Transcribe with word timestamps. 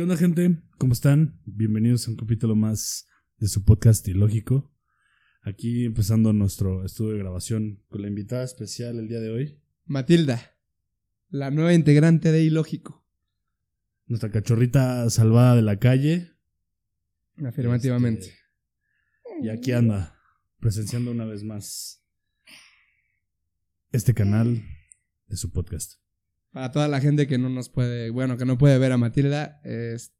¿Qué 0.00 0.04
onda, 0.04 0.16
gente? 0.16 0.56
¿Cómo 0.78 0.94
están? 0.94 1.38
Bienvenidos 1.44 2.08
a 2.08 2.12
un 2.12 2.16
capítulo 2.16 2.56
más 2.56 3.06
de 3.36 3.48
su 3.48 3.66
podcast 3.66 4.08
Ilógico. 4.08 4.74
Aquí 5.42 5.84
empezando 5.84 6.32
nuestro 6.32 6.86
estudio 6.86 7.12
de 7.12 7.18
grabación 7.18 7.84
con 7.90 8.00
la 8.00 8.08
invitada 8.08 8.42
especial 8.42 8.98
el 8.98 9.08
día 9.08 9.20
de 9.20 9.28
hoy. 9.28 9.60
Matilda, 9.84 10.56
la 11.28 11.50
nueva 11.50 11.74
integrante 11.74 12.32
de 12.32 12.42
Ilógico. 12.42 13.06
Nuestra 14.06 14.30
cachorrita 14.30 15.10
salvada 15.10 15.56
de 15.56 15.60
la 15.60 15.78
calle. 15.78 16.30
Afirmativamente. 17.44 18.28
Este, 18.28 18.38
y 19.42 19.50
aquí 19.50 19.72
anda, 19.72 20.18
presenciando 20.60 21.10
una 21.10 21.26
vez 21.26 21.44
más 21.44 22.02
este 23.92 24.14
canal 24.14 24.64
de 25.26 25.36
su 25.36 25.52
podcast. 25.52 26.00
Para 26.52 26.70
toda 26.72 26.88
la 26.88 27.00
gente 27.00 27.26
que 27.26 27.38
no 27.38 27.48
nos 27.48 27.68
puede, 27.68 28.10
bueno, 28.10 28.36
que 28.36 28.44
no 28.44 28.58
puede 28.58 28.78
ver 28.78 28.92
a 28.92 28.96
Matilda, 28.96 29.60
es 29.64 30.12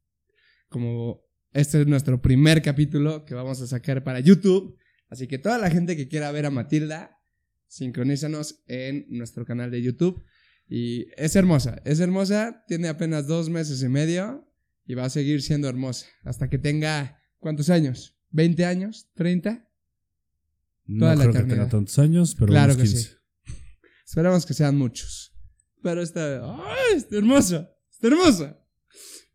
como 0.69 1.21
este 1.51 1.81
es 1.81 1.87
nuestro 1.87 2.21
primer 2.21 2.61
capítulo 2.61 3.25
que 3.25 3.33
vamos 3.33 3.61
a 3.61 3.67
sacar 3.67 4.03
para 4.03 4.19
YouTube. 4.21 4.77
Así 5.09 5.27
que 5.27 5.37
toda 5.37 5.57
la 5.57 5.69
gente 5.69 5.97
que 5.97 6.07
quiera 6.07 6.31
ver 6.31 6.45
a 6.45 6.49
Matilda, 6.51 7.19
sincronízanos 7.67 8.63
en 8.67 9.05
nuestro 9.09 9.45
canal 9.45 9.69
de 9.71 9.81
YouTube. 9.81 10.23
Y 10.69 11.07
es 11.17 11.35
hermosa, 11.35 11.81
es 11.83 11.99
hermosa, 11.99 12.63
tiene 12.67 12.87
apenas 12.87 13.27
dos 13.27 13.49
meses 13.49 13.83
y 13.83 13.89
medio 13.89 14.47
y 14.85 14.93
va 14.93 15.03
a 15.05 15.09
seguir 15.09 15.41
siendo 15.41 15.67
hermosa 15.67 16.05
hasta 16.23 16.49
que 16.49 16.57
tenga, 16.57 17.19
¿cuántos 17.39 17.69
años? 17.69 18.17
¿20 18.31 18.63
años? 18.63 19.09
¿30? 19.17 19.67
No 20.85 20.99
Toda 20.99 21.15
la 21.15 21.21
creo 21.23 21.33
que 21.33 21.37
eternidad. 21.39 21.57
tenga 21.57 21.69
tantos 21.69 21.99
años, 21.99 22.35
pero 22.35 22.47
Claro 22.47 22.73
unos 22.73 22.77
que 22.77 22.83
15. 22.89 23.09
sí. 23.09 23.15
Esperamos 24.05 24.45
que 24.45 24.53
sean 24.53 24.77
muchos. 24.77 25.30
Pero 25.81 26.01
está, 26.01 26.41
¡ay! 26.43 26.97
está 26.97 27.17
hermosa, 27.17 27.71
está 27.89 28.07
hermosa. 28.07 28.59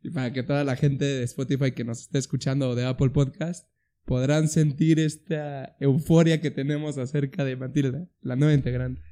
Y 0.02 0.10
para 0.10 0.32
que 0.32 0.42
toda 0.42 0.62
la 0.64 0.76
gente 0.76 1.04
de 1.04 1.24
Spotify 1.24 1.72
que 1.72 1.84
nos 1.84 2.02
esté 2.02 2.18
escuchando 2.18 2.70
o 2.70 2.74
de 2.74 2.84
Apple 2.84 3.10
Podcast 3.10 3.68
podrán 4.04 4.48
sentir 4.48 5.00
esta 5.00 5.76
euforia 5.80 6.40
que 6.40 6.52
tenemos 6.52 6.98
acerca 6.98 7.44
de 7.44 7.56
Matilda, 7.56 8.08
la 8.20 8.36
nueva 8.36 8.54
integrante. 8.54 9.02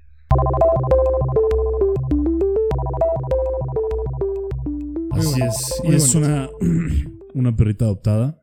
Así 5.10 5.40
es. 5.42 5.82
Y 5.84 5.94
es 5.94 6.14
una, 6.14 6.48
una 7.34 7.56
perrita 7.56 7.86
adoptada. 7.86 8.40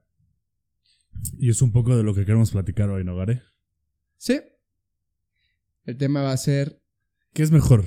Y 1.38 1.50
es 1.50 1.62
un 1.62 1.72
poco 1.72 1.96
de 1.96 2.04
lo 2.04 2.14
que 2.14 2.26
queremos 2.26 2.52
platicar 2.52 2.90
hoy, 2.90 3.04
¿no, 3.04 3.16
Gare? 3.16 3.42
Sí. 4.18 4.42
El 5.86 5.98
tema 5.98 6.22
va 6.22 6.34
a 6.34 6.38
ser 6.38 6.82
¿Qué 7.34 7.44
es 7.44 7.52
mejor? 7.52 7.86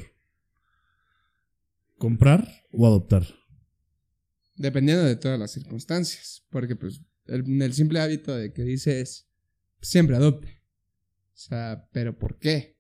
¿Comprar 2.09 2.47
o 2.71 2.87
adoptar? 2.87 3.27
dependiendo 4.57 5.03
de 5.05 5.17
todas 5.17 5.39
las 5.39 5.51
circunstancias. 5.53 6.47
Porque, 6.51 6.77
pues, 6.77 7.01
el, 7.27 7.61
el 7.61 7.73
simple 7.73 7.99
hábito 8.01 8.35
de 8.37 8.53
que 8.53 8.63
dices 8.63 9.29
siempre 9.81 10.15
adopte. 10.17 10.63
O 11.33 11.37
sea, 11.37 11.89
¿pero 11.93 12.17
por 12.19 12.39
qué? 12.39 12.79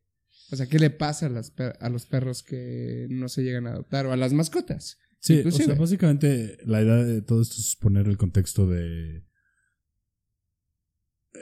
O 0.53 0.56
sea, 0.56 0.66
¿qué 0.66 0.78
le 0.78 0.91
pasa 0.91 1.27
a, 1.27 1.31
las 1.31 1.50
per- 1.50 1.77
a 1.81 1.89
los 1.89 2.06
perros 2.06 2.42
que 2.44 3.06
no 3.11 3.28
se 3.28 3.42
llegan 3.42 3.66
a 3.66 3.72
adoptar 3.72 4.06
o 4.06 4.12
a 4.12 4.16
las 4.16 4.33
mascotas? 4.33 4.98
Sí, 5.19 5.42
o 5.44 5.50
sea, 5.50 5.75
básicamente 5.75 6.59
la 6.64 6.83
idea 6.83 6.97
de 6.97 7.22
todo 7.22 7.41
esto 7.42 7.56
es 7.59 7.77
poner 7.81 8.06
el 8.09 8.19
contexto 8.19 8.69
de... 8.69 9.25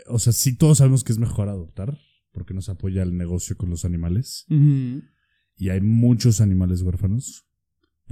O 0.07 0.19
sea, 0.19 0.33
sí 0.33 0.57
todos 0.57 0.79
sabemos 0.79 1.05
que 1.05 1.13
es 1.13 1.19
mejor 1.19 1.49
adoptar, 1.49 1.99
porque 2.33 2.55
nos 2.55 2.69
apoya 2.69 3.03
el 3.03 3.17
negocio 3.19 3.57
con 3.57 3.69
los 3.71 3.85
animales. 3.85 4.47
Y 5.57 5.69
hay 5.69 5.81
muchos 5.81 6.41
animales 6.41 6.81
huérfanos. 6.83 7.45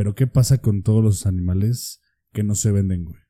Pero 0.00 0.14
¿qué 0.14 0.26
pasa 0.26 0.62
con 0.62 0.82
todos 0.82 1.04
los 1.04 1.26
animales 1.26 2.00
que 2.32 2.42
no 2.42 2.54
se 2.54 2.72
venden, 2.72 3.04
güey? 3.04 3.20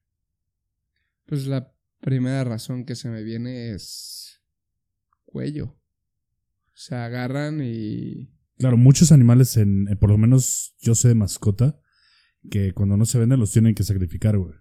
Pues 1.26 1.48
la 1.48 1.74
primera 2.00 2.44
razón 2.44 2.84
que 2.84 2.94
se 2.94 3.08
me 3.08 3.24
viene 3.24 3.72
es 3.72 4.40
cuello. 5.24 5.70
O 6.66 6.76
sea, 6.76 7.06
agarran 7.06 7.60
y... 7.60 8.30
Claro, 8.56 8.76
muchos 8.76 9.10
animales, 9.10 9.56
en, 9.56 9.88
eh, 9.88 9.96
por 9.96 10.10
lo 10.10 10.16
menos 10.16 10.76
yo 10.78 10.94
sé 10.94 11.08
de 11.08 11.16
mascota, 11.16 11.80
que 12.48 12.72
cuando 12.72 12.96
no 12.96 13.04
se 13.04 13.18
venden 13.18 13.40
los 13.40 13.50
tienen 13.50 13.74
que 13.74 13.82
sacrificar, 13.82 14.38
güey. 14.38 14.54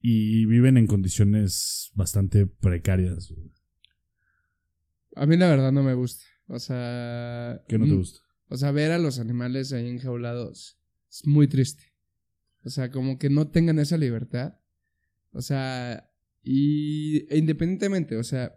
Y 0.00 0.46
viven 0.46 0.78
en 0.78 0.88
condiciones 0.88 1.92
bastante 1.94 2.48
precarias, 2.48 3.30
güey. 3.30 3.52
A 5.14 5.26
mí 5.26 5.36
la 5.36 5.48
verdad 5.48 5.70
no 5.70 5.84
me 5.84 5.94
gusta. 5.94 6.24
O 6.48 6.58
sea... 6.58 7.62
¿Qué 7.68 7.78
no 7.78 7.84
te 7.84 7.94
gusta? 7.94 8.18
O 8.48 8.56
sea, 8.56 8.72
ver 8.72 8.90
a 8.90 8.98
los 8.98 9.20
animales 9.20 9.72
ahí 9.72 9.88
enjaulados 9.88 10.79
es 11.10 11.26
muy 11.26 11.48
triste. 11.48 11.84
O 12.64 12.70
sea, 12.70 12.90
como 12.90 13.18
que 13.18 13.30
no 13.30 13.48
tengan 13.48 13.78
esa 13.78 13.96
libertad. 13.96 14.54
O 15.32 15.42
sea, 15.42 16.10
y 16.42 17.26
e 17.32 17.38
independientemente, 17.38 18.16
o 18.16 18.24
sea, 18.24 18.54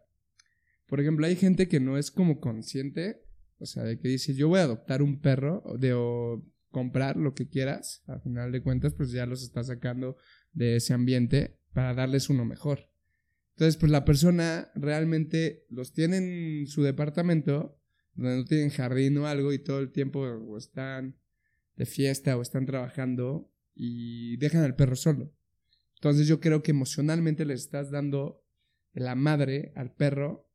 por 0.87 0.99
ejemplo, 0.99 1.25
hay 1.25 1.35
gente 1.35 1.67
que 1.67 1.79
no 1.79 1.97
es 1.97 2.11
como 2.11 2.39
consciente, 2.39 3.23
o 3.59 3.65
sea, 3.65 3.83
de 3.83 3.99
que 3.99 4.07
dice, 4.07 4.35
yo 4.35 4.47
voy 4.47 4.59
a 4.59 4.63
adoptar 4.63 5.01
un 5.01 5.19
perro, 5.21 5.63
de 5.79 5.93
o 5.93 6.45
comprar 6.69 7.17
lo 7.17 7.33
que 7.33 7.47
quieras, 7.47 8.03
al 8.07 8.21
final 8.21 8.51
de 8.51 8.61
cuentas, 8.61 8.93
pues 8.93 9.11
ya 9.11 9.25
los 9.25 9.43
está 9.43 9.63
sacando 9.63 10.17
de 10.51 10.77
ese 10.77 10.93
ambiente 10.93 11.59
para 11.71 11.93
darles 11.93 12.29
uno 12.29 12.45
mejor. 12.45 12.89
Entonces, 13.55 13.77
pues 13.77 13.91
la 13.91 14.05
persona 14.05 14.71
realmente 14.75 15.65
los 15.69 15.93
tiene 15.93 16.17
en 16.17 16.67
su 16.67 16.81
departamento, 16.81 17.79
donde 18.15 18.37
no 18.37 18.45
tienen 18.45 18.69
jardín 18.71 19.17
o 19.19 19.27
algo 19.27 19.53
y 19.53 19.59
todo 19.59 19.79
el 19.79 19.91
tiempo 19.91 20.57
están 20.57 21.15
de 21.75 21.85
fiesta 21.85 22.37
o 22.37 22.41
están 22.41 22.65
trabajando 22.65 23.51
y 23.75 24.37
dejan 24.37 24.63
al 24.63 24.75
perro 24.75 24.95
solo. 24.95 25.33
Entonces 25.95 26.27
yo 26.27 26.39
creo 26.39 26.63
que 26.63 26.71
emocionalmente 26.71 27.45
le 27.45 27.53
estás 27.53 27.89
dando 27.89 28.43
la 28.93 29.15
madre 29.15 29.71
al 29.75 29.93
perro 29.93 30.49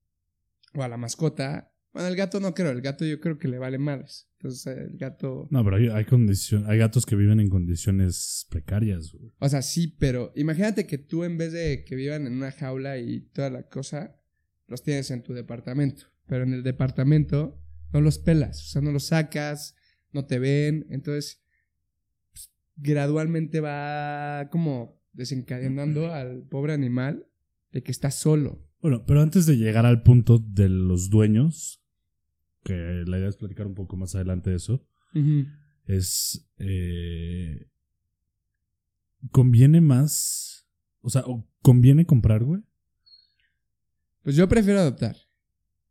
o 0.74 0.82
a 0.82 0.88
la 0.88 0.96
mascota. 0.96 1.72
Bueno, 1.92 2.08
el 2.08 2.16
gato 2.16 2.38
no 2.38 2.54
creo, 2.54 2.70
el 2.70 2.82
gato 2.82 3.04
yo 3.04 3.18
creo 3.20 3.38
que 3.38 3.48
le 3.48 3.58
vale 3.58 3.78
madres. 3.78 4.28
Entonces 4.38 4.76
el 4.76 4.96
gato... 4.98 5.48
No, 5.50 5.64
pero 5.64 5.76
hay, 5.76 5.88
hay, 5.88 6.78
gatos 6.78 7.06
que 7.06 7.16
viven 7.16 7.40
en 7.40 7.48
condiciones 7.48 8.46
precarias, 8.50 9.12
güey. 9.12 9.32
O 9.38 9.48
sea, 9.48 9.62
sí, 9.62 9.88
pero 9.98 10.32
imagínate 10.36 10.86
que 10.86 10.98
tú 10.98 11.24
en 11.24 11.38
vez 11.38 11.52
de 11.52 11.84
que 11.84 11.96
vivan 11.96 12.26
en 12.26 12.34
una 12.34 12.52
jaula 12.52 12.98
y 12.98 13.20
toda 13.20 13.50
la 13.50 13.64
cosa, 13.64 14.20
los 14.66 14.82
tienes 14.82 15.10
en 15.10 15.22
tu 15.22 15.32
departamento. 15.32 16.04
Pero 16.26 16.44
en 16.44 16.52
el 16.52 16.62
departamento 16.62 17.58
no 17.92 18.00
los 18.00 18.18
pelas, 18.18 18.62
o 18.62 18.66
sea, 18.68 18.82
no 18.82 18.92
los 18.92 19.06
sacas, 19.06 19.74
no 20.12 20.26
te 20.26 20.38
ven. 20.38 20.86
Entonces, 20.91 21.42
pues, 22.30 22.50
gradualmente 22.76 23.60
va 23.60 24.48
como 24.50 25.00
desencadenando 25.12 26.12
al 26.12 26.42
pobre 26.42 26.72
animal 26.72 27.26
de 27.72 27.82
que 27.82 27.91
está 27.92 28.10
solo. 28.10 28.64
Bueno, 28.80 29.04
pero 29.06 29.20
antes 29.20 29.46
de 29.46 29.56
llegar 29.56 29.86
al 29.86 30.02
punto 30.02 30.38
de 30.38 30.69
los 30.69 31.10
dueños, 31.10 31.82
que 32.64 32.74
la 33.06 33.19
idea 33.19 33.28
es 33.28 33.36
platicar 33.36 33.66
un 33.66 33.74
poco 33.74 33.96
más 33.96 34.14
adelante 34.14 34.50
de 34.50 34.56
eso, 34.56 34.86
es... 35.86 36.48
eh, 36.58 37.69
¿Conviene 39.32 39.80
más? 39.80 40.69
O 41.00 41.10
sea, 41.10 41.22
¿o 41.26 41.44
¿conviene 41.60 42.06
comprar, 42.06 42.44
güey? 42.44 42.62
Pues 44.22 44.36
yo 44.36 44.48
prefiero 44.48 44.78
adoptar. 44.78 45.16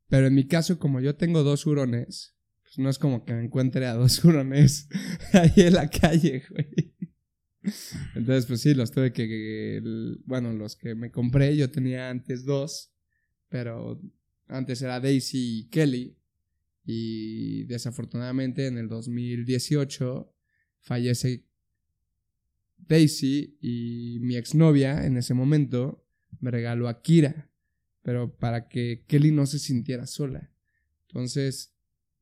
Pero 0.08 0.28
en 0.28 0.36
mi 0.36 0.48
caso, 0.48 0.80
como 0.80 1.02
yo 1.02 1.16
tengo 1.18 1.44
dos 1.44 1.66
hurones, 1.66 2.37
pues 2.68 2.80
no 2.80 2.90
es 2.90 3.00
como 3.00 3.24
que 3.24 3.34
me 3.34 3.46
encuentre 3.46 3.86
a 3.86 3.94
dos 3.94 4.22
hurones 4.26 4.90
ahí 5.32 5.54
en 5.56 5.74
la 5.74 5.90
calle, 5.90 6.44
güey. 6.50 6.94
Entonces, 8.14 8.46
pues 8.46 8.62
sí, 8.62 8.74
los 8.74 8.92
tuve 8.92 9.14
que. 9.14 9.82
Bueno, 10.26 10.52
los 10.54 10.76
que 10.76 10.94
me 10.94 11.12
compré, 11.12 11.56
yo 11.56 11.70
tenía 11.70 12.10
antes 12.10 12.44
dos, 12.44 12.92
pero 13.48 14.02
antes 14.48 14.82
era 14.82 15.00
Daisy 15.00 15.60
y 15.60 15.70
Kelly. 15.70 16.18
Y 16.86 17.64
desafortunadamente 17.66 18.68
en 18.68 18.78
el 18.78 18.88
2018 18.88 20.34
fallece 20.80 21.46
Daisy 22.78 23.58
y 23.62 24.20
mi 24.22 24.38
exnovia 24.38 25.06
en 25.06 25.18
ese 25.18 25.34
momento 25.34 26.06
me 26.40 26.52
regaló 26.52 26.88
a 26.88 27.02
Kira, 27.02 27.50
pero 28.02 28.38
para 28.38 28.70
que 28.70 29.04
Kelly 29.08 29.32
no 29.32 29.46
se 29.46 29.60
sintiera 29.60 30.06
sola. 30.08 30.50
Entonces, 31.08 31.77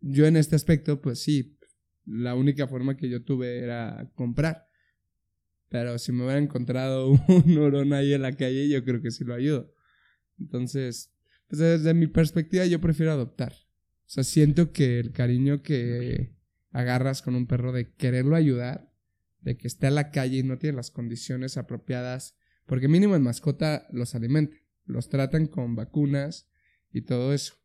yo 0.08 0.28
en 0.28 0.38
este 0.38 0.56
aspecto, 0.56 1.02
pues 1.02 1.20
sí, 1.20 1.58
la 2.06 2.36
única 2.36 2.68
forma 2.68 2.96
que 2.96 3.10
yo 3.10 3.24
tuve 3.24 3.58
era 3.58 4.12
comprar. 4.14 4.68
Pero 5.70 5.98
si 5.98 6.12
me 6.12 6.24
hubiera 6.24 6.40
encontrado 6.40 7.10
un 7.28 7.58
hurón 7.58 7.92
ahí 7.92 8.14
en 8.14 8.22
la 8.22 8.34
calle, 8.34 8.70
yo 8.70 8.84
creo 8.84 9.02
que 9.02 9.10
sí 9.10 9.24
lo 9.24 9.34
ayudo. 9.34 9.74
Entonces, 10.40 11.12
pues 11.48 11.60
desde 11.60 11.96
mi 11.96 12.06
perspectiva, 12.06 12.66
yo 12.66 12.80
prefiero 12.80 13.12
adoptar. 13.12 13.54
O 13.54 14.10
sea, 14.10 14.24
siento 14.24 14.72
que 14.72 15.00
el 15.00 15.12
cariño 15.12 15.64
que 15.64 16.36
agarras 16.70 17.24
con 17.24 17.36
un 17.36 17.48
perro 17.48 17.72
de 17.72 17.92
quererlo 17.96 18.36
ayudar, 18.36 18.92
de 19.42 19.58
que 19.58 19.68
está 19.68 19.88
en 19.88 19.96
la 19.96 20.12
calle 20.12 20.38
y 20.38 20.44
no 20.44 20.60
tiene 20.60 20.78
las 20.78 20.92
condiciones 20.92 21.58
apropiadas, 21.58 22.36
porque 22.68 22.88
mínimo 22.88 23.16
en 23.16 23.24
mascota 23.24 23.88
los 23.92 24.14
alimentan, 24.14 24.60
los 24.86 25.10
tratan 25.10 25.48
con 25.48 25.76
vacunas 25.76 26.48
y 26.92 27.02
todo 27.02 27.34
eso. 27.34 27.56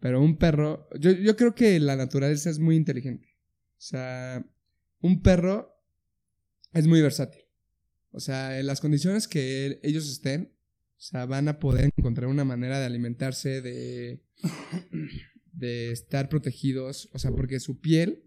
Pero 0.00 0.20
un 0.20 0.36
perro, 0.36 0.88
yo, 0.98 1.12
yo 1.12 1.36
creo 1.36 1.54
que 1.54 1.80
la 1.80 1.96
naturaleza 1.96 2.50
es 2.50 2.58
muy 2.58 2.76
inteligente. 2.76 3.28
O 3.72 3.80
sea, 3.80 4.44
un 5.00 5.22
perro 5.22 5.74
es 6.72 6.86
muy 6.86 7.00
versátil. 7.00 7.42
O 8.10 8.20
sea, 8.20 8.58
en 8.58 8.66
las 8.66 8.80
condiciones 8.80 9.28
que 9.28 9.80
ellos 9.82 10.08
estén, 10.08 10.52
o 10.96 11.00
sea, 11.00 11.26
van 11.26 11.48
a 11.48 11.58
poder 11.58 11.90
encontrar 11.96 12.28
una 12.28 12.44
manera 12.44 12.78
de 12.78 12.86
alimentarse, 12.86 13.60
de, 13.60 14.22
de 15.52 15.92
estar 15.92 16.28
protegidos, 16.28 17.10
o 17.12 17.18
sea, 17.18 17.30
porque 17.32 17.60
su 17.60 17.80
piel, 17.80 18.24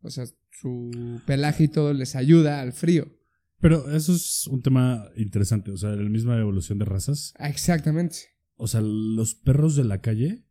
o 0.00 0.10
sea, 0.10 0.26
su 0.50 1.20
pelaje 1.26 1.64
y 1.64 1.68
todo 1.68 1.92
les 1.92 2.16
ayuda 2.16 2.60
al 2.60 2.72
frío. 2.72 3.14
Pero 3.60 3.90
eso 3.94 4.14
es 4.14 4.46
un 4.46 4.62
tema 4.62 5.10
interesante, 5.16 5.70
o 5.70 5.76
sea, 5.76 5.90
la 5.90 6.08
misma 6.08 6.38
evolución 6.38 6.78
de 6.78 6.84
razas. 6.84 7.32
Ah, 7.38 7.48
exactamente. 7.48 8.16
O 8.54 8.68
sea, 8.68 8.80
los 8.80 9.34
perros 9.34 9.76
de 9.76 9.84
la 9.84 10.00
calle 10.00 10.45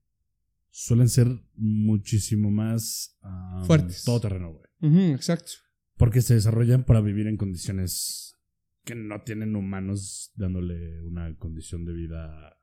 suelen 0.77 1.07
ser 1.07 1.27
muchísimo 1.56 2.51
más 2.51 3.18
fuertes. 3.66 4.04
Todo 4.04 4.19
terreno, 4.19 4.51
güey. 4.51 5.13
exacto. 5.13 5.54
Porque 5.95 6.22
se 6.22 6.33
desarrollan 6.33 6.83
para 6.83 7.00
vivir 7.00 7.27
en 7.27 7.38
condiciones 7.38 8.36
que 8.83 8.94
no 8.94 9.22
tienen 9.22 9.56
humanos 9.56 10.33
dándole 10.36 11.01
una 11.04 11.33
condición 11.38 11.86
de 11.86 11.94
vida 11.94 12.57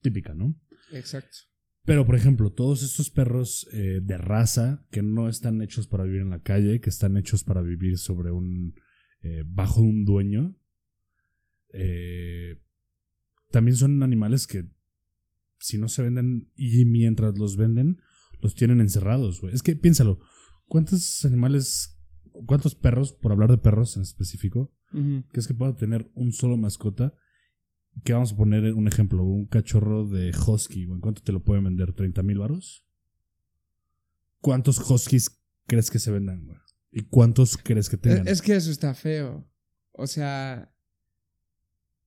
típica, 0.00 0.34
¿no? 0.34 0.56
Exacto. 0.92 1.36
Pero, 1.84 2.06
por 2.06 2.14
ejemplo, 2.14 2.52
todos 2.52 2.84
estos 2.84 3.10
perros 3.10 3.68
eh, 3.72 3.98
de 4.00 4.18
raza 4.18 4.86
que 4.92 5.02
no 5.02 5.28
están 5.28 5.60
hechos 5.62 5.88
para 5.88 6.04
vivir 6.04 6.20
en 6.20 6.30
la 6.30 6.42
calle, 6.42 6.80
que 6.80 6.90
están 6.90 7.16
hechos 7.16 7.42
para 7.42 7.60
vivir 7.60 7.98
sobre 7.98 8.30
un. 8.30 8.76
Eh, 9.22 9.42
bajo 9.44 9.80
un 9.80 10.04
dueño. 10.04 10.56
Eh, 11.72 12.62
también 13.50 13.76
son 13.76 14.04
animales 14.04 14.46
que, 14.46 14.68
si 15.58 15.78
no 15.78 15.88
se 15.88 16.02
venden 16.02 16.50
y 16.54 16.84
mientras 16.84 17.38
los 17.38 17.56
venden, 17.56 18.00
los 18.40 18.54
tienen 18.54 18.80
encerrados, 18.80 19.40
güey. 19.40 19.54
Es 19.54 19.62
que 19.62 19.76
piénsalo, 19.76 20.20
¿cuántos 20.66 21.24
animales, 21.24 21.98
cuántos 22.46 22.74
perros, 22.74 23.12
por 23.12 23.32
hablar 23.32 23.50
de 23.50 23.58
perros 23.58 23.96
en 23.96 24.02
específico, 24.02 24.72
que 24.92 25.40
es 25.40 25.46
que 25.46 25.54
pueda 25.54 25.76
tener 25.76 26.10
un 26.14 26.32
solo 26.32 26.56
mascota 26.56 27.12
que 28.04 28.12
vamos 28.12 28.32
a 28.32 28.36
poner 28.36 28.72
un 28.74 28.88
ejemplo, 28.88 29.24
un 29.24 29.46
cachorro 29.46 30.06
de 30.06 30.30
husky, 30.30 30.84
¿en 30.84 31.00
cuánto 31.00 31.22
te 31.22 31.32
lo 31.32 31.42
pueden 31.42 31.64
vender? 31.64 31.94
¿30 31.94 32.22
mil 32.22 32.38
varos? 32.38 32.86
¿Cuántos 34.40 34.78
huskies 34.78 35.42
crees 35.66 35.90
que 35.90 35.98
se 35.98 36.10
vendan, 36.10 36.44
güey? 36.44 36.58
¿Y 36.92 37.02
cuántos 37.02 37.56
crees 37.56 37.88
que 37.88 37.96
tengan? 37.96 38.28
Es 38.28 38.42
que 38.42 38.54
eso 38.54 38.70
está 38.70 38.94
feo. 38.94 39.50
O 39.92 40.06
sea, 40.06 40.74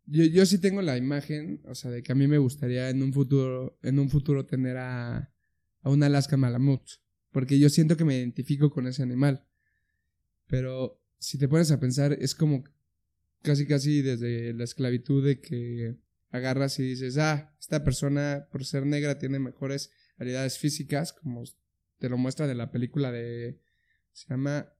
yo, 0.09 0.25
yo 0.25 0.45
sí 0.45 0.59
tengo 0.59 0.81
la 0.81 0.97
imagen, 0.97 1.61
o 1.65 1.75
sea, 1.75 1.91
de 1.91 2.03
que 2.03 2.11
a 2.11 2.15
mí 2.15 2.27
me 2.27 2.37
gustaría 2.37 2.89
en 2.89 3.01
un 3.03 3.13
futuro, 3.13 3.77
en 3.83 3.99
un 3.99 4.09
futuro 4.09 4.45
tener 4.45 4.77
a, 4.77 5.33
a 5.81 5.89
un 5.89 6.03
Alaska 6.03 6.37
Malamut. 6.37 6.81
Porque 7.31 7.59
yo 7.59 7.69
siento 7.69 7.95
que 7.95 8.05
me 8.05 8.17
identifico 8.17 8.71
con 8.71 8.87
ese 8.87 9.03
animal. 9.03 9.45
Pero 10.47 10.99
si 11.19 11.37
te 11.37 11.47
pones 11.47 11.71
a 11.71 11.79
pensar, 11.79 12.13
es 12.13 12.33
como 12.33 12.63
casi 13.43 13.67
casi 13.67 14.01
desde 14.01 14.53
la 14.53 14.63
esclavitud 14.63 15.23
de 15.23 15.39
que 15.39 15.95
agarras 16.31 16.79
y 16.79 16.83
dices, 16.83 17.17
ah, 17.17 17.53
esta 17.59 17.83
persona 17.83 18.47
por 18.51 18.65
ser 18.65 18.85
negra 18.85 19.17
tiene 19.17 19.39
mejores 19.39 19.91
habilidades 20.17 20.57
físicas, 20.57 21.13
como 21.13 21.43
te 21.97 22.09
lo 22.09 22.17
muestra 22.17 22.49
en 22.49 22.57
la 22.57 22.71
película 22.71 23.11
de, 23.11 23.59
se 24.11 24.27
llama 24.29 24.73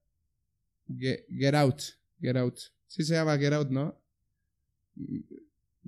Get, 0.88 1.54
Out, 1.54 1.82
Get 2.20 2.36
Out. 2.36 2.58
Sí 2.86 3.04
se 3.04 3.14
llama 3.14 3.38
Get 3.38 3.52
Out, 3.52 3.70
¿no? 3.70 4.00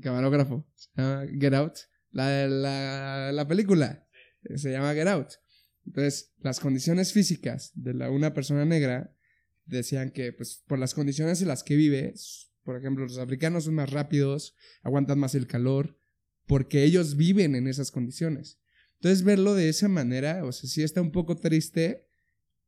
Camarógrafo. 0.00 0.66
Se 0.74 0.90
llama 0.96 1.26
Get 1.38 1.54
Out. 1.54 1.74
La, 2.10 2.46
la, 2.46 3.32
la 3.32 3.48
película 3.48 4.06
se 4.56 4.70
llama 4.70 4.94
Get 4.94 5.08
Out. 5.08 5.32
Entonces, 5.86 6.32
las 6.38 6.60
condiciones 6.60 7.12
físicas 7.12 7.72
de 7.74 7.94
la, 7.94 8.10
una 8.10 8.34
persona 8.34 8.64
negra 8.64 9.14
decían 9.64 10.10
que, 10.10 10.32
pues, 10.32 10.62
por 10.66 10.78
las 10.78 10.94
condiciones 10.94 11.42
en 11.42 11.48
las 11.48 11.62
que 11.62 11.76
vive, 11.76 12.14
por 12.64 12.76
ejemplo, 12.76 13.04
los 13.04 13.18
africanos 13.18 13.64
son 13.64 13.74
más 13.74 13.90
rápidos, 13.90 14.54
aguantan 14.82 15.18
más 15.18 15.34
el 15.34 15.46
calor, 15.46 15.98
porque 16.46 16.84
ellos 16.84 17.16
viven 17.16 17.54
en 17.54 17.66
esas 17.66 17.90
condiciones. 17.90 18.60
Entonces, 18.94 19.24
verlo 19.24 19.54
de 19.54 19.68
esa 19.68 19.88
manera, 19.88 20.44
o 20.44 20.52
sea, 20.52 20.68
sí 20.68 20.82
está 20.82 21.00
un 21.00 21.10
poco 21.10 21.36
triste, 21.36 22.08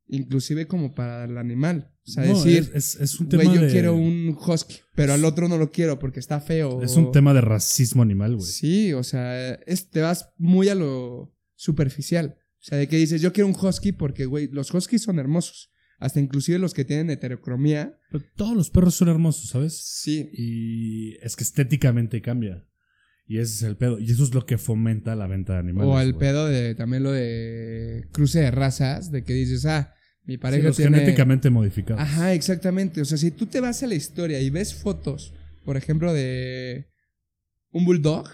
inclusive 0.07 0.67
como 0.67 0.93
para 0.93 1.25
el 1.25 1.37
animal. 1.37 1.91
O 2.07 2.11
sea, 2.11 2.23
decir, 2.23 2.71
es, 2.75 3.19
un 3.19 3.29
tema 3.29 3.43
yo 3.43 3.67
quiero 3.67 3.95
un 3.95 4.37
husky, 4.39 4.75
pero 4.93 5.13
al 5.13 5.25
otro 5.25 5.47
no 5.47 5.57
lo 5.57 5.71
quiero 5.71 5.97
porque 5.97 6.19
está 6.19 6.39
feo. 6.39 6.81
Es 6.83 6.95
un 6.95 7.11
tema 7.11 7.33
de 7.33 7.41
racismo 7.41 8.03
animal, 8.03 8.35
güey. 8.35 8.47
Sí, 8.47 8.93
o 8.93 9.03
sea, 9.03 9.59
te 9.91 10.01
vas 10.01 10.31
muy 10.37 10.69
a 10.69 10.75
lo 10.75 11.35
superficial. 11.55 12.37
O 12.59 12.67
sea, 12.67 12.77
de 12.77 12.87
que 12.87 12.97
dices, 12.97 13.21
yo 13.21 13.33
quiero 13.33 13.47
un 13.47 13.55
husky 13.55 13.91
porque, 13.91 14.25
güey, 14.25 14.47
los 14.51 14.73
huskies 14.73 15.03
son 15.03 15.19
hermosos. 15.19 15.71
Hasta 15.97 16.19
inclusive 16.19 16.59
los 16.59 16.73
que 16.73 16.85
tienen 16.85 17.09
heterocromía. 17.09 17.97
Pero 18.11 18.23
todos 18.35 18.55
los 18.55 18.69
perros 18.69 18.95
son 18.95 19.07
hermosos, 19.07 19.49
¿sabes? 19.49 19.77
Sí. 19.77 20.29
Y 20.33 21.15
es 21.25 21.35
que 21.35 21.43
estéticamente 21.43 22.21
cambia. 22.21 22.67
Y 23.27 23.39
ese 23.39 23.53
es 23.55 23.63
el 23.63 23.75
pedo. 23.75 23.99
Y 23.99 24.11
eso 24.11 24.23
es 24.23 24.33
lo 24.33 24.45
que 24.45 24.57
fomenta 24.57 25.15
la 25.15 25.27
venta 25.27 25.53
de 25.53 25.59
animales. 25.59 25.91
O 25.91 25.99
el 25.99 26.15
pedo 26.15 26.47
de 26.47 26.75
también 26.75 27.03
lo 27.03 27.11
de 27.11 28.07
cruce 28.11 28.41
de 28.41 28.51
razas, 28.51 29.11
de 29.11 29.23
que 29.23 29.33
dices, 29.33 29.65
ah, 29.65 29.93
mi 30.25 30.37
pareja 30.37 30.73
sí, 30.73 30.83
los 30.83 30.91
genéticamente 30.91 31.49
modificados. 31.49 32.01
Ajá, 32.01 32.33
exactamente. 32.33 33.01
O 33.01 33.05
sea, 33.05 33.17
si 33.17 33.31
tú 33.31 33.47
te 33.47 33.59
vas 33.59 33.81
a 33.83 33.87
la 33.87 33.95
historia 33.95 34.39
y 34.41 34.49
ves 34.49 34.75
fotos, 34.75 35.33
por 35.63 35.77
ejemplo, 35.77 36.13
de 36.13 36.87
un 37.71 37.85
bulldog, 37.85 38.29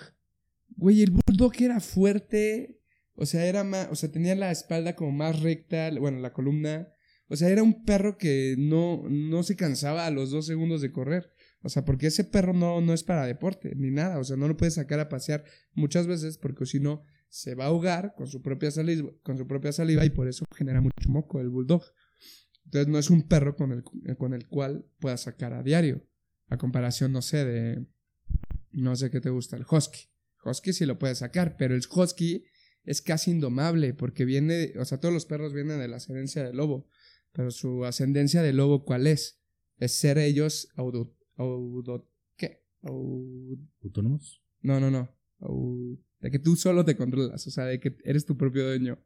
güey, 0.75 1.01
el 1.01 1.11
bulldog 1.11 1.53
era 1.59 1.79
fuerte, 1.79 2.79
o 3.15 3.25
sea, 3.25 3.45
era 3.45 3.63
más, 3.63 3.87
o 3.91 3.95
sea, 3.95 4.11
tenía 4.11 4.35
la 4.35 4.51
espalda 4.51 4.95
como 4.95 5.11
más 5.11 5.39
recta, 5.41 5.89
bueno, 5.99 6.19
la 6.19 6.33
columna, 6.33 6.89
o 7.27 7.35
sea, 7.37 7.49
era 7.49 7.63
un 7.63 7.85
perro 7.85 8.17
que 8.17 8.55
no, 8.57 9.03
no 9.09 9.43
se 9.43 9.55
cansaba 9.55 10.05
a 10.05 10.11
los 10.11 10.31
dos 10.31 10.45
segundos 10.45 10.81
de 10.81 10.91
correr. 10.91 11.31
O 11.63 11.69
sea, 11.69 11.85
porque 11.85 12.07
ese 12.07 12.23
perro 12.23 12.53
no, 12.53 12.81
no 12.81 12.93
es 12.93 13.03
para 13.03 13.25
deporte, 13.25 13.73
ni 13.75 13.91
nada. 13.91 14.19
O 14.19 14.23
sea, 14.23 14.35
no 14.35 14.47
lo 14.47 14.57
puedes 14.57 14.75
sacar 14.75 14.99
a 14.99 15.09
pasear 15.09 15.43
muchas 15.73 16.07
veces 16.07 16.37
porque 16.37 16.65
si 16.65 16.79
no, 16.79 17.03
se 17.29 17.55
va 17.55 17.65
a 17.65 17.67
ahogar 17.67 18.13
con 18.15 18.27
su, 18.27 18.41
propia 18.41 18.71
saliva, 18.71 19.11
con 19.23 19.37
su 19.37 19.47
propia 19.47 19.71
saliva 19.71 20.03
y 20.03 20.09
por 20.09 20.27
eso 20.27 20.45
genera 20.55 20.81
mucho 20.81 21.09
moco 21.09 21.39
el 21.39 21.49
bulldog. 21.49 21.83
Entonces 22.65 22.87
no 22.87 22.97
es 22.99 23.09
un 23.09 23.27
perro 23.27 23.55
con 23.55 23.71
el, 23.71 23.83
con 24.17 24.33
el 24.33 24.47
cual 24.47 24.85
puedas 24.99 25.21
sacar 25.21 25.53
a 25.53 25.63
diario. 25.63 26.05
A 26.47 26.57
comparación, 26.57 27.11
no 27.11 27.21
sé, 27.21 27.45
de... 27.45 27.85
No 28.71 28.95
sé 28.95 29.11
qué 29.11 29.21
te 29.21 29.29
gusta, 29.29 29.55
el 29.57 29.65
husky. 29.69 30.09
Husky 30.43 30.73
sí 30.73 30.85
lo 30.85 30.97
puedes 30.97 31.19
sacar, 31.19 31.57
pero 31.57 31.75
el 31.75 31.81
husky 31.93 32.45
es 32.83 33.01
casi 33.01 33.31
indomable 33.31 33.93
porque 33.93 34.25
viene, 34.25 34.73
o 34.79 34.85
sea, 34.85 34.99
todos 34.99 35.13
los 35.13 35.25
perros 35.25 35.53
vienen 35.53 35.79
de 35.79 35.87
la 35.87 35.97
ascendencia 35.97 36.43
del 36.43 36.57
lobo. 36.57 36.87
Pero 37.33 37.51
su 37.51 37.85
ascendencia 37.85 38.41
de 38.41 38.53
lobo, 38.53 38.83
¿cuál 38.83 39.07
es? 39.07 39.41
Es 39.77 39.93
ser 39.93 40.17
ellos 40.17 40.69
auto, 40.75 41.15
¿qué? 42.37 42.63
¿Autónomos? 43.83 44.41
No, 44.61 44.79
no, 44.79 44.91
no. 44.91 45.09
de 46.19 46.31
que 46.31 46.39
tú 46.39 46.55
solo 46.55 46.85
te 46.85 46.95
controlas, 46.95 47.45
o 47.47 47.51
sea, 47.51 47.65
de 47.65 47.79
que 47.79 47.97
eres 48.03 48.25
tu 48.25 48.37
propio 48.37 48.65
dueño. 48.65 48.99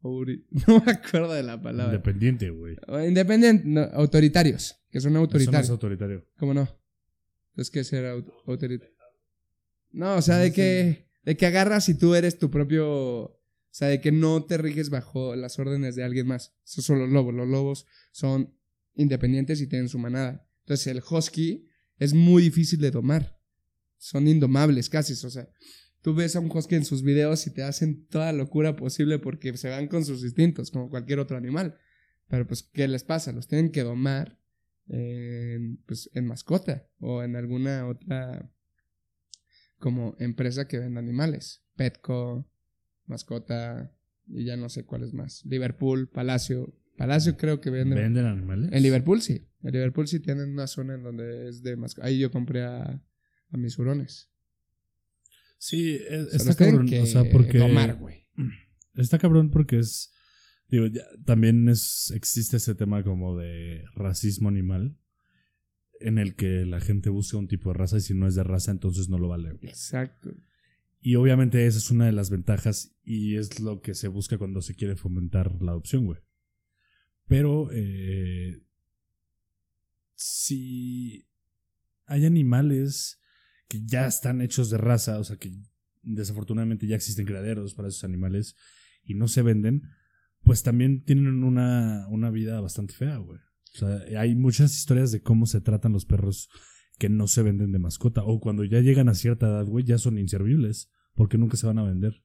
No 0.00 0.80
me 0.86 0.92
acuerdo 0.92 1.32
de 1.32 1.42
la 1.42 1.60
palabra. 1.60 1.94
Independiente, 1.94 2.50
güey. 2.50 2.76
Independiente, 3.06 3.90
autoritarios, 3.94 4.76
que 4.90 5.00
son 5.00 5.16
autoritarios. 5.16 5.48
Eso 5.48 5.58
no 5.58 5.64
es 5.64 5.70
autoritario. 5.70 6.24
¿Cómo 6.38 6.54
no? 6.54 6.68
Es 7.56 7.68
que 7.68 7.82
ser 7.82 8.06
autoritario. 8.46 8.94
No, 9.90 10.14
o 10.14 10.22
sea, 10.22 10.36
de 10.36 10.52
que, 10.52 11.08
de 11.24 11.36
que 11.36 11.46
agarras 11.46 11.88
y 11.88 11.98
tú 11.98 12.14
eres 12.14 12.38
tu 12.38 12.48
propio 12.48 13.38
o 13.70 13.74
sea, 13.78 13.88
de 13.88 14.00
que 14.00 14.10
no 14.10 14.44
te 14.44 14.58
riges 14.58 14.90
bajo 14.90 15.36
las 15.36 15.58
órdenes 15.58 15.94
de 15.94 16.02
alguien 16.02 16.26
más. 16.26 16.54
Esos 16.66 16.84
son 16.84 16.98
los 16.98 17.10
lobos. 17.10 17.34
Los 17.34 17.46
lobos 17.46 17.86
son 18.12 18.54
independientes 18.94 19.60
y 19.60 19.68
tienen 19.68 19.88
su 19.88 19.98
manada. 19.98 20.48
Entonces 20.60 20.86
el 20.88 21.02
husky 21.08 21.67
es 21.98 22.14
muy 22.14 22.42
difícil 22.42 22.80
de 22.80 22.90
domar. 22.90 23.38
Son 23.96 24.28
indomables 24.28 24.88
casi. 24.88 25.12
O 25.12 25.30
sea, 25.30 25.48
tú 26.02 26.14
ves 26.14 26.36
a 26.36 26.40
un 26.40 26.50
husky 26.50 26.76
en 26.76 26.84
sus 26.84 27.02
videos 27.02 27.46
y 27.46 27.50
te 27.52 27.62
hacen 27.62 28.06
toda 28.06 28.32
locura 28.32 28.76
posible 28.76 29.18
porque 29.18 29.56
se 29.56 29.68
van 29.68 29.88
con 29.88 30.04
sus 30.04 30.22
instintos, 30.22 30.70
como 30.70 30.90
cualquier 30.90 31.18
otro 31.18 31.36
animal. 31.36 31.78
Pero 32.28 32.46
pues, 32.46 32.62
¿qué 32.62 32.86
les 32.88 33.04
pasa? 33.04 33.32
Los 33.32 33.48
tienen 33.48 33.70
que 33.70 33.82
domar 33.82 34.38
en, 34.88 35.78
pues, 35.86 36.10
en 36.14 36.26
mascota 36.26 36.88
o 36.98 37.22
en 37.22 37.36
alguna 37.36 37.86
otra 37.86 38.52
como 39.78 40.16
empresa 40.18 40.66
que 40.66 40.78
vende 40.78 40.98
animales. 40.98 41.64
Petco, 41.76 42.50
Mascota 43.06 43.92
y 44.26 44.44
ya 44.44 44.56
no 44.56 44.68
sé 44.68 44.84
cuáles 44.84 45.14
más. 45.14 45.44
Liverpool, 45.46 46.08
Palacio. 46.08 46.74
Palacio 46.96 47.36
creo 47.36 47.60
que 47.60 47.70
venden. 47.70 47.98
¿Venden 47.98 48.26
animales? 48.26 48.70
En 48.72 48.82
Liverpool 48.82 49.22
sí. 49.22 49.47
En 49.62 49.72
Liverpool 49.72 50.06
sí 50.06 50.20
tienen 50.20 50.50
una 50.50 50.66
zona 50.66 50.94
en 50.94 51.02
donde 51.02 51.48
es 51.48 51.62
de 51.62 51.76
mascota. 51.76 52.06
Ahí 52.06 52.18
yo 52.18 52.30
compré 52.30 52.64
a, 52.64 53.02
a 53.50 53.56
mis 53.56 53.78
hurones. 53.78 54.30
Sí, 55.58 55.98
está 56.32 56.54
cabrón. 56.54 56.88
o 57.02 57.06
sea, 57.06 57.24
porque. 57.30 57.58
Está 58.94 59.18
cabrón 59.18 59.50
porque 59.50 59.78
es. 59.78 60.12
Digo, 60.68 60.86
también 61.24 61.68
es, 61.68 62.12
existe 62.14 62.58
ese 62.58 62.74
tema 62.74 63.02
como 63.02 63.36
de 63.36 63.84
racismo 63.94 64.48
animal 64.48 64.98
en 66.00 66.18
el 66.18 66.34
que 66.34 66.66
la 66.66 66.80
gente 66.80 67.08
busca 67.08 67.38
un 67.38 67.48
tipo 67.48 67.70
de 67.70 67.78
raza 67.78 67.96
y 67.96 68.00
si 68.00 68.14
no 68.14 68.26
es 68.26 68.34
de 68.34 68.44
raza 68.44 68.70
entonces 68.70 69.08
no 69.08 69.18
lo 69.18 69.28
vale. 69.28 69.50
Exacto. 69.62 70.34
Y 71.00 71.14
obviamente 71.14 71.64
esa 71.66 71.78
es 71.78 71.90
una 71.90 72.06
de 72.06 72.12
las 72.12 72.28
ventajas 72.28 72.96
y 73.02 73.36
es 73.36 73.60
lo 73.60 73.80
que 73.80 73.94
se 73.94 74.08
busca 74.08 74.36
cuando 74.36 74.60
se 74.60 74.74
quiere 74.74 74.96
fomentar 74.96 75.62
la 75.62 75.70
adopción, 75.72 76.04
güey. 76.04 76.20
Pero 77.26 77.70
eh, 77.72 78.62
si 80.18 81.28
hay 82.06 82.26
animales 82.26 83.20
que 83.68 83.84
ya 83.84 84.06
están 84.06 84.40
hechos 84.40 84.68
de 84.68 84.76
raza, 84.76 85.20
o 85.20 85.24
sea 85.24 85.36
que 85.36 85.52
desafortunadamente 86.02 86.88
ya 86.88 86.96
existen 86.96 87.24
criaderos 87.24 87.74
para 87.74 87.88
esos 87.88 88.02
animales 88.02 88.56
y 89.04 89.14
no 89.14 89.28
se 89.28 89.42
venden, 89.42 89.82
pues 90.42 90.64
también 90.64 91.04
tienen 91.04 91.44
una, 91.44 92.08
una 92.08 92.30
vida 92.30 92.60
bastante 92.60 92.94
fea, 92.94 93.18
güey. 93.18 93.38
O 93.74 93.78
sea, 93.78 94.20
hay 94.20 94.34
muchas 94.34 94.74
historias 94.74 95.12
de 95.12 95.22
cómo 95.22 95.46
se 95.46 95.60
tratan 95.60 95.92
los 95.92 96.04
perros 96.04 96.48
que 96.98 97.08
no 97.08 97.28
se 97.28 97.42
venden 97.42 97.70
de 97.70 97.78
mascota. 97.78 98.24
O 98.24 98.40
cuando 98.40 98.64
ya 98.64 98.80
llegan 98.80 99.08
a 99.08 99.14
cierta 99.14 99.46
edad, 99.46 99.66
güey, 99.66 99.84
ya 99.84 99.98
son 99.98 100.18
inservibles. 100.18 100.90
Porque 101.14 101.38
nunca 101.38 101.56
se 101.56 101.66
van 101.66 101.78
a 101.78 101.84
vender. 101.84 102.22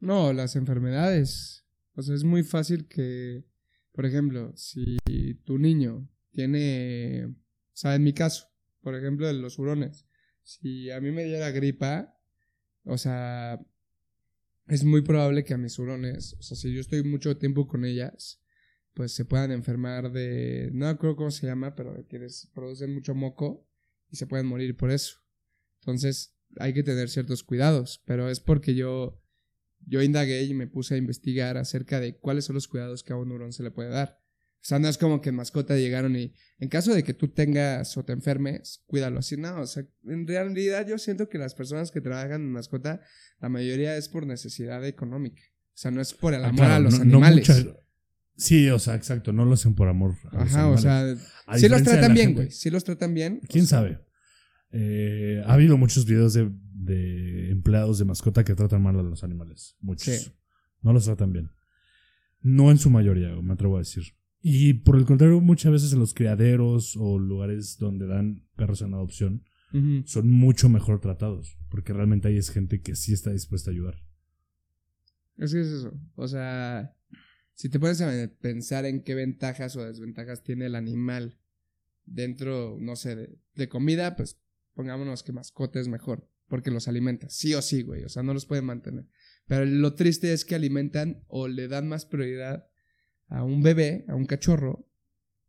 No, 0.00 0.32
las 0.32 0.56
enfermedades. 0.56 1.66
O 1.94 2.02
sea, 2.02 2.14
es 2.14 2.24
muy 2.24 2.42
fácil 2.42 2.86
que, 2.86 3.44
por 3.92 4.06
ejemplo, 4.06 4.52
si 4.54 4.96
tu 5.44 5.58
niño 5.58 6.08
tiene, 6.38 7.24
o 7.24 7.34
sea, 7.72 7.96
en 7.96 8.04
mi 8.04 8.12
caso, 8.12 8.48
por 8.80 8.94
ejemplo, 8.94 9.26
de 9.26 9.32
los 9.32 9.58
hurones, 9.58 10.06
si 10.44 10.88
a 10.88 11.00
mí 11.00 11.10
me 11.10 11.24
diera 11.24 11.50
gripa, 11.50 12.16
o 12.84 12.96
sea, 12.96 13.60
es 14.68 14.84
muy 14.84 15.02
probable 15.02 15.42
que 15.42 15.54
a 15.54 15.58
mis 15.58 15.76
hurones, 15.80 16.36
o 16.38 16.42
sea, 16.42 16.56
si 16.56 16.72
yo 16.72 16.80
estoy 16.80 17.02
mucho 17.02 17.38
tiempo 17.38 17.66
con 17.66 17.84
ellas, 17.84 18.40
pues 18.94 19.10
se 19.10 19.24
puedan 19.24 19.50
enfermar 19.50 20.12
de, 20.12 20.70
no 20.72 20.96
creo 20.96 21.16
cómo 21.16 21.32
se 21.32 21.48
llama, 21.48 21.74
pero 21.74 22.06
que 22.06 22.20
les 22.20 22.46
producen 22.54 22.94
mucho 22.94 23.16
moco 23.16 23.66
y 24.08 24.14
se 24.14 24.28
pueden 24.28 24.46
morir 24.46 24.76
por 24.76 24.92
eso. 24.92 25.16
Entonces, 25.80 26.36
hay 26.60 26.72
que 26.72 26.84
tener 26.84 27.08
ciertos 27.08 27.42
cuidados, 27.42 28.00
pero 28.06 28.30
es 28.30 28.38
porque 28.38 28.76
yo 28.76 29.20
yo 29.88 30.02
indagué 30.02 30.44
y 30.44 30.54
me 30.54 30.68
puse 30.68 30.94
a 30.94 30.98
investigar 30.98 31.56
acerca 31.56 31.98
de 31.98 32.16
cuáles 32.16 32.44
son 32.44 32.54
los 32.54 32.68
cuidados 32.68 33.02
que 33.02 33.12
a 33.12 33.16
un 33.16 33.32
hurón 33.32 33.52
se 33.52 33.64
le 33.64 33.72
puede 33.72 33.90
dar. 33.90 34.20
O 34.60 34.64
sea, 34.68 34.78
no 34.78 34.88
es 34.88 34.98
como 34.98 35.20
que 35.20 35.28
en 35.30 35.36
mascota 35.36 35.76
llegaron 35.76 36.16
y 36.16 36.34
en 36.58 36.68
caso 36.68 36.92
de 36.92 37.04
que 37.04 37.14
tú 37.14 37.28
tengas 37.28 37.96
o 37.96 38.04
te 38.04 38.12
enfermes, 38.12 38.82
cuídalo 38.86 39.20
así. 39.20 39.36
No, 39.36 39.60
o 39.60 39.66
sea, 39.66 39.84
en 40.04 40.26
realidad 40.26 40.86
yo 40.86 40.98
siento 40.98 41.28
que 41.28 41.38
las 41.38 41.54
personas 41.54 41.90
que 41.90 42.00
trabajan 42.00 42.42
en 42.42 42.52
mascota, 42.52 43.00
la 43.40 43.48
mayoría 43.48 43.96
es 43.96 44.08
por 44.08 44.26
necesidad 44.26 44.84
económica. 44.84 45.42
O 45.68 45.80
sea, 45.80 45.90
no 45.90 46.00
es 46.00 46.12
por 46.12 46.34
el 46.34 46.44
ah, 46.44 46.48
amor 46.48 46.66
a 46.66 46.80
los 46.80 47.00
animales. 47.00 47.48
Sí, 48.36 48.68
o 48.70 48.78
sea, 48.78 48.94
exacto, 48.94 49.32
no 49.32 49.44
lo 49.44 49.54
hacen 49.54 49.74
por 49.74 49.88
amor. 49.88 50.14
A 50.32 50.42
Ajá, 50.42 50.68
o 50.68 50.78
sea, 50.78 51.16
sí 51.56 51.68
los 51.68 51.82
tratan 51.82 52.14
bien, 52.14 52.34
güey. 52.34 52.50
Sí 52.50 52.70
los 52.70 52.84
tratan 52.84 53.14
bien. 53.14 53.40
¿Quién 53.48 53.66
sabe? 53.66 54.00
Eh, 54.70 55.42
ha 55.46 55.54
habido 55.54 55.76
muchos 55.76 56.04
videos 56.04 56.34
de 56.34 56.50
de 56.88 57.50
empleados 57.50 57.98
de 57.98 58.04
mascota 58.04 58.44
que 58.44 58.54
tratan 58.54 58.82
mal 58.82 58.98
a 58.98 59.02
los 59.02 59.24
animales. 59.24 59.76
Muchos. 59.80 60.32
No 60.80 60.92
los 60.92 61.04
tratan 61.04 61.32
bien. 61.32 61.50
No 62.40 62.70
en 62.70 62.78
su 62.78 62.88
mayoría, 62.88 63.34
me 63.42 63.52
atrevo 63.52 63.76
a 63.76 63.80
decir. 63.80 64.04
Y 64.40 64.74
por 64.74 64.96
el 64.96 65.04
contrario, 65.04 65.40
muchas 65.40 65.72
veces 65.72 65.92
en 65.92 65.98
los 65.98 66.14
criaderos 66.14 66.96
o 66.96 67.18
lugares 67.18 67.76
donde 67.78 68.06
dan 68.06 68.44
perros 68.56 68.82
en 68.82 68.94
adopción 68.94 69.44
son 70.06 70.30
mucho 70.30 70.68
mejor 70.70 71.00
tratados. 71.00 71.58
Porque 71.68 71.92
realmente 71.92 72.28
ahí 72.28 72.38
es 72.38 72.50
gente 72.50 72.80
que 72.80 72.96
sí 72.96 73.12
está 73.12 73.32
dispuesta 73.32 73.70
a 73.70 73.74
ayudar. 73.74 74.02
Es 75.36 75.52
que 75.52 75.60
es 75.60 75.66
eso. 75.66 75.92
O 76.14 76.26
sea, 76.26 76.96
si 77.54 77.68
te 77.68 77.78
pones 77.78 78.00
a 78.00 78.10
pensar 78.40 78.86
en 78.86 79.02
qué 79.02 79.14
ventajas 79.14 79.76
o 79.76 79.84
desventajas 79.84 80.42
tiene 80.42 80.66
el 80.66 80.74
animal 80.74 81.38
dentro, 82.06 82.78
no 82.80 82.96
sé, 82.96 83.16
de, 83.16 83.38
de 83.54 83.68
comida, 83.68 84.16
pues 84.16 84.40
pongámonos 84.74 85.22
que 85.22 85.32
mascota 85.32 85.78
es 85.80 85.88
mejor 85.88 86.28
porque 86.48 86.70
los 86.70 86.88
alimenta, 86.88 87.28
sí 87.28 87.54
o 87.54 87.62
sí, 87.62 87.82
güey, 87.82 88.04
o 88.04 88.08
sea, 88.08 88.22
no 88.22 88.34
los 88.34 88.46
pueden 88.46 88.64
mantener. 88.64 89.06
Pero 89.46 89.64
lo 89.64 89.94
triste 89.94 90.32
es 90.32 90.44
que 90.44 90.54
alimentan 90.54 91.22
o 91.28 91.46
le 91.46 91.68
dan 91.68 91.88
más 91.88 92.06
prioridad 92.06 92.66
a 93.28 93.44
un 93.44 93.62
bebé, 93.62 94.04
a 94.08 94.14
un 94.14 94.26
cachorro, 94.26 94.88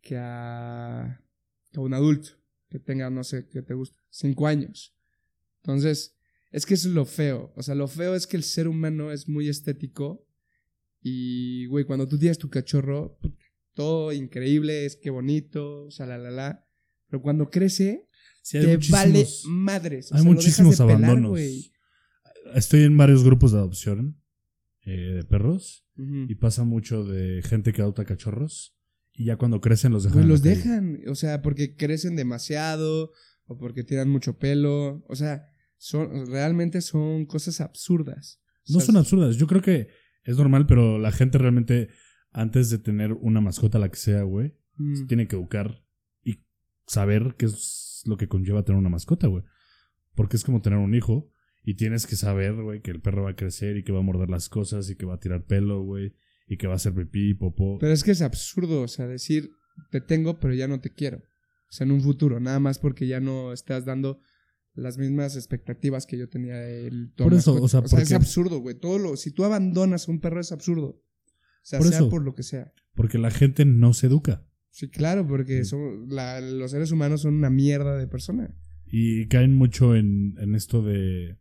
que 0.01 0.17
a, 0.17 1.21
un 1.75 1.93
adulto 1.93 2.29
que 2.69 2.79
tenga, 2.79 3.09
no 3.09 3.23
sé, 3.23 3.47
que 3.47 3.61
te 3.61 3.73
gusta, 3.73 3.99
cinco 4.09 4.47
años. 4.47 4.95
Entonces, 5.63 6.15
es 6.51 6.65
que 6.65 6.75
eso 6.75 6.87
es 6.87 6.93
lo 6.93 7.05
feo. 7.05 7.51
O 7.55 7.63
sea, 7.63 7.75
lo 7.75 7.87
feo 7.87 8.15
es 8.15 8.27
que 8.27 8.37
el 8.37 8.43
ser 8.43 8.67
humano 8.67 9.11
es 9.11 9.27
muy 9.27 9.49
estético 9.49 10.25
y, 11.01 11.65
güey, 11.67 11.85
cuando 11.85 12.07
tú 12.07 12.19
tienes 12.19 12.37
tu 12.37 12.49
cachorro, 12.49 13.17
todo 13.73 14.11
increíble, 14.11 14.85
es 14.85 14.95
que 14.95 15.09
bonito, 15.09 15.85
o 15.85 15.91
sea, 15.91 16.05
la, 16.05 16.17
la, 16.17 16.31
la. 16.31 16.65
Pero 17.07 17.21
cuando 17.21 17.49
crece, 17.49 18.05
te 18.51 18.77
vale 18.89 19.25
madres. 19.45 20.11
hay 20.11 20.23
muchísimos 20.23 20.79
abandonos. 20.79 21.39
Estoy 22.55 22.83
en 22.83 22.97
varios 22.97 23.23
grupos 23.23 23.51
de 23.51 23.59
adopción 23.59 24.19
eh, 24.83 25.13
de 25.15 25.23
perros 25.23 25.85
y 25.95 26.35
pasa 26.35 26.63
mucho 26.63 27.03
de 27.03 27.41
gente 27.43 27.73
que 27.73 27.81
adopta 27.81 28.05
cachorros 28.05 28.77
y 29.13 29.25
ya 29.25 29.35
cuando 29.35 29.59
crecen 29.59 29.91
los 29.91 30.05
dejan. 30.05 30.27
los 30.29 30.41
dejan, 30.41 31.01
o 31.07 31.15
sea, 31.15 31.41
porque 31.41 31.75
crecen 31.75 32.15
demasiado 32.15 33.11
o 33.45 33.57
porque 33.57 33.83
tiran 33.83 34.09
mucho 34.09 34.37
pelo, 34.37 35.03
o 35.07 35.15
sea, 35.15 35.45
son 35.77 36.27
realmente 36.27 36.79
son 36.81 37.25
cosas 37.25 37.59
absurdas. 37.59 38.41
No 38.67 38.79
son 38.79 38.95
absurdas, 38.95 39.35
yo 39.35 39.47
creo 39.47 39.61
que 39.61 39.89
es 40.23 40.37
normal, 40.37 40.67
pero 40.67 40.99
la 40.99 41.11
gente 41.11 41.37
realmente 41.37 41.89
antes 42.31 42.69
de 42.69 42.77
tener 42.77 43.13
una 43.13 43.41
mascota 43.41 43.79
la 43.79 43.89
que 43.89 43.97
sea, 43.97 44.23
güey, 44.23 44.53
se 44.93 45.05
tiene 45.05 45.27
que 45.27 45.35
educar 45.35 45.83
y 46.23 46.45
saber 46.87 47.35
que 47.37 47.47
es 47.47 48.03
lo 48.05 48.15
que 48.15 48.29
conlleva 48.29 48.63
tener 48.63 48.79
una 48.79 48.89
mascota, 48.89 49.27
güey. 49.27 49.43
Porque 50.15 50.37
es 50.37 50.43
como 50.43 50.61
tener 50.61 50.79
un 50.79 50.93
hijo 50.93 51.33
y 51.69 51.75
tienes 51.75 52.07
que 52.07 52.15
saber, 52.15 52.55
güey, 52.55 52.81
que 52.81 52.89
el 52.89 52.99
perro 52.99 53.25
va 53.25 53.29
a 53.29 53.35
crecer 53.35 53.77
y 53.77 53.83
que 53.83 53.91
va 53.91 53.99
a 53.99 54.01
morder 54.01 54.27
las 54.27 54.49
cosas 54.49 54.89
y 54.89 54.95
que 54.95 55.05
va 55.05 55.13
a 55.13 55.19
tirar 55.19 55.45
pelo, 55.45 55.83
güey, 55.83 56.15
y 56.47 56.57
que 56.57 56.65
va 56.65 56.73
a 56.73 56.77
hacer 56.77 56.95
pipí, 56.95 57.35
popó. 57.35 57.77
Pero 57.77 57.93
es 57.93 58.03
que 58.03 58.09
es 58.09 58.23
absurdo, 58.23 58.81
o 58.81 58.87
sea, 58.87 59.05
decir, 59.05 59.51
te 59.91 60.01
tengo, 60.01 60.39
pero 60.39 60.55
ya 60.55 60.67
no 60.67 60.81
te 60.81 60.91
quiero. 60.91 61.17
O 61.17 61.71
sea, 61.71 61.85
en 61.85 61.91
un 61.91 62.01
futuro, 62.01 62.39
nada 62.39 62.59
más 62.59 62.79
porque 62.79 63.05
ya 63.05 63.19
no 63.19 63.53
estás 63.53 63.85
dando 63.85 64.19
las 64.73 64.97
mismas 64.97 65.35
expectativas 65.35 66.07
que 66.07 66.17
yo 66.17 66.27
tenía 66.27 66.55
del 66.55 67.11
Por 67.15 67.35
eso, 67.35 67.53
o 67.53 67.67
sea, 67.67 67.83
es 68.01 68.13
absurdo, 68.13 68.61
güey. 68.61 68.73
Todo 68.73 68.97
lo, 68.97 69.15
si 69.15 69.29
tú 69.29 69.43
abandonas 69.43 70.07
a 70.07 70.11
un 70.11 70.21
perro 70.21 70.41
es 70.41 70.51
absurdo. 70.51 70.87
O 70.87 71.03
sea, 71.61 71.79
sea 71.83 72.09
por 72.09 72.23
lo 72.23 72.33
que 72.33 72.41
sea. 72.41 72.73
Porque 72.95 73.19
la 73.19 73.29
gente 73.29 73.65
no 73.65 73.93
se 73.93 74.07
educa. 74.07 74.43
Sí, 74.71 74.89
claro, 74.89 75.27
porque 75.27 75.65
son, 75.65 76.07
los 76.09 76.71
seres 76.71 76.91
humanos 76.91 77.21
son 77.21 77.35
una 77.35 77.51
mierda 77.51 77.95
de 77.95 78.07
persona. 78.07 78.55
Y 78.91 79.27
caen 79.27 79.53
mucho 79.53 79.95
en, 79.95 80.35
esto 80.55 80.81
de... 80.81 81.37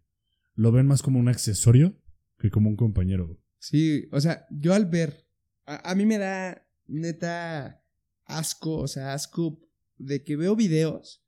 Lo 0.59 0.73
ven 0.73 0.89
más 0.89 1.03
como 1.03 1.21
un 1.21 1.29
accesorio 1.29 1.97
que 2.37 2.51
como 2.51 2.69
un 2.69 2.75
compañero. 2.75 3.41
Sí, 3.61 4.09
o 4.11 4.21
sea, 4.21 4.45
yo 4.51 4.75
al 4.75 4.87
ver... 4.87 5.25
A, 5.67 5.95
mí 5.95 6.05
me 6.05 6.19
da 6.19 6.67
neta 6.89 7.85
asco, 8.25 8.79
o 8.79 8.89
sea, 8.89 9.15
asco 9.15 9.61
de 9.99 10.25
que 10.25 10.35
veo 10.35 10.57
videos 10.57 11.23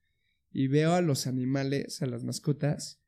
y 0.50 0.66
veo 0.66 0.94
a 0.94 1.00
los 1.00 1.28
animales, 1.28 2.02
a 2.02 2.06
las 2.06 2.24
mascotas, 2.24 3.04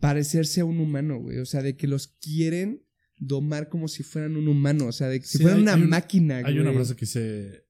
parecerse 0.00 0.62
a 0.62 0.64
un 0.64 0.80
humano, 0.80 1.20
güey. 1.20 1.38
O 1.38 1.46
sea, 1.46 1.62
de 1.62 1.76
que 1.76 1.86
los 1.86 2.08
quieren 2.08 2.84
domar 3.18 3.68
como 3.68 3.86
si 3.86 4.02
fueran 4.02 4.36
un 4.36 4.48
humano, 4.48 4.86
o 4.86 4.92
sea, 4.92 5.08
de 5.08 5.20
que 5.20 5.26
si 5.26 5.38
fueran 5.38 5.60
una 5.60 5.76
máquina, 5.76 6.38
Hay 6.38 6.58
una 6.58 6.72
frase 6.72 6.96
que 6.96 7.02
dice, 7.02 7.66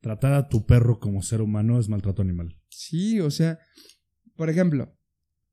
tratar 0.00 0.34
a 0.34 0.48
tu 0.48 0.66
perro 0.66 1.00
como 1.00 1.20
ser 1.20 1.40
humano 1.40 1.80
es 1.80 1.88
maltrato 1.88 2.22
animal. 2.22 2.56
Sí, 2.68 3.18
o 3.18 3.32
sea, 3.32 3.58
por 4.36 4.50
ejemplo, 4.50 4.96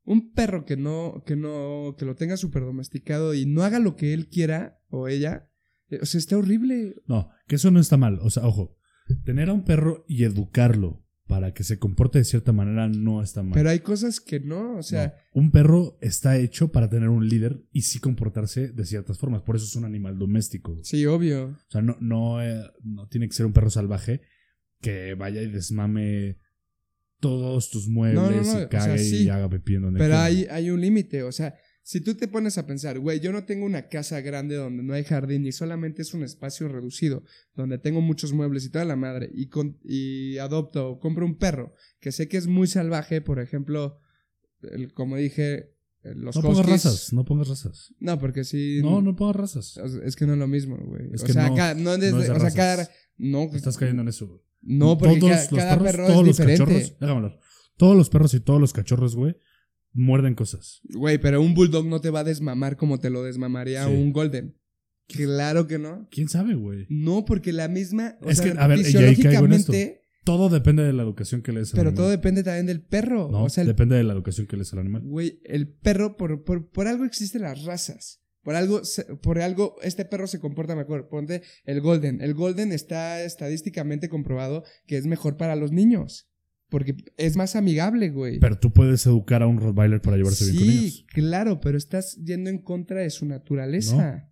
un 0.03 0.31
perro 0.33 0.65
que 0.65 0.77
no, 0.77 1.23
que 1.25 1.35
no, 1.35 1.95
que 1.97 2.05
lo 2.05 2.15
tenga 2.15 2.37
súper 2.37 2.63
domesticado 2.63 3.33
y 3.33 3.45
no 3.45 3.63
haga 3.63 3.79
lo 3.79 3.95
que 3.95 4.13
él 4.13 4.27
quiera 4.27 4.79
o 4.89 5.07
ella, 5.07 5.49
eh, 5.89 5.99
o 6.01 6.05
sea, 6.05 6.19
está 6.19 6.37
horrible. 6.37 6.95
No, 7.07 7.29
que 7.47 7.55
eso 7.55 7.71
no 7.71 7.79
está 7.79 7.97
mal. 7.97 8.19
O 8.21 8.29
sea, 8.29 8.45
ojo, 8.45 8.77
tener 9.23 9.49
a 9.49 9.53
un 9.53 9.63
perro 9.63 10.05
y 10.07 10.23
educarlo 10.23 11.05
para 11.27 11.53
que 11.53 11.63
se 11.63 11.79
comporte 11.79 12.19
de 12.19 12.25
cierta 12.25 12.51
manera 12.51 12.89
no 12.89 13.21
está 13.21 13.41
mal. 13.41 13.53
Pero 13.53 13.69
hay 13.69 13.79
cosas 13.79 14.19
que 14.19 14.41
no, 14.41 14.75
o 14.75 14.83
sea... 14.83 15.15
un 15.33 15.51
perro 15.51 15.97
está 16.01 16.37
hecho 16.37 16.73
para 16.73 16.89
tener 16.89 17.07
un 17.07 17.29
líder 17.29 17.63
y 17.71 17.83
sí 17.83 17.99
comportarse 17.99 18.67
de 18.67 18.85
ciertas 18.85 19.17
formas. 19.17 19.41
Por 19.43 19.55
eso 19.55 19.63
es 19.63 19.75
un 19.77 19.85
animal 19.85 20.19
doméstico. 20.19 20.77
Sí, 20.83 21.05
obvio. 21.05 21.45
O 21.45 21.71
sea, 21.71 21.81
no, 21.81 21.95
no, 22.01 22.43
eh, 22.43 22.61
no 22.83 23.07
tiene 23.07 23.29
que 23.29 23.33
ser 23.33 23.45
un 23.45 23.53
perro 23.53 23.69
salvaje 23.69 24.21
que 24.81 25.13
vaya 25.13 25.41
y 25.41 25.49
desmame 25.49 26.37
todos 27.21 27.69
tus 27.69 27.87
muebles 27.87 28.53
y 28.53 28.67
cague 28.67 29.01
y 29.01 29.29
haga 29.29 29.49
pepino. 29.49 29.89
Pero 29.97 30.17
hay, 30.17 30.45
hay 30.49 30.69
un 30.69 30.81
límite, 30.81 31.23
o 31.23 31.31
sea, 31.31 31.55
si 31.83 32.01
tú 32.01 32.15
te 32.15 32.27
pones 32.27 32.57
a 32.57 32.67
pensar, 32.67 32.99
güey, 32.99 33.19
yo 33.19 33.31
no 33.31 33.45
tengo 33.45 33.65
una 33.65 33.87
casa 33.87 34.21
grande 34.21 34.55
donde 34.55 34.83
no 34.83 34.93
hay 34.93 35.03
jardín 35.03 35.45
y 35.45 35.51
solamente 35.51 36.01
es 36.01 36.13
un 36.13 36.23
espacio 36.23 36.67
reducido, 36.67 37.23
donde 37.55 37.77
tengo 37.77 38.01
muchos 38.01 38.33
muebles 38.33 38.65
y 38.65 38.69
toda 38.69 38.85
la 38.85 38.95
madre, 38.95 39.29
y, 39.33 39.47
con, 39.47 39.79
y 39.83 40.37
adopto 40.37 40.89
o 40.89 40.99
compro 40.99 41.25
un 41.25 41.37
perro 41.37 41.73
que 41.99 42.11
sé 42.11 42.27
que 42.27 42.37
es 42.37 42.47
muy 42.47 42.67
salvaje, 42.67 43.21
por 43.21 43.39
ejemplo, 43.39 43.99
el, 44.61 44.93
como 44.93 45.15
dije, 45.15 45.73
los 46.03 46.35
no 46.35 46.41
pongas 46.41 46.65
razas, 46.65 47.13
no 47.13 47.25
pongas 47.25 47.47
razas. 47.47 47.93
No, 47.99 48.19
porque 48.19 48.43
si. 48.43 48.81
No, 48.81 49.01
no 49.01 49.15
pongas 49.15 49.35
razas. 49.35 49.77
Es 50.03 50.15
que 50.15 50.25
no 50.25 50.33
es 50.33 50.39
lo 50.39 50.47
mismo, 50.47 50.77
güey. 50.77 51.13
o 51.13 51.17
sea, 51.17 51.49
no, 51.49 51.53
o 51.93 52.39
sea, 52.39 52.51
cada, 52.51 52.89
no, 53.17 53.43
Estás 53.53 53.77
cayendo 53.77 54.01
en 54.01 54.07
eso, 54.07 54.27
güey. 54.27 54.39
No, 54.61 54.97
porque 54.97 55.19
todos 55.19 55.47
cada, 55.49 55.75
los 55.75 55.83
perros, 55.83 56.07
todos 56.07 56.27
los 56.27 56.37
cachorros, 56.37 56.95
déjame 56.99 57.17
hablar. 57.17 57.39
Todos 57.77 57.97
los 57.97 58.09
perros 58.09 58.33
y 58.33 58.39
todos 58.39 58.61
los 58.61 58.73
cachorros, 58.73 59.15
güey, 59.15 59.35
muerden 59.91 60.35
cosas. 60.35 60.81
Güey, 60.83 61.17
pero 61.17 61.41
un 61.41 61.53
bulldog 61.53 61.85
no 61.85 61.99
te 61.99 62.09
va 62.09 62.19
a 62.19 62.23
desmamar 62.23 62.77
como 62.77 62.99
te 62.99 63.09
lo 63.09 63.23
desmamaría 63.23 63.87
un 63.87 64.11
golden. 64.13 64.55
Claro 65.07 65.67
que 65.67 65.77
no. 65.77 66.07
¿Quién 66.09 66.29
sabe, 66.29 66.55
güey? 66.55 66.85
No, 66.89 67.25
porque 67.25 67.51
la 67.51 67.67
misma. 67.67 68.15
O 68.21 68.29
es 68.29 68.37
sea, 68.37 68.53
que, 68.53 68.59
a 68.59 68.67
ver, 68.67 68.79
fisiológicamente, 68.79 70.01
Todo 70.23 70.49
depende 70.49 70.83
de 70.83 70.93
la 70.93 71.03
educación 71.03 71.41
que 71.41 71.51
le 71.51 71.61
des 71.61 71.73
al 71.73 71.79
Pero 71.79 71.93
todo 71.93 72.09
depende 72.09 72.43
también 72.43 72.67
del 72.67 72.81
perro. 72.81 73.29
No, 73.31 73.43
o 73.43 73.49
sea, 73.49 73.63
depende 73.63 73.95
de 73.95 74.03
la 74.03 74.13
educación 74.13 74.47
que 74.47 74.55
le 74.55 74.61
des 74.61 74.73
al 74.73 74.79
animal. 74.79 75.01
Güey, 75.03 75.41
el 75.43 75.67
perro, 75.67 76.15
por, 76.15 76.43
por, 76.43 76.69
por 76.69 76.87
algo 76.87 77.05
existen 77.05 77.41
las 77.41 77.63
razas. 77.65 78.21
Por 78.43 78.55
algo, 78.55 78.81
por 79.21 79.39
algo, 79.39 79.75
este 79.83 80.05
perro 80.05 80.27
se 80.27 80.39
comporta 80.39 80.75
mejor. 80.75 81.07
Ponte 81.09 81.43
el 81.63 81.79
Golden. 81.81 82.21
El 82.21 82.33
Golden 82.33 82.71
está 82.71 83.23
estadísticamente 83.23 84.09
comprobado 84.09 84.63
que 84.87 84.97
es 84.97 85.05
mejor 85.05 85.37
para 85.37 85.55
los 85.55 85.71
niños. 85.71 86.27
Porque 86.69 86.95
es 87.17 87.35
más 87.35 87.55
amigable, 87.55 88.09
güey. 88.09 88.39
Pero 88.39 88.57
tú 88.57 88.71
puedes 88.71 89.05
educar 89.05 89.43
a 89.43 89.47
un 89.47 89.59
Rottweiler 89.59 90.01
para 90.01 90.17
llevarse 90.17 90.45
bien 90.45 90.57
con 90.57 90.69
ellos. 90.69 90.93
Sí, 90.93 91.05
claro, 91.07 91.59
pero 91.59 91.77
estás 91.77 92.15
yendo 92.15 92.49
en 92.49 92.59
contra 92.59 93.01
de 93.01 93.09
su 93.09 93.25
naturaleza. 93.25 94.31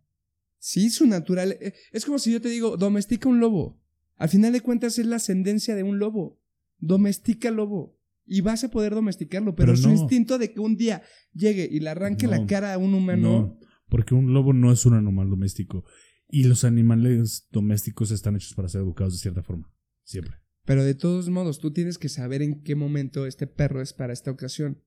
Sí, 0.58 0.90
su 0.90 1.06
naturaleza. 1.06 1.60
Eh, 1.62 1.74
es 1.92 2.06
como 2.06 2.18
si 2.18 2.32
yo 2.32 2.42
te 2.42 2.50
digo, 2.50 2.78
domestica 2.78 3.28
un 3.28 3.40
lobo. 3.40 3.82
Al 4.16 4.30
final 4.30 4.54
de 4.54 4.62
cuentas 4.62 4.98
es 4.98 5.06
la 5.06 5.18
ascendencia 5.18 5.76
de 5.76 5.84
un 5.84 6.00
lobo. 6.00 6.42
Domestica 6.78 7.52
lobo. 7.52 8.00
Y 8.26 8.42
vas 8.42 8.64
a 8.64 8.70
poder 8.70 8.94
domesticarlo, 8.94 9.56
pero, 9.56 9.76
su 9.76 9.90
instinto 9.90 10.38
de 10.38 10.54
que 10.54 10.60
un 10.60 10.78
día 10.78 11.02
llegue 11.34 11.68
y 11.70 11.80
le 11.80 11.90
arranque 11.90 12.28
la 12.28 12.46
cara 12.46 12.74
a 12.74 12.78
un 12.78 12.94
humano. 12.94 13.60
Porque 13.90 14.16
un 14.16 14.34
lobo 14.34 14.54
no 14.54 14.72
es 14.72 14.86
un 14.86 14.94
animal 14.94 15.30
doméstico. 15.30 15.86
Y 16.28 16.44
los 16.44 16.64
animales 16.64 17.48
domésticos 17.52 18.12
están 18.12 18.36
hechos 18.36 18.54
para 18.54 18.70
ser 18.70 18.82
educados 18.82 19.14
de 19.14 19.20
cierta 19.20 19.44
forma. 19.44 19.72
Siempre. 20.04 20.36
Pero 20.66 20.84
de 20.84 20.94
todos 20.94 21.30
modos, 21.30 21.60
tú 21.60 21.74
tienes 21.74 21.98
que 21.98 22.10
saber 22.10 22.42
en 22.42 22.62
qué 22.62 22.76
momento 22.76 23.26
este 23.26 23.48
perro 23.48 23.82
es 23.82 23.94
para 23.94 24.14
esta 24.14 24.30
ocasión. 24.30 24.84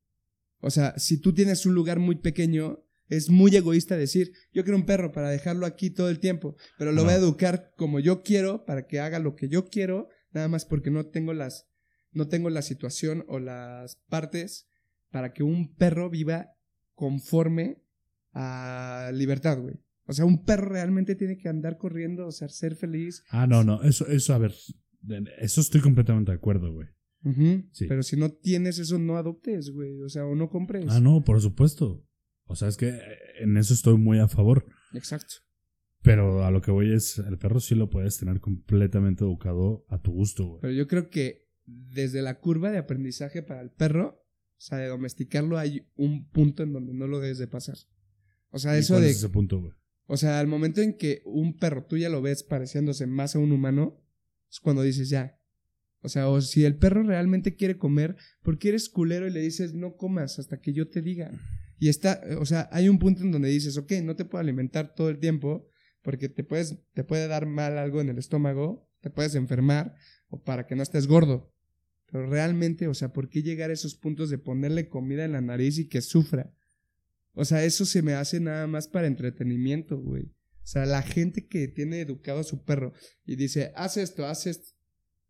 O 0.61 0.71
sea, 0.71 0.97
si 0.97 1.19
tú 1.19 1.35
tienes 1.35 1.67
un 1.67 1.75
lugar 1.75 1.99
muy 1.99 2.17
pequeño, 2.17 2.85
es 3.09 3.29
muy 3.29 3.55
egoísta 3.57 3.97
decir, 3.97 4.33
yo 4.53 4.63
quiero 4.63 4.79
un 4.79 4.87
perro 4.87 5.11
para 5.11 5.29
dejarlo 5.29 5.67
aquí 5.67 5.91
todo 5.91 6.09
el 6.09 6.21
tiempo, 6.21 6.57
pero 6.79 6.93
lo 6.93 7.03
voy 7.03 7.15
a 7.15 7.17
educar 7.17 7.73
como 7.77 7.99
yo 7.99 8.23
quiero, 8.23 8.65
para 8.65 8.87
que 8.87 9.01
haga 9.01 9.19
lo 9.19 9.35
que 9.35 9.49
yo 9.49 9.67
quiero, 9.67 10.09
nada 10.31 10.49
más 10.49 10.65
porque 10.65 10.91
no 10.91 11.07
tengo 11.07 11.35
las, 11.35 11.69
no 12.13 12.29
tengo 12.29 12.49
la 12.49 12.63
situación 12.63 13.25
o 13.27 13.41
las 13.41 13.97
partes 14.09 14.69
para 15.11 15.33
que 15.33 15.43
un 15.43 15.75
perro 15.75 16.11
viva 16.11 16.53
conforme 16.95 17.82
a 18.33 19.11
libertad, 19.13 19.61
güey. 19.61 19.75
O 20.07 20.13
sea, 20.13 20.25
un 20.25 20.45
perro 20.45 20.69
realmente 20.69 21.15
tiene 21.15 21.39
que 21.39 21.49
andar 21.49 21.79
corriendo, 21.79 22.27
o 22.27 22.33
sea, 22.33 22.49
ser 22.49 22.75
feliz. 22.75 23.25
Ah, 23.31 23.47
no, 23.47 23.63
no, 23.63 23.83
eso, 23.83 24.07
eso, 24.09 24.35
a 24.35 24.39
ver, 24.39 24.55
eso 25.39 25.61
estoy 25.61 25.81
completamente 25.81 26.33
de 26.33 26.37
acuerdo, 26.37 26.73
güey. 26.73 26.89
Pero 27.89 28.03
si 28.03 28.17
no 28.17 28.31
tienes 28.31 28.79
eso, 28.79 28.99
no 28.99 29.17
adoptes, 29.17 29.71
güey. 29.71 30.01
O 30.03 30.09
sea, 30.09 30.25
o 30.27 30.35
no 30.35 30.49
compres. 30.49 30.87
Ah, 30.89 31.01
no, 31.01 31.23
por 31.23 31.41
supuesto. 31.41 32.05
O 32.47 32.57
sea, 32.57 32.69
es 32.69 32.77
que 32.77 32.99
en 33.41 33.57
eso 33.57 33.75
estoy 33.75 33.97
muy 33.97 34.19
a 34.19 34.29
favor. 34.29 34.67
Exacto. 34.93 35.37
Pero 36.03 36.45
a 36.45 36.51
lo 36.51 36.61
que 36.61 36.73
voy 36.73 36.93
es, 36.93 37.19
el 37.19 37.39
perro 37.39 37.61
sí 37.61 37.77
lo 37.77 37.89
puedes 37.89 38.19
tener 38.19 38.41
completamente 38.41 39.25
educado 39.25 39.85
a 39.89 40.01
tu 40.01 40.11
gusto, 40.11 40.47
güey. 40.47 40.61
Pero 40.63 40.73
yo 40.73 40.89
creo 40.89 41.11
que 41.11 41.49
desde 41.65 42.23
la 42.23 42.41
curva 42.41 42.73
de 42.73 42.79
aprendizaje 42.79 43.43
para 43.43 43.61
el 43.61 43.71
perro, 43.71 44.19
o 44.19 44.61
sea, 44.61 44.79
de 44.79 44.89
domesticarlo, 44.89 45.59
hay 45.59 45.87
un 45.95 46.29
punto 46.29 46.65
en 46.65 46.73
donde 46.73 46.93
no 46.93 47.07
lo 47.07 47.21
debes 47.21 47.39
de 47.39 47.47
pasar. 47.47 47.77
O 48.53 48.59
sea, 48.59 48.79
eso 48.79 49.01
de. 49.01 49.11
Es 49.11 49.17
ese 49.17 49.29
punto, 49.29 49.61
güey? 49.61 49.73
O 50.07 50.17
sea, 50.17 50.39
al 50.39 50.47
momento 50.47 50.81
en 50.81 50.97
que 50.97 51.23
un 51.25 51.57
perro 51.57 51.85
tú 51.87 51.97
ya 51.97 52.09
lo 52.09 52.23
ves 52.23 52.43
pareciéndose 52.43 53.07
más 53.07 53.35
a 53.35 53.39
un 53.39 53.51
humano, 53.51 54.01
es 54.51 54.61
cuando 54.61 54.83
dices 54.83 55.09
ya. 55.09 55.39
O 56.03 56.09
sea, 56.09 56.29
o 56.29 56.41
si 56.41 56.65
el 56.65 56.77
perro 56.77 57.03
realmente 57.03 57.55
quiere 57.55 57.79
comer, 57.79 58.17
¿por 58.43 58.59
qué 58.59 58.71
eres 58.71 58.89
culero 58.89 59.27
y 59.27 59.31
le 59.31 59.41
dices 59.41 59.73
no 59.73 59.97
comas 59.97 60.39
hasta 60.39 60.61
que 60.61 60.73
yo 60.73 60.89
te 60.89 61.01
diga? 61.01 61.31
Y 61.79 61.89
está, 61.89 62.21
o 62.39 62.45
sea, 62.45 62.69
hay 62.73 62.89
un 62.89 62.99
punto 62.99 63.23
en 63.23 63.31
donde 63.31 63.49
dices, 63.49 63.77
ok, 63.77 63.93
no 64.03 64.15
te 64.15 64.25
puedo 64.25 64.41
alimentar 64.41 64.95
todo 64.95 65.09
el 65.09 65.19
tiempo 65.19 65.69
porque 66.03 66.29
te, 66.29 66.45
puedes, 66.45 66.79
te 66.93 67.05
puede 67.05 67.29
dar 67.29 67.47
mal 67.47 67.79
algo 67.79 68.01
en 68.01 68.09
el 68.09 68.19
estómago, 68.19 68.89
te 69.01 69.11
puedes 69.11 69.35
enfermar 69.35 69.95
o 70.29 70.43
para 70.43 70.67
que 70.67 70.75
no 70.75 70.83
estés 70.83 71.07
gordo. 71.07 71.53
Pero 72.11 72.27
realmente, 72.27 72.89
o 72.89 72.95
sea, 72.95 73.13
¿por 73.13 73.29
qué 73.31 73.43
llegar 73.43 73.71
a 73.71 73.73
esos 73.73 73.95
puntos 73.95 74.29
de 74.29 74.39
ponerle 74.39 74.89
comida 74.89 75.25
en 75.25 75.33
la 75.33 75.41
nariz 75.41 75.79
y 75.79 75.89
que 75.89 76.03
sufra? 76.03 76.53
O 77.35 77.45
sea, 77.45 77.65
eso 77.65 77.85
se 77.85 78.03
me 78.03 78.15
hace 78.15 78.41
nada 78.41 78.67
más 78.67 78.89
para 78.89 79.07
entretenimiento, 79.07 79.99
güey. 79.99 80.25
O 80.25 80.67
sea, 80.67 80.87
la 80.87 81.03
gente 81.03 81.47
que 81.47 81.67
tiene 81.69 82.01
educado 82.01 82.41
a 82.41 82.45
su 82.45 82.63
perro 82.63 82.93
y 83.25 83.37
dice, 83.37 83.73
haz 83.75 83.97
esto, 83.97 84.27
haz 84.27 84.47
esto. 84.47 84.71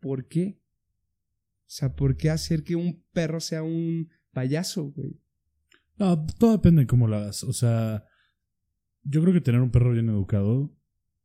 ¿Por 0.01 0.27
qué? 0.29 0.61
O 1.61 1.75
sea, 1.75 1.95
¿por 1.95 2.17
qué 2.17 2.29
hacer 2.29 2.65
que 2.65 2.77
un 2.77 3.03
perro 3.13 3.41
sea 3.41 3.63
un 3.63 4.11
payaso, 4.33 4.91
güey? 4.91 5.19
No, 5.97 6.27
todo 6.39 6.53
depende 6.53 6.83
de 6.83 6.87
cómo 6.87 7.07
lo 7.07 7.17
hagas. 7.17 7.45
O 7.45 7.53
sea, 7.53 8.05
yo 9.05 9.23
creo 9.23 9.33
que 9.33 9.41
tener 9.41 9.61
un 9.61 9.71
perro 9.71 9.93
bien 9.93 10.09
educado 10.09 10.77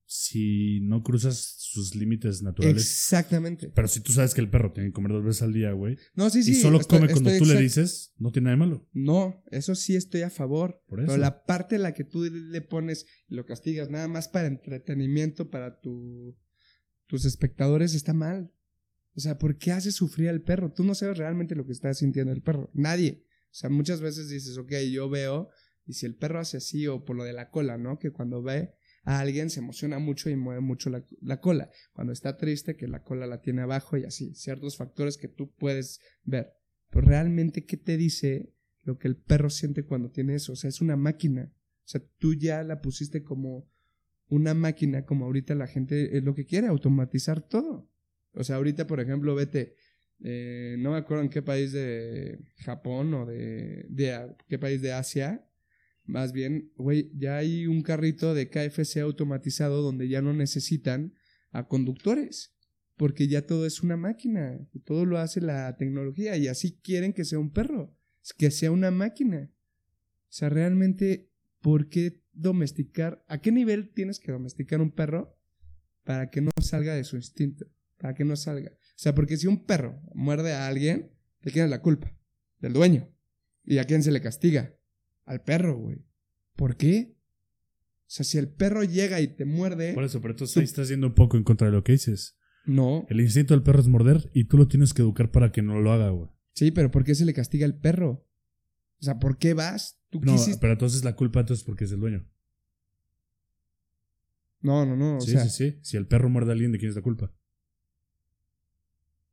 si 0.09 0.79
no 0.83 1.03
cruzas 1.03 1.55
sus 1.59 1.93
límites 1.93 2.41
naturales. 2.41 2.81
Exactamente. 2.81 3.69
Pero 3.69 3.89
si 3.89 3.99
tú 3.99 4.13
sabes 4.13 4.33
que 4.33 4.39
el 4.39 4.49
perro 4.49 4.71
tiene 4.71 4.89
que 4.89 4.93
comer 4.93 5.11
dos 5.11 5.25
veces 5.25 5.41
al 5.41 5.51
día, 5.51 5.73
güey. 5.73 5.97
No, 6.15 6.29
sí, 6.29 6.43
sí. 6.43 6.51
Y 6.51 6.55
solo 6.55 6.79
come 6.79 7.09
cuando 7.09 7.29
tú 7.37 7.43
le 7.43 7.59
dices, 7.59 8.13
no 8.17 8.31
tiene 8.31 8.45
nada 8.45 8.55
de 8.55 8.59
malo. 8.59 8.89
No, 8.93 9.43
eso 9.51 9.75
sí 9.75 9.97
estoy 9.97 10.21
a 10.21 10.29
favor. 10.29 10.81
Por 10.87 11.01
eso. 11.01 11.07
Pero 11.07 11.19
la 11.19 11.43
parte 11.43 11.75
en 11.75 11.83
la 11.83 11.93
que 11.93 12.05
tú 12.05 12.23
le 12.23 12.61
pones 12.61 13.05
y 13.27 13.35
lo 13.35 13.45
castigas 13.45 13.89
nada 13.89 14.07
más 14.07 14.29
para 14.29 14.47
entretenimiento, 14.47 15.49
para 15.49 15.81
tu, 15.81 16.37
tus 17.07 17.25
espectadores, 17.25 17.93
está 17.93 18.13
mal. 18.13 18.53
O 19.13 19.19
sea, 19.19 19.37
¿por 19.37 19.57
qué 19.57 19.73
haces 19.73 19.95
sufrir 19.95 20.29
al 20.29 20.41
perro? 20.41 20.71
Tú 20.71 20.85
no 20.85 20.95
sabes 20.95 21.17
realmente 21.17 21.53
lo 21.53 21.65
que 21.65 21.73
está 21.73 21.93
sintiendo 21.93 22.31
el 22.31 22.41
perro. 22.41 22.71
Nadie. 22.73 23.25
O 23.51 23.55
sea, 23.59 23.69
muchas 23.69 23.99
veces 23.99 24.29
dices, 24.29 24.57
ok, 24.57 24.71
yo 24.89 25.09
veo, 25.09 25.49
y 25.85 25.93
si 25.93 26.05
el 26.05 26.15
perro 26.15 26.39
hace 26.39 26.57
así, 26.57 26.87
o 26.87 27.03
por 27.03 27.17
lo 27.17 27.25
de 27.25 27.33
la 27.33 27.49
cola, 27.49 27.77
¿no? 27.77 27.99
Que 27.99 28.11
cuando 28.11 28.41
ve 28.41 28.76
a 29.07 29.21
alguien 29.21 29.49
se 29.49 29.61
emociona 29.61 29.99
mucho 29.99 30.29
y 30.29 30.35
mueve 30.35 30.59
mucho 30.59 30.89
la, 30.89 31.39
cola. 31.39 31.71
Cuando 31.93 32.11
está 32.11 32.35
triste, 32.35 32.75
que 32.75 32.89
la 32.89 33.03
cola 33.03 33.25
la 33.25 33.39
tiene 33.39 33.61
abajo 33.61 33.95
y 33.95 34.03
así. 34.03 34.35
Ciertos 34.35 34.75
factores 34.75 35.15
que 35.15 35.29
tú 35.29 35.53
puedes 35.53 36.01
ver. 36.25 36.51
Pero 36.89 37.07
realmente, 37.07 37.63
¿qué 37.63 37.77
te 37.77 37.95
dice 37.95 38.51
lo 38.83 38.97
que 38.97 39.07
el 39.07 39.15
perro 39.15 39.49
siente 39.49 39.85
cuando 39.85 40.11
tiene 40.11 40.35
eso? 40.35 40.51
O 40.51 40.55
sea, 40.57 40.67
es 40.67 40.81
una 40.81 40.97
máquina. 40.97 41.53
O 41.53 41.87
sea, 41.87 42.01
tú 42.17 42.33
ya 42.33 42.63
la 42.63 42.81
pusiste 42.81 43.23
como 43.23 43.71
una 44.27 44.53
máquina, 44.53 45.05
como 45.05 45.23
ahorita 45.23 45.55
la 45.55 45.67
gente 45.67 46.17
es 46.17 46.23
lo 46.25 46.35
que 46.35 46.45
quiere, 46.45 46.67
automatizar 46.67 47.39
todo. 47.39 47.89
O 48.33 48.43
sea, 48.43 48.57
ahorita, 48.57 48.87
por 48.87 48.99
ejemplo, 48.99 49.35
vete, 49.35 49.75
eh, 50.21 50.75
no 50.79 50.91
me 50.91 50.97
acuerdo 50.97 51.23
en 51.23 51.29
qué 51.29 51.41
país 51.41 51.71
de 51.71 52.39
Japón 52.57 53.13
o 53.13 53.25
de, 53.25 53.85
de 53.87 54.35
qué 54.49 54.59
país 54.59 54.81
de 54.81 54.91
Asia, 54.91 55.46
más 56.07 56.31
bien, 56.31 56.71
güey, 56.77 57.11
ya 57.13 57.37
hay 57.37 57.67
un 57.67 57.81
carrito 57.83 58.33
de 58.33 58.49
KFC 58.49 58.97
automatizado 58.97 59.81
donde 59.81 60.07
ya 60.07 60.21
no 60.21 60.33
necesitan 60.33 61.13
a 61.51 61.67
conductores, 61.67 62.55
porque 62.95 63.27
ya 63.27 63.45
todo 63.45 63.65
es 63.65 63.83
una 63.83 63.97
máquina, 63.97 64.57
todo 64.85 65.05
lo 65.05 65.19
hace 65.19 65.41
la 65.41 65.75
tecnología 65.77 66.37
y 66.37 66.47
así 66.47 66.79
quieren 66.81 67.13
que 67.13 67.25
sea 67.25 67.39
un 67.39 67.51
perro, 67.51 67.95
que 68.37 68.51
sea 68.51 68.71
una 68.71 68.89
máquina. 68.89 69.51
O 69.51 70.31
sea, 70.31 70.49
realmente, 70.49 71.29
¿por 71.61 71.89
qué 71.89 72.21
domesticar? 72.31 73.23
¿A 73.27 73.41
qué 73.41 73.51
nivel 73.51 73.93
tienes 73.93 74.19
que 74.19 74.31
domesticar 74.31 74.81
un 74.81 74.91
perro 74.91 75.37
para 76.03 76.29
que 76.29 76.41
no 76.41 76.51
salga 76.61 76.95
de 76.95 77.03
su 77.03 77.17
instinto? 77.17 77.65
Para 77.97 78.13
que 78.13 78.23
no 78.23 78.35
salga. 78.35 78.71
O 78.71 78.99
sea, 78.99 79.13
porque 79.13 79.37
si 79.37 79.47
un 79.47 79.65
perro 79.65 80.01
muerde 80.13 80.53
a 80.53 80.67
alguien, 80.67 81.11
¿de 81.41 81.51
quién 81.51 81.65
es 81.65 81.71
la 81.71 81.81
culpa? 81.81 82.17
Del 82.59 82.73
dueño. 82.73 83.09
¿Y 83.63 83.79
a 83.79 83.83
quién 83.83 84.01
se 84.03 84.11
le 84.11 84.21
castiga? 84.21 84.76
Al 85.27 85.41
perro, 85.41 85.77
güey. 85.77 86.03
¿Por 86.55 86.75
qué? 86.77 87.15
O 88.07 88.09
sea, 88.09 88.23
si 88.23 88.37
el 88.37 88.47
perro 88.47 88.83
llega 88.83 89.21
y 89.21 89.27
te 89.27 89.45
muerde. 89.45 89.93
Por 89.93 90.05
eso, 90.05 90.21
pero 90.21 90.35
tú 90.35 90.45
estás 90.45 90.87
yendo 90.87 91.07
un 91.07 91.13
poco 91.13 91.37
en 91.37 91.43
contra 91.43 91.67
de 91.67 91.73
lo 91.73 91.83
que 91.83 91.91
dices. 91.91 92.37
No. 92.65 93.05
El 93.09 93.21
instinto 93.21 93.53
del 93.53 93.63
perro 93.63 93.81
es 93.81 93.87
morder 93.87 94.29
y 94.33 94.45
tú 94.45 94.57
lo 94.57 94.67
tienes 94.67 94.93
que 94.93 95.01
educar 95.01 95.29
para 95.31 95.51
que 95.51 95.61
no 95.61 95.79
lo 95.79 95.91
haga, 95.91 96.09
güey. 96.09 96.29
Sí, 96.53 96.71
pero 96.71 96.89
¿por 96.89 97.03
qué 97.03 97.13
se 97.13 97.25
le 97.25 97.33
castiga 97.33 97.65
al 97.65 97.77
perro? 97.77 98.25
O 98.99 99.03
sea, 99.03 99.19
¿por 99.19 99.37
qué 99.37 99.53
vas? 99.53 99.99
¿Tú 100.09 100.21
no, 100.21 100.35
pero 100.59 100.73
entonces 100.73 101.03
la 101.03 101.15
culpa 101.15 101.41
entonces 101.41 101.63
porque 101.63 101.83
es 101.83 101.91
el 101.91 101.99
dueño. 101.99 102.25
No, 104.61 104.85
no, 104.85 104.95
no. 104.95 105.21
sí, 105.21 105.37
sí, 105.37 105.49
sí. 105.49 105.79
Si 105.81 105.97
el 105.97 106.07
perro 106.07 106.29
muerde 106.29 106.51
a 106.51 106.53
alguien, 106.53 106.71
¿de 106.71 106.79
quién 106.79 106.89
es 106.89 106.95
la 106.95 107.03
culpa? 107.03 107.31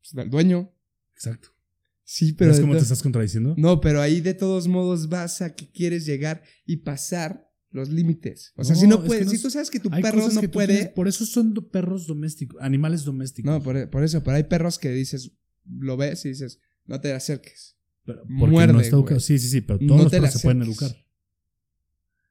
Pues 0.01 0.13
del 0.13 0.29
dueño. 0.29 0.71
Exacto. 1.15 1.54
Sí, 2.05 2.35
pero. 2.35 2.53
¿Ves 2.53 2.61
cómo 2.61 2.75
te 2.75 2.81
estás 2.81 3.03
contradiciendo? 3.03 3.55
No, 3.57 3.81
pero 3.81 4.01
ahí 4.01 4.21
de 4.21 4.35
todos 4.35 4.69
modos 4.69 5.09
vas 5.09 5.41
a 5.43 5.55
que 5.55 5.71
quieres 5.71 6.05
llegar 6.07 6.43
y 6.67 6.79
pasar 6.79 7.51
los 7.71 7.89
límites. 7.89 8.53
O 8.57 8.63
sea, 8.63 8.77
si 8.77 8.87
no 8.87 9.03
puedes, 9.03 9.29
si 9.31 9.43
tú 9.43 9.51
sabes 9.51 9.71
que 9.71 9.81
tu 9.81 9.91
perro 9.91 10.29
no 10.29 10.43
puede. 10.51 10.87
por 10.91 11.09
eso 11.09 11.27
son 11.27 11.55
perros 11.73 12.07
domésticos, 12.07 12.61
animales 12.63 13.05
domésticos. 13.05 13.51
No, 13.51 13.63
por, 13.63 14.05
eso, 14.05 14.23
pero 14.23 14.37
hay 14.37 14.45
perros 14.45 14.79
que 14.79 14.91
dices, 14.91 15.33
lo 15.67 15.97
ves 15.97 16.25
y 16.25 16.29
dices, 16.29 16.61
no 16.87 17.01
te 17.01 17.13
acerques. 17.13 17.77
Pero 18.05 18.23
Muerde, 18.27 18.73
no 18.75 18.81
está 18.81 18.97
educado. 18.97 19.19
Sí, 19.19 19.39
sí, 19.39 19.49
sí, 19.49 19.61
pero 19.61 19.79
todos 19.79 20.03
los 20.03 20.13
perros 20.13 20.33
se 20.33 20.41
pueden 20.41 20.63
educar. 20.63 20.95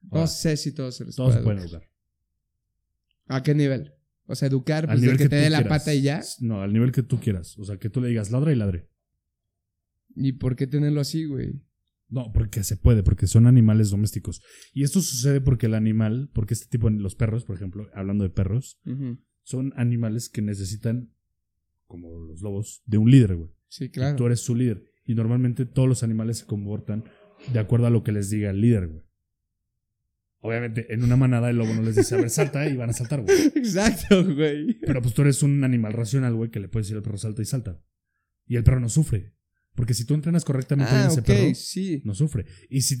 no 0.02 0.26
sé 0.26 0.56
si 0.56 0.72
todos 0.72 0.96
se 0.96 1.04
les 1.04 1.16
Todos 1.16 1.34
se 1.34 1.40
pueden 1.40 1.60
educar. 1.60 1.82
¿A 3.26 3.42
qué 3.42 3.54
nivel? 3.54 3.92
O 4.26 4.34
sea, 4.34 4.48
educar, 4.48 4.86
pues 4.86 5.00
de 5.00 5.16
que, 5.16 5.28
te 5.28 5.36
dé 5.36 5.50
la 5.50 5.68
pata 5.68 5.92
y 5.92 6.02
ya. 6.02 6.22
No, 6.40 6.62
al 6.62 6.72
nivel 6.72 6.92
que 6.92 7.02
tú 7.02 7.20
quieras. 7.20 7.58
O 7.58 7.64
sea, 7.64 7.76
que 7.76 7.90
tú 7.90 8.00
le 8.00 8.08
digas 8.08 8.30
ladra 8.30 8.52
y 8.52 8.56
ladre. 8.56 8.88
¿Y 10.16 10.32
por 10.32 10.56
qué 10.56 10.66
tenerlo 10.66 11.00
así, 11.00 11.24
güey? 11.24 11.60
No, 12.08 12.30
porque 12.32 12.62
se 12.62 12.76
puede, 12.76 13.02
porque 13.02 13.26
son 13.26 13.46
animales 13.46 13.90
domésticos. 13.90 14.42
Y 14.72 14.84
esto 14.84 15.00
sucede 15.00 15.40
porque 15.40 15.66
el 15.66 15.74
animal, 15.74 16.30
porque 16.32 16.54
este 16.54 16.68
tipo, 16.68 16.88
los 16.90 17.14
perros, 17.14 17.44
por 17.44 17.56
ejemplo, 17.56 17.88
hablando 17.94 18.24
de 18.24 18.30
perros, 18.30 18.80
son 19.42 19.72
animales 19.76 20.28
que 20.28 20.42
necesitan 20.42 21.10
como 21.86 22.18
los 22.18 22.40
lobos, 22.40 22.82
de 22.86 22.98
un 22.98 23.10
líder, 23.10 23.36
güey. 23.36 23.50
Sí, 23.68 23.90
claro. 23.90 24.16
tú 24.16 24.26
eres 24.26 24.40
su 24.40 24.54
líder. 24.54 24.84
Y 25.04 25.14
normalmente 25.14 25.66
todos 25.66 25.88
los 25.88 26.02
animales 26.02 26.38
se 26.38 26.46
comportan 26.46 27.04
de 27.52 27.58
acuerdo 27.58 27.86
a 27.86 27.90
lo 27.90 28.02
que 28.02 28.12
les 28.12 28.30
diga 28.30 28.50
el 28.50 28.60
líder, 28.60 28.88
güey. 28.88 29.02
Obviamente, 30.40 30.92
en 30.92 31.02
una 31.02 31.16
manada 31.16 31.48
el 31.48 31.56
lobo 31.56 31.72
no 31.74 31.82
les 31.82 31.96
dice, 31.96 32.14
a 32.14 32.18
ver, 32.18 32.28
salta 32.28 32.68
y 32.68 32.76
van 32.76 32.90
a 32.90 32.92
saltar, 32.92 33.22
güey. 33.22 33.36
Exacto, 33.54 34.24
güey. 34.34 34.78
Pero 34.80 35.00
pues 35.00 35.14
tú 35.14 35.22
eres 35.22 35.42
un 35.42 35.64
animal 35.64 35.94
racional, 35.94 36.34
güey, 36.34 36.50
que 36.50 36.60
le 36.60 36.68
puedes 36.68 36.86
decir 36.86 36.98
al 36.98 37.02
perro 37.02 37.16
salta 37.16 37.40
y 37.40 37.46
salta. 37.46 37.80
Y 38.46 38.56
el 38.56 38.64
perro 38.64 38.78
no 38.78 38.90
sufre. 38.90 39.32
Porque 39.74 39.94
si 39.94 40.04
tú 40.04 40.14
entrenas 40.14 40.44
correctamente 40.44 40.92
Ah, 40.92 41.04
a 41.04 41.08
ese 41.08 41.22
perro, 41.22 41.54
sí. 41.54 42.00
no 42.04 42.14
sufre. 42.14 42.46
Y 42.70 42.82
si, 42.82 42.96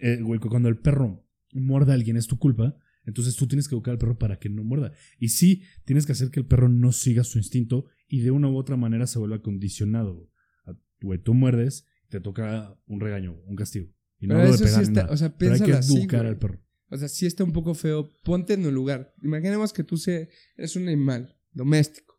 eh, 0.00 0.20
güey, 0.20 0.40
cuando 0.40 0.68
el 0.68 0.78
perro 0.78 1.24
muerda 1.52 1.92
a 1.92 1.94
alguien 1.94 2.16
es 2.16 2.26
tu 2.26 2.38
culpa, 2.38 2.76
entonces 3.04 3.36
tú 3.36 3.46
tienes 3.46 3.68
que 3.68 3.74
educar 3.74 3.92
al 3.92 3.98
perro 3.98 4.18
para 4.18 4.38
que 4.38 4.48
no 4.48 4.64
muerda. 4.64 4.92
Y 5.18 5.28
sí, 5.28 5.62
tienes 5.84 6.04
que 6.06 6.12
hacer 6.12 6.30
que 6.30 6.40
el 6.40 6.46
perro 6.46 6.68
no 6.68 6.92
siga 6.92 7.24
su 7.24 7.38
instinto 7.38 7.86
y 8.08 8.20
de 8.20 8.30
una 8.32 8.48
u 8.48 8.56
otra 8.56 8.76
manera 8.76 9.06
se 9.06 9.18
vuelva 9.18 9.40
condicionado. 9.42 10.28
A- 10.66 10.74
Güey, 11.00 11.20
tú 11.22 11.32
muerdes, 11.34 11.86
te 12.08 12.20
toca 12.20 12.76
un 12.86 13.00
regaño, 13.00 13.40
un 13.46 13.54
castigo. 13.56 13.86
Y 14.18 14.26
no 14.26 14.34
Pero 14.34 14.48
eso 14.54 14.66
sí 14.66 14.80
está, 14.82 15.02
nada. 15.02 15.12
o 15.12 15.16
sea, 15.16 15.36
Pero 15.38 15.54
hay 15.54 15.60
que 15.60 15.72
así, 15.72 15.96
educar 15.98 16.26
al 16.26 16.36
perro. 16.38 16.60
O 16.90 16.96
sea, 16.96 17.06
sí 17.08 17.26
está 17.26 17.44
un 17.44 17.52
poco 17.52 17.74
feo. 17.74 18.10
Ponte 18.24 18.54
en 18.54 18.66
un 18.66 18.74
lugar. 18.74 19.14
Imaginemos 19.22 19.72
que 19.72 19.84
tú 19.84 19.96
se, 19.96 20.30
eres 20.56 20.74
un 20.74 20.88
animal 20.88 21.36
doméstico. 21.52 22.17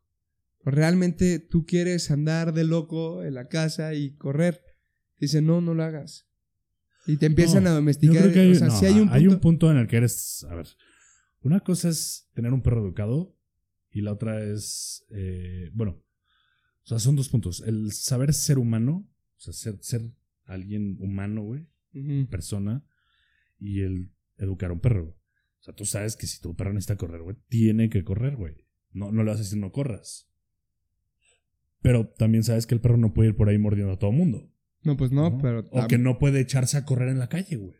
Realmente 0.63 1.39
tú 1.39 1.65
quieres 1.65 2.12
andar 2.12 2.54
de 2.54 2.63
loco 2.63 3.24
en 3.24 3.34
la 3.34 3.48
casa 3.48 3.93
y 3.93 4.15
correr. 4.15 4.62
Dice, 5.19 5.41
no, 5.41 5.62
no 5.62 5.74
lo 5.74 5.84
hagas. 5.84 6.28
Y 7.08 7.17
te 7.17 7.26
empiezan 7.28 7.63
No, 7.63 7.69
a 7.69 7.74
Yo 7.74 7.76
domesticar. 7.78 8.17
creo 8.22 8.34
que 8.34 8.39
hay, 8.39 8.52
o 8.52 8.56
sea, 8.56 8.67
no, 8.67 8.80
sí 8.80 8.86
hay 8.86 9.00
un 9.00 9.10
punto. 9.10 9.39
punto 9.41 9.72
en 9.72 9.78
el 9.78 9.88
que 9.88 9.98
eres. 9.98 10.45
A 10.50 10.56
ver, 10.56 10.67
una 11.41 11.62
cosa 11.62 11.89
es 11.89 12.30
tener 12.34 12.54
un 12.54 12.62
perro 12.62 12.82
educado 12.86 13.36
y 13.91 14.02
la 14.02 14.12
otra 14.13 14.43
es. 14.43 15.06
eh, 15.10 15.69
bueno, 15.74 15.91
o 16.84 16.88
sea, 16.88 17.00
son 17.00 17.15
dos 17.15 17.30
puntos. 17.30 17.62
El 17.65 17.91
saber 17.93 18.34
ser 18.34 18.60
humano, 18.60 19.10
o 19.38 19.39
sea, 19.39 19.54
ser, 19.54 19.78
ser 19.82 20.12
alguien 20.45 20.98
humano, 21.00 21.43
güey, 21.43 21.67
persona, 22.30 22.84
y 23.60 23.82
el 23.82 24.12
educar 24.38 24.69
a 24.72 24.74
un 24.74 24.80
perro. 24.82 25.15
O 25.60 25.63
sea, 25.63 25.74
tú 25.74 25.86
sabes 25.86 26.15
que 26.15 26.28
si 26.28 26.39
tu 26.41 26.56
perro 26.56 26.74
necesita 26.74 26.98
correr, 26.98 27.22
güey, 27.22 27.38
tiene 27.48 27.89
que 27.89 28.04
correr, 28.04 28.36
güey. 28.36 28.65
No, 28.91 29.12
no 29.12 29.24
le 29.24 29.30
vas 29.32 29.39
a 29.39 29.43
decir 29.43 29.58
no 29.60 29.72
corras. 29.72 30.29
Pero 31.82 32.08
también 32.08 32.44
sabes 32.44 32.68
que 32.68 32.76
el 32.76 32.82
perro 32.82 32.98
no 32.98 33.13
puede 33.13 33.30
ir 33.30 33.36
por 33.36 33.50
ahí 33.50 33.58
mordiendo 33.58 33.94
a 33.94 34.00
todo 34.00 34.12
mundo. 34.12 34.52
No, 34.84 34.98
pues 34.98 35.12
no, 35.12 35.30
¿no? 35.30 35.38
pero. 35.38 35.68
O 35.72 35.88
que 35.88 35.98
no 35.98 36.20
puede 36.20 36.39
echarse 36.39 36.78
a 36.78 36.86
correr 36.86 37.10
en 37.10 37.20
la 37.20 37.30
calle, 37.30 37.56
güey. 37.56 37.78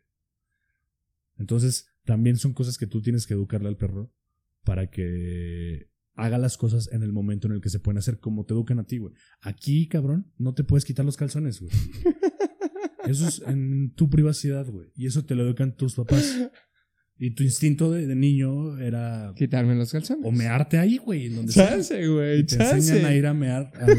Entonces, 1.38 1.88
también 2.06 2.38
son 2.38 2.54
cosas 2.54 2.78
que 2.78 2.88
tú 2.88 3.02
tienes 3.02 3.26
que 3.26 3.34
educarle 3.34 3.70
al 3.70 3.78
perro 3.78 4.14
para 4.64 4.90
que 4.90 5.90
haga 6.16 6.38
las 6.38 6.58
cosas 6.58 6.92
en 6.92 7.02
el 7.02 7.14
momento 7.14 7.48
en 7.48 7.54
el 7.54 7.62
que 7.62 7.70
se 7.70 7.80
pueden 7.80 7.98
hacer, 7.98 8.20
como 8.20 8.46
te 8.46 8.54
educan 8.54 8.80
a 8.80 8.84
ti, 8.86 8.98
güey. 8.98 9.14
Aquí, 9.42 9.88
cabrón, 9.88 10.32
no 10.38 10.54
te 10.54 10.64
puedes 10.64 10.84
quitar 10.84 11.06
los 11.06 11.18
calzones, 11.18 11.62
güey. 11.62 11.72
Eso 13.06 13.28
es 13.28 13.42
en 13.48 13.94
tu 13.96 14.10
privacidad, 14.10 14.68
güey. 14.68 14.92
Y 14.96 15.08
eso 15.08 15.26
te 15.26 15.34
lo 15.34 15.44
educan 15.44 15.76
tus 15.76 15.96
papás. 15.96 16.38
Y 17.22 17.32
tu 17.32 17.44
instinto 17.44 17.92
de, 17.92 18.08
de 18.08 18.16
niño 18.16 18.78
era 18.80 19.34
Quitarme 19.36 19.76
los 19.76 19.92
calzones. 19.92 20.26
o 20.26 20.32
mearte 20.32 20.78
ahí, 20.78 20.98
güey, 20.98 21.26
en 21.28 21.36
donde. 21.36 21.52
Chance, 21.54 22.08
güey. 22.08 22.46
Te 22.46 22.56
Chance. 22.58 22.76
enseñan 22.78 23.06
a 23.06 23.14
ir 23.14 23.26
a 23.28 23.34
mear 23.34 23.72
al, 23.76 23.90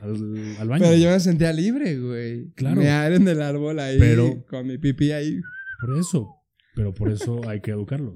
al- 0.00 0.56
al 0.58 0.68
baño. 0.68 0.84
Pero 0.84 0.96
yo 0.96 1.10
me 1.10 1.20
sentía 1.20 1.52
libre, 1.52 1.98
güey. 1.98 2.50
Claro. 2.52 2.80
Me 2.80 2.88
en 2.88 3.28
el 3.28 3.42
árbol 3.42 3.78
ahí. 3.78 3.98
Pero- 3.98 4.44
Con 4.46 4.66
mi 4.66 4.78
pipí 4.78 5.12
ahí. 5.12 5.38
Por 5.82 5.98
eso. 5.98 6.28
Pero 6.74 6.94
por 6.94 7.10
eso 7.10 7.46
hay 7.46 7.60
que 7.60 7.72
educarlos. 7.72 8.14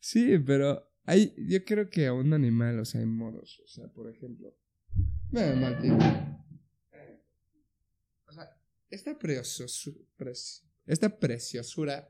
Sí, 0.00 0.38
pero 0.44 0.84
hay, 1.04 1.32
yo 1.36 1.64
creo 1.64 1.88
que 1.88 2.06
a 2.06 2.12
un 2.12 2.32
animal, 2.32 2.80
o 2.80 2.84
sea, 2.84 3.00
hay 3.00 3.06
modos. 3.06 3.60
O 3.64 3.68
sea, 3.68 3.86
por 3.92 4.10
ejemplo. 4.10 4.56
Bueno, 5.30 5.54
Martín. 5.60 5.92
O 8.26 8.32
sea, 8.32 8.48
esta 8.90 9.16
preciosura. 9.18 9.98
esta 10.86 11.18
preciosura. 11.18 12.08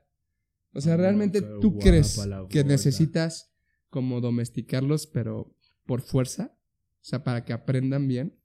O 0.73 0.81
sea, 0.81 0.93
Ah, 0.93 0.97
realmente 0.97 1.41
tú 1.41 1.77
crees 1.79 2.19
que 2.49 2.63
necesitas 2.63 3.51
como 3.89 4.21
domesticarlos, 4.21 5.07
pero 5.07 5.55
por 5.85 6.01
fuerza. 6.01 6.55
O 7.01 7.05
sea, 7.09 7.23
para 7.23 7.43
que 7.45 7.53
aprendan 7.53 8.07
bien. 8.07 8.35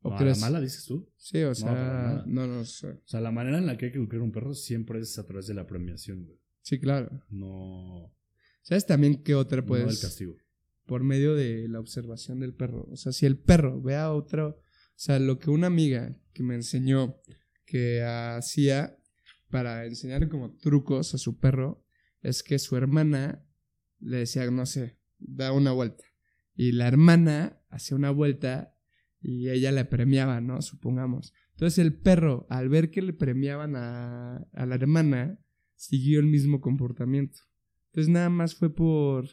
¿O 0.00 0.10
No, 0.10 0.16
a 0.16 0.24
la 0.24 0.34
mala 0.36 0.60
dices 0.60 0.84
tú. 0.84 1.10
Sí, 1.16 1.42
o 1.42 1.54
sea, 1.54 1.72
nada. 1.72 2.24
no, 2.26 2.46
no 2.46 2.64
sé. 2.64 2.88
O 2.88 3.02
sea, 3.06 3.20
la 3.20 3.30
manera 3.32 3.58
en 3.58 3.66
la 3.66 3.76
que 3.76 3.86
hay 3.86 3.92
que 3.92 3.98
educar 3.98 4.20
a 4.20 4.22
un 4.22 4.32
perro 4.32 4.54
siempre 4.54 5.00
es 5.00 5.18
a 5.18 5.26
través 5.26 5.46
de 5.46 5.54
la 5.54 5.66
premiación, 5.66 6.24
güey. 6.24 6.38
Sí, 6.62 6.78
claro. 6.78 7.22
No, 7.30 8.12
¿Sabes 8.62 8.86
también 8.86 9.22
qué 9.22 9.34
otra 9.34 9.60
no 9.60 9.66
puedes? 9.66 9.86
del 9.86 9.98
castigo. 10.00 10.36
por 10.86 11.02
medio 11.02 11.34
de 11.34 11.66
la 11.68 11.80
observación 11.80 12.40
del 12.40 12.54
perro. 12.54 12.86
O 12.90 12.96
sea, 12.96 13.12
si 13.12 13.26
el 13.26 13.38
perro 13.38 13.80
ve 13.82 13.96
a 13.96 14.12
otro, 14.12 14.48
o 14.48 14.62
sea, 14.94 15.18
lo 15.18 15.38
que 15.38 15.50
una 15.50 15.66
amiga 15.68 16.16
que 16.32 16.42
me 16.42 16.54
enseñó 16.54 17.16
que 17.64 18.02
hacía 18.02 18.97
para 19.50 19.86
enseñarle 19.86 20.28
como 20.28 20.54
trucos 20.56 21.14
a 21.14 21.18
su 21.18 21.38
perro 21.38 21.84
es 22.20 22.42
que 22.42 22.58
su 22.58 22.76
hermana 22.76 23.44
le 24.00 24.18
decía, 24.18 24.50
no 24.50 24.66
sé, 24.66 24.98
da 25.18 25.52
una 25.52 25.72
vuelta. 25.72 26.04
Y 26.54 26.72
la 26.72 26.88
hermana 26.88 27.60
hacía 27.68 27.96
una 27.96 28.10
vuelta 28.10 28.74
y 29.20 29.48
ella 29.50 29.72
le 29.72 29.84
premiaba, 29.84 30.40
¿no? 30.40 30.62
Supongamos. 30.62 31.32
Entonces 31.52 31.78
el 31.78 31.94
perro, 31.94 32.46
al 32.50 32.68
ver 32.68 32.90
que 32.90 33.02
le 33.02 33.12
premiaban 33.12 33.76
a, 33.76 34.36
a 34.52 34.66
la 34.66 34.74
hermana, 34.74 35.38
siguió 35.74 36.20
el 36.20 36.26
mismo 36.26 36.60
comportamiento. 36.60 37.40
Entonces 37.86 38.12
nada 38.12 38.28
más 38.28 38.54
fue 38.54 38.74
por 38.74 39.28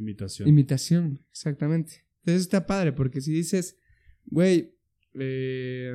Imitación. 0.00 0.48
Imitación, 0.48 1.24
exactamente. 1.30 2.06
Entonces 2.20 2.42
está 2.42 2.66
padre, 2.66 2.92
porque 2.92 3.20
si 3.20 3.32
dices, 3.32 3.76
güey, 4.24 4.74
eh, 5.14 5.94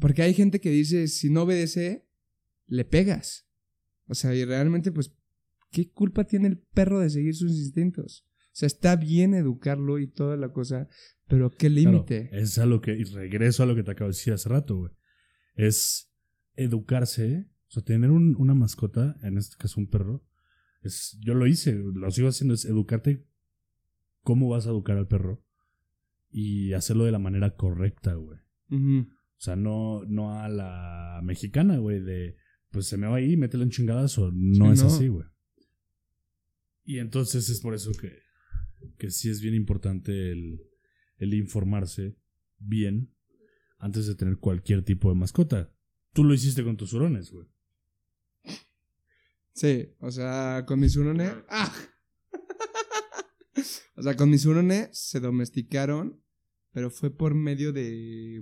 porque 0.00 0.22
hay 0.22 0.34
gente 0.34 0.60
que 0.60 0.70
dice, 0.70 1.06
si 1.08 1.30
no 1.30 1.42
obedece, 1.42 2.06
le 2.66 2.84
pegas. 2.84 3.46
O 4.06 4.14
sea, 4.14 4.34
y 4.34 4.44
realmente, 4.44 4.92
pues, 4.92 5.14
¿qué 5.70 5.90
culpa 5.90 6.24
tiene 6.24 6.48
el 6.48 6.58
perro 6.58 7.00
de 7.00 7.10
seguir 7.10 7.34
sus 7.34 7.52
instintos? 7.52 8.26
O 8.48 8.54
sea, 8.54 8.66
está 8.66 8.96
bien 8.96 9.34
educarlo 9.34 9.98
y 9.98 10.06
toda 10.06 10.36
la 10.36 10.52
cosa, 10.52 10.88
pero 11.28 11.50
¿qué 11.50 11.68
Claro, 11.70 11.74
límite? 11.92 12.28
es 12.32 12.58
a 12.58 12.66
lo 12.66 12.80
que, 12.82 12.92
y 12.92 13.04
regreso 13.04 13.62
a 13.62 13.66
lo 13.66 13.74
que 13.74 13.82
te 13.82 13.92
acabo 13.92 14.08
de 14.10 14.16
decir 14.16 14.32
hace 14.34 14.48
rato, 14.48 14.76
güey. 14.76 14.92
Es 15.54 16.10
educarse, 16.56 17.48
o 17.68 17.70
sea, 17.70 17.82
tener 17.82 18.10
un- 18.10 18.36
una 18.38 18.54
mascota, 18.54 19.16
en 19.22 19.38
este 19.38 19.56
caso 19.56 19.80
un 19.80 19.88
perro, 19.88 20.22
es, 20.82 21.16
yo 21.20 21.34
lo 21.34 21.46
hice, 21.46 21.72
lo 21.74 22.10
sigo 22.10 22.28
haciendo, 22.28 22.54
es 22.54 22.64
educarte 22.66 23.24
cómo 24.22 24.48
vas 24.48 24.66
a 24.66 24.70
educar 24.70 24.96
al 24.98 25.08
perro 25.08 25.42
y 26.30 26.72
hacerlo 26.74 27.04
de 27.04 27.12
la 27.12 27.18
manera 27.18 27.56
correcta, 27.56 28.14
güey. 28.14 28.38
O 28.70 29.06
sea, 29.44 29.56
no, 29.56 30.02
no 30.06 30.38
a 30.38 30.48
la 30.48 31.20
mexicana, 31.22 31.76
güey, 31.78 32.00
de 32.00 32.36
pues 32.72 32.86
se 32.86 32.96
me 32.96 33.06
va 33.06 33.16
ahí, 33.16 33.36
mételo 33.36 33.62
en 33.62 33.70
chingadazo. 33.70 34.30
No 34.32 34.66
Sí, 34.66 34.72
es 34.72 34.82
no. 34.82 34.88
así, 34.88 35.08
güey. 35.08 35.26
Y 36.84 36.98
entonces 36.98 37.48
es 37.48 37.60
por 37.60 37.74
eso 37.74 37.92
que, 37.92 38.18
que 38.98 39.10
sí 39.10 39.30
es 39.30 39.40
bien 39.40 39.54
importante 39.54 40.32
el, 40.32 40.60
el 41.18 41.34
informarse 41.34 42.16
bien 42.58 43.14
antes 43.78 44.06
de 44.06 44.14
tener 44.14 44.38
cualquier 44.38 44.82
tipo 44.84 45.08
de 45.10 45.14
mascota. 45.14 45.72
Tú 46.12 46.24
lo 46.24 46.34
hiciste 46.34 46.64
con 46.64 46.76
tus 46.76 46.92
hurones, 46.92 47.30
güey. 47.30 47.46
Sí, 49.54 49.94
o 50.00 50.10
sea, 50.10 50.64
con 50.66 50.80
mis 50.80 50.96
hurones. 50.96 51.32
¡Ah! 51.48 51.72
o 53.96 54.02
sea, 54.02 54.16
con 54.16 54.30
mis 54.30 54.44
hurones 54.46 54.88
se 54.92 55.20
domesticaron, 55.20 56.22
pero 56.72 56.90
fue 56.90 57.10
por 57.14 57.34
medio 57.34 57.72
de. 57.72 58.40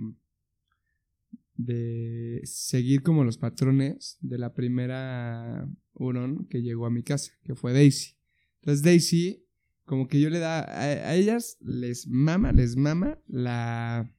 De 1.65 2.41
seguir 2.43 3.03
como 3.03 3.23
los 3.23 3.37
patrones 3.37 4.17
de 4.21 4.37
la 4.37 4.53
primera 4.53 5.67
hurón 5.93 6.47
que 6.47 6.61
llegó 6.61 6.85
a 6.85 6.91
mi 6.91 7.03
casa, 7.03 7.33
que 7.43 7.55
fue 7.55 7.73
Daisy. 7.73 8.15
Entonces, 8.61 8.83
Daisy, 8.83 9.45
como 9.85 10.07
que 10.07 10.19
yo 10.19 10.29
le 10.29 10.39
da. 10.39 10.59
A, 10.79 11.15
ellas 11.15 11.57
les 11.61 12.07
mama, 12.07 12.51
les 12.51 12.75
mama 12.75 13.19
la. 13.27 14.11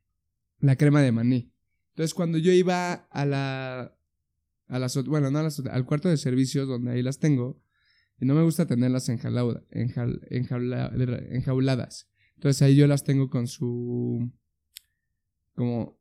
la 0.59 0.77
crema 0.77 1.03
de 1.03 1.13
maní. 1.13 1.53
Entonces, 1.91 2.15
cuando 2.15 2.39
yo 2.39 2.53
iba 2.53 2.93
a 2.95 3.27
la 3.27 3.97
a 4.69 4.79
bueno, 5.07 5.31
no 5.31 5.39
a 5.39 5.43
las, 5.43 5.61
al 5.61 5.85
cuarto 5.85 6.09
de 6.09 6.17
servicios 6.17 6.67
donde 6.67 6.93
ahí 6.93 7.03
las 7.03 7.19
tengo. 7.19 7.61
Y 8.19 8.25
no 8.25 8.35
me 8.35 8.43
gusta 8.43 8.67
tenerlas 8.67 9.09
enjaulada- 9.09 9.65
enjaul- 9.71 10.21
enjaula- 10.31 11.27
enjauladas. 11.31 12.09
Entonces 12.37 12.63
ahí 12.63 12.77
yo 12.77 12.87
las 12.87 13.05
tengo 13.05 13.29
con 13.29 13.47
su. 13.47 14.31
como. 15.55 16.01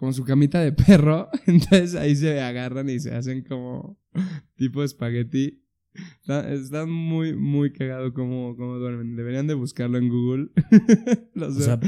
Como 0.00 0.12
su 0.14 0.24
camita 0.24 0.60
de 0.60 0.72
perro. 0.72 1.28
Entonces 1.46 1.94
ahí 1.94 2.16
se 2.16 2.40
agarran 2.40 2.88
y 2.88 2.98
se 2.98 3.14
hacen 3.14 3.44
como. 3.44 4.00
tipo 4.56 4.82
espagueti. 4.82 5.62
Está- 6.22 6.50
Están 6.52 6.90
muy, 6.90 7.36
muy 7.36 7.72
cagado 7.72 8.14
como, 8.14 8.56
como 8.56 8.78
duermen. 8.78 9.14
Deberían 9.14 9.46
de 9.46 9.54
buscarlo 9.54 9.98
en 9.98 10.08
Google. 10.08 10.48
Los- 11.34 11.56
O 11.56 11.60
sea, 11.60 11.78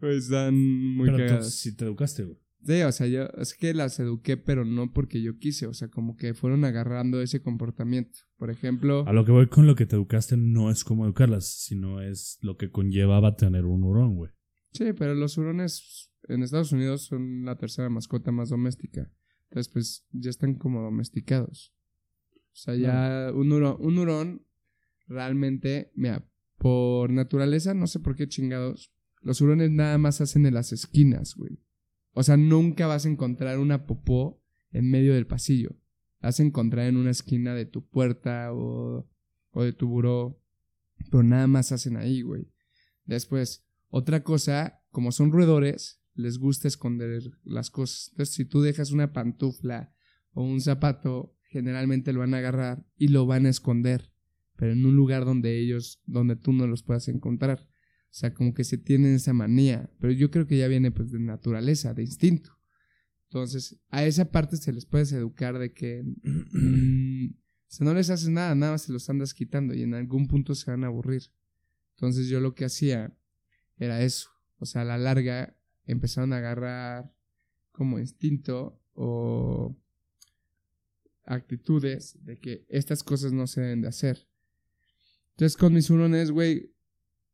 pues 0.00 0.24
están 0.24 0.54
muy 0.56 1.06
pero 1.06 1.18
cagados. 1.18 1.32
entonces 1.32 1.60
sí 1.60 1.76
te 1.76 1.84
educaste, 1.84 2.24
güey. 2.24 2.38
Sí, 2.64 2.82
o 2.82 2.90
sea, 2.90 3.06
yo 3.06 3.26
es 3.38 3.54
que 3.54 3.72
las 3.72 4.00
eduqué, 4.00 4.36
pero 4.36 4.64
no 4.64 4.92
porque 4.92 5.22
yo 5.22 5.38
quise, 5.38 5.66
o 5.68 5.74
sea, 5.74 5.88
como 5.88 6.16
que 6.16 6.34
fueron 6.34 6.64
agarrando 6.64 7.20
ese 7.22 7.40
comportamiento. 7.40 8.18
Por 8.36 8.50
ejemplo, 8.50 9.04
A 9.06 9.12
lo 9.12 9.24
que 9.24 9.30
voy 9.32 9.46
con 9.46 9.66
lo 9.66 9.74
que 9.76 9.86
te 9.86 9.94
educaste 9.94 10.36
no 10.36 10.70
es 10.70 10.82
cómo 10.84 11.04
educarlas, 11.04 11.46
sino 11.46 12.00
es 12.02 12.38
lo 12.42 12.56
que 12.56 12.70
conllevaba 12.70 13.36
tener 13.36 13.64
un 13.64 13.84
hurón, 13.84 14.16
güey. 14.16 14.32
Sí, 14.72 14.86
pero 14.98 15.14
los 15.14 15.38
hurones 15.38 16.07
en 16.28 16.42
Estados 16.42 16.72
Unidos 16.72 17.02
son 17.02 17.44
la 17.44 17.56
tercera 17.56 17.88
mascota 17.88 18.30
más 18.30 18.50
doméstica. 18.50 19.10
Entonces, 19.44 19.72
pues 19.72 20.06
ya 20.12 20.30
están 20.30 20.54
como 20.54 20.82
domesticados. 20.82 21.72
O 22.52 22.60
sea, 22.60 22.74
ya 22.74 23.32
un, 23.32 23.52
hurón, 23.52 23.76
un 23.80 23.98
hurón 23.98 24.46
realmente, 25.06 25.90
mira, 25.94 26.28
por 26.58 27.10
naturaleza, 27.10 27.72
no 27.72 27.86
sé 27.86 28.00
por 28.00 28.16
qué 28.16 28.28
chingados, 28.28 28.92
los 29.22 29.40
hurones 29.40 29.70
nada 29.70 29.96
más 29.98 30.20
hacen 30.20 30.44
en 30.44 30.54
las 30.54 30.72
esquinas, 30.72 31.34
güey. 31.34 31.60
O 32.12 32.22
sea, 32.22 32.36
nunca 32.36 32.86
vas 32.86 33.06
a 33.06 33.08
encontrar 33.08 33.58
una 33.58 33.86
popó 33.86 34.42
en 34.72 34.90
medio 34.90 35.14
del 35.14 35.26
pasillo. 35.26 35.76
Vas 36.20 36.40
a 36.40 36.42
encontrar 36.42 36.86
en 36.86 36.96
una 36.96 37.10
esquina 37.10 37.54
de 37.54 37.64
tu 37.64 37.86
puerta 37.86 38.52
o, 38.52 39.08
o 39.52 39.62
de 39.62 39.72
tu 39.72 39.88
buró. 39.88 40.40
Pero 41.10 41.22
nada 41.22 41.46
más 41.46 41.70
hacen 41.70 41.96
ahí, 41.96 42.22
güey. 42.22 42.50
Después, 43.04 43.64
otra 43.88 44.24
cosa, 44.24 44.82
como 44.90 45.12
son 45.12 45.30
roedores, 45.30 45.97
les 46.18 46.38
gusta 46.38 46.68
esconder 46.68 47.22
las 47.44 47.70
cosas. 47.70 48.08
Entonces, 48.10 48.34
si 48.34 48.44
tú 48.44 48.60
dejas 48.60 48.90
una 48.90 49.12
pantufla 49.12 49.92
o 50.32 50.42
un 50.42 50.60
zapato, 50.60 51.36
generalmente 51.44 52.12
lo 52.12 52.20
van 52.20 52.34
a 52.34 52.38
agarrar 52.38 52.84
y 52.96 53.08
lo 53.08 53.26
van 53.26 53.46
a 53.46 53.50
esconder, 53.50 54.12
pero 54.56 54.72
en 54.72 54.84
un 54.84 54.96
lugar 54.96 55.24
donde 55.24 55.58
ellos, 55.58 56.02
donde 56.06 56.36
tú 56.36 56.52
no 56.52 56.66
los 56.66 56.82
puedas 56.82 57.08
encontrar. 57.08 57.66
O 58.10 58.14
sea, 58.18 58.34
como 58.34 58.54
que 58.54 58.64
se 58.64 58.78
tienen 58.78 59.14
esa 59.14 59.32
manía, 59.32 59.90
pero 60.00 60.12
yo 60.12 60.30
creo 60.30 60.46
que 60.46 60.58
ya 60.58 60.66
viene 60.66 60.90
pues 60.90 61.12
de 61.12 61.20
naturaleza, 61.20 61.94
de 61.94 62.02
instinto. 62.02 62.58
Entonces, 63.24 63.78
a 63.90 64.04
esa 64.04 64.30
parte 64.30 64.56
se 64.56 64.72
les 64.72 64.86
puedes 64.86 65.12
educar 65.12 65.58
de 65.58 65.72
que 65.72 66.02
mm, 66.22 67.34
si 67.66 67.84
no 67.84 67.92
les 67.92 68.08
haces 68.08 68.30
nada, 68.30 68.54
nada 68.54 68.72
más 68.72 68.82
se 68.82 68.92
los 68.92 69.08
andas 69.10 69.34
quitando 69.34 69.74
y 69.74 69.82
en 69.82 69.94
algún 69.94 70.26
punto 70.26 70.54
se 70.54 70.70
van 70.70 70.84
a 70.84 70.88
aburrir. 70.88 71.22
Entonces 71.96 72.28
yo 72.28 72.40
lo 72.40 72.54
que 72.54 72.64
hacía 72.64 73.14
era 73.76 74.02
eso. 74.02 74.30
O 74.56 74.66
sea, 74.66 74.82
a 74.82 74.84
la 74.84 74.98
larga 74.98 75.57
empezaron 75.88 76.32
a 76.32 76.38
agarrar 76.38 77.12
como 77.72 77.98
instinto 77.98 78.80
o 78.94 79.76
actitudes 81.24 82.16
de 82.24 82.38
que 82.38 82.66
estas 82.68 83.02
cosas 83.02 83.32
no 83.32 83.46
se 83.46 83.60
deben 83.60 83.82
de 83.82 83.88
hacer. 83.88 84.28
Entonces 85.30 85.56
con 85.56 85.72
mis 85.72 85.90
hurones, 85.90 86.30
güey, 86.30 86.74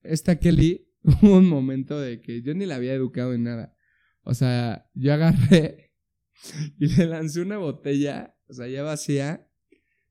esta 0.02 0.38
Kelly 0.38 0.88
hubo 1.02 1.38
un 1.38 1.48
momento 1.48 1.98
de 2.00 2.20
que 2.20 2.42
yo 2.42 2.54
ni 2.54 2.66
la 2.66 2.76
había 2.76 2.94
educado 2.94 3.34
en 3.34 3.44
nada. 3.44 3.76
O 4.22 4.34
sea, 4.34 4.90
yo 4.94 5.12
agarré 5.12 5.92
y 6.78 6.88
le 6.88 7.06
lancé 7.06 7.40
una 7.40 7.58
botella, 7.58 8.36
o 8.46 8.54
sea, 8.54 8.68
ya 8.68 8.82
vacía. 8.82 9.48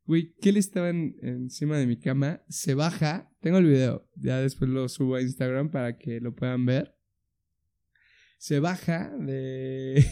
Güey, 0.06 0.34
Kelly 0.42 0.60
estaba 0.60 0.90
encima 0.90 1.78
de 1.78 1.88
mi 1.88 1.98
cama, 1.98 2.44
se 2.50 2.74
baja, 2.74 3.32
tengo 3.40 3.58
el 3.58 3.66
video, 3.66 4.10
ya 4.16 4.40
después 4.40 4.70
lo 4.70 4.90
subo 4.90 5.16
a 5.16 5.22
Instagram 5.22 5.72
para 5.72 5.98
que 5.98 6.20
lo 6.20 6.36
puedan 6.36 6.66
ver. 6.66 6.94
Se 8.38 8.60
baja 8.60 9.10
de, 9.18 10.06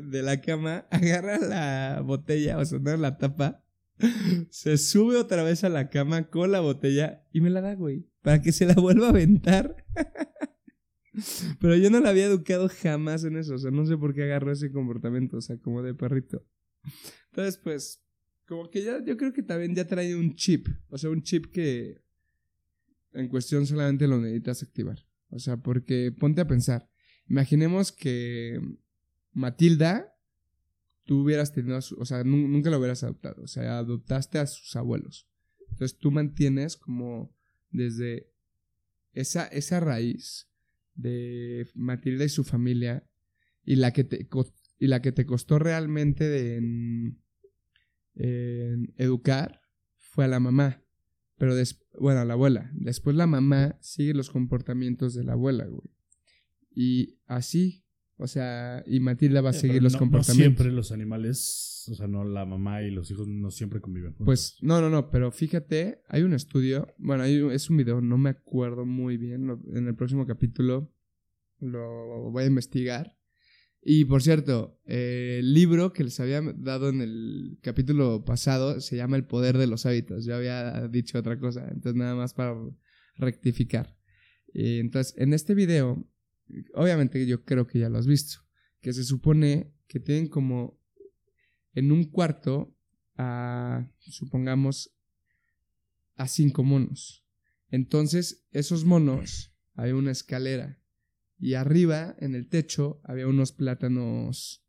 de 0.10 0.22
la 0.22 0.40
cama, 0.40 0.86
agarra 0.90 1.38
la 1.38 2.02
botella, 2.04 2.58
o 2.58 2.64
sea, 2.64 2.78
no 2.78 2.96
la 2.96 3.18
tapa, 3.18 3.64
se 4.50 4.78
sube 4.78 5.16
otra 5.16 5.42
vez 5.42 5.64
a 5.64 5.68
la 5.68 5.88
cama 5.90 6.28
con 6.28 6.52
la 6.52 6.60
botella 6.60 7.24
y 7.32 7.40
me 7.40 7.50
la 7.50 7.60
da, 7.60 7.74
güey, 7.74 8.06
para 8.22 8.42
que 8.42 8.52
se 8.52 8.66
la 8.66 8.74
vuelva 8.74 9.06
a 9.06 9.10
aventar. 9.10 9.84
Pero 11.60 11.76
yo 11.76 11.90
no 11.90 12.00
la 12.00 12.10
había 12.10 12.26
educado 12.26 12.68
jamás 12.68 13.24
en 13.24 13.36
eso, 13.36 13.54
o 13.54 13.58
sea, 13.58 13.70
no 13.70 13.86
sé 13.86 13.96
por 13.96 14.14
qué 14.14 14.24
agarró 14.24 14.52
ese 14.52 14.70
comportamiento, 14.70 15.38
o 15.38 15.40
sea, 15.40 15.58
como 15.58 15.82
de 15.82 15.94
perrito. 15.94 16.46
Entonces, 17.30 17.58
pues, 17.58 18.02
como 18.46 18.70
que 18.70 18.82
ya, 18.82 19.04
yo 19.04 19.16
creo 19.16 19.32
que 19.32 19.42
también 19.42 19.74
ya 19.74 19.86
trae 19.86 20.14
un 20.14 20.34
chip, 20.36 20.68
o 20.90 20.96
sea, 20.98 21.10
un 21.10 21.22
chip 21.22 21.46
que 21.46 22.00
en 23.12 23.28
cuestión 23.28 23.66
solamente 23.66 24.06
lo 24.06 24.18
necesitas 24.18 24.62
activar. 24.62 25.04
O 25.30 25.38
sea, 25.38 25.56
porque 25.56 26.12
ponte 26.16 26.40
a 26.40 26.46
pensar, 26.46 26.88
imaginemos 27.28 27.92
que 27.92 28.60
Matilda, 29.32 30.14
tú 31.04 31.22
hubieras 31.22 31.52
tenido, 31.52 31.78
o 31.78 32.04
sea, 32.04 32.24
nunca 32.24 32.70
lo 32.70 32.78
hubieras 32.78 33.02
adoptado, 33.02 33.42
o 33.42 33.46
sea, 33.46 33.78
adoptaste 33.78 34.38
a 34.38 34.46
sus 34.46 34.76
abuelos. 34.76 35.28
Entonces 35.70 35.98
tú 35.98 36.10
mantienes 36.10 36.76
como 36.76 37.34
desde 37.70 38.30
esa, 39.12 39.46
esa 39.46 39.80
raíz 39.80 40.48
de 40.94 41.68
Matilda 41.74 42.24
y 42.24 42.28
su 42.28 42.44
familia 42.44 43.08
y 43.64 43.76
la 43.76 43.92
que 43.92 44.04
te, 44.04 44.28
y 44.78 44.86
la 44.86 45.02
que 45.02 45.12
te 45.12 45.26
costó 45.26 45.58
realmente 45.58 46.28
de 46.28 47.14
educar 48.96 49.60
fue 49.96 50.24
a 50.24 50.28
la 50.28 50.40
mamá. 50.40 50.82
Pero, 51.36 51.54
bueno, 52.00 52.20
a 52.20 52.24
la 52.24 52.32
abuela. 52.34 52.70
Después 52.74 53.14
la 53.14 53.28
mamá 53.28 53.78
sigue 53.80 54.12
los 54.12 54.30
comportamientos 54.30 55.14
de 55.14 55.22
la 55.22 55.34
abuela, 55.34 55.66
güey. 55.66 55.88
Y 56.80 57.18
así, 57.26 57.84
o 58.18 58.28
sea, 58.28 58.84
y 58.86 59.00
Matilda 59.00 59.40
va 59.40 59.50
a 59.50 59.52
seguir 59.52 59.82
los 59.82 59.96
comportamientos. 59.96 60.36
No 60.36 60.62
siempre 60.62 60.72
los 60.72 60.92
animales, 60.92 61.88
o 61.90 61.94
sea, 61.96 62.06
no 62.06 62.22
la 62.22 62.46
mamá 62.46 62.84
y 62.84 62.92
los 62.92 63.10
hijos 63.10 63.26
no 63.26 63.50
siempre 63.50 63.80
conviven 63.80 64.12
juntos. 64.12 64.26
Pues, 64.26 64.56
no, 64.60 64.80
no, 64.80 64.88
no, 64.88 65.10
pero 65.10 65.32
fíjate, 65.32 66.02
hay 66.06 66.22
un 66.22 66.34
estudio, 66.34 66.94
bueno, 66.98 67.24
es 67.24 67.68
un 67.68 67.78
video, 67.78 68.00
no 68.00 68.16
me 68.16 68.30
acuerdo 68.30 68.86
muy 68.86 69.16
bien, 69.16 69.60
en 69.74 69.88
el 69.88 69.96
próximo 69.96 70.24
capítulo 70.24 70.94
lo 71.58 72.30
voy 72.30 72.44
a 72.44 72.46
investigar. 72.46 73.18
Y 73.82 74.04
por 74.04 74.22
cierto, 74.22 74.80
el 74.84 75.52
libro 75.52 75.92
que 75.92 76.04
les 76.04 76.20
había 76.20 76.40
dado 76.42 76.90
en 76.90 77.00
el 77.00 77.58
capítulo 77.60 78.24
pasado 78.24 78.80
se 78.80 78.94
llama 78.94 79.16
El 79.16 79.26
poder 79.26 79.58
de 79.58 79.66
los 79.66 79.84
hábitos. 79.84 80.24
Yo 80.24 80.36
había 80.36 80.86
dicho 80.86 81.18
otra 81.18 81.40
cosa, 81.40 81.66
entonces 81.72 81.96
nada 81.96 82.14
más 82.14 82.34
para 82.34 82.54
rectificar. 83.16 83.96
entonces, 84.54 85.16
en 85.18 85.34
este 85.34 85.56
video, 85.56 86.08
obviamente 86.74 87.26
yo 87.26 87.44
creo 87.44 87.66
que 87.66 87.78
ya 87.78 87.88
lo 87.88 87.98
has 87.98 88.06
visto, 88.06 88.40
que 88.80 88.92
se 88.92 89.04
supone 89.04 89.74
que 89.86 90.00
tienen 90.00 90.28
como 90.28 90.80
en 91.74 91.92
un 91.92 92.04
cuarto 92.04 92.76
a, 93.16 93.90
supongamos, 93.98 94.94
a 96.16 96.28
cinco 96.28 96.64
monos. 96.64 97.24
Entonces, 97.70 98.46
esos 98.50 98.84
monos, 98.84 99.54
hay 99.74 99.92
una 99.92 100.10
escalera 100.10 100.78
y 101.38 101.54
arriba, 101.54 102.16
en 102.18 102.34
el 102.34 102.48
techo, 102.48 103.00
había 103.04 103.28
unos 103.28 103.52
plátanos, 103.52 104.64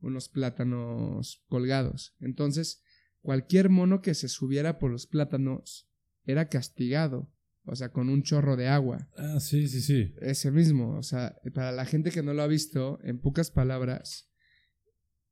unos 0.00 0.28
plátanos 0.28 1.42
colgados. 1.48 2.14
Entonces, 2.20 2.82
cualquier 3.20 3.70
mono 3.70 4.02
que 4.02 4.14
se 4.14 4.28
subiera 4.28 4.78
por 4.78 4.92
los 4.92 5.06
plátanos 5.06 5.88
era 6.24 6.48
castigado. 6.48 7.32
O 7.64 7.76
sea, 7.76 7.90
con 7.90 8.08
un 8.08 8.22
chorro 8.22 8.56
de 8.56 8.68
agua. 8.68 9.08
Ah, 9.16 9.38
sí, 9.38 9.68
sí, 9.68 9.80
sí. 9.80 10.14
Ese 10.20 10.50
mismo. 10.50 10.96
O 10.96 11.02
sea, 11.02 11.36
para 11.54 11.72
la 11.72 11.84
gente 11.84 12.10
que 12.10 12.22
no 12.22 12.34
lo 12.34 12.42
ha 12.42 12.48
visto, 12.48 12.98
en 13.04 13.20
pocas 13.20 13.50
palabras, 13.50 14.28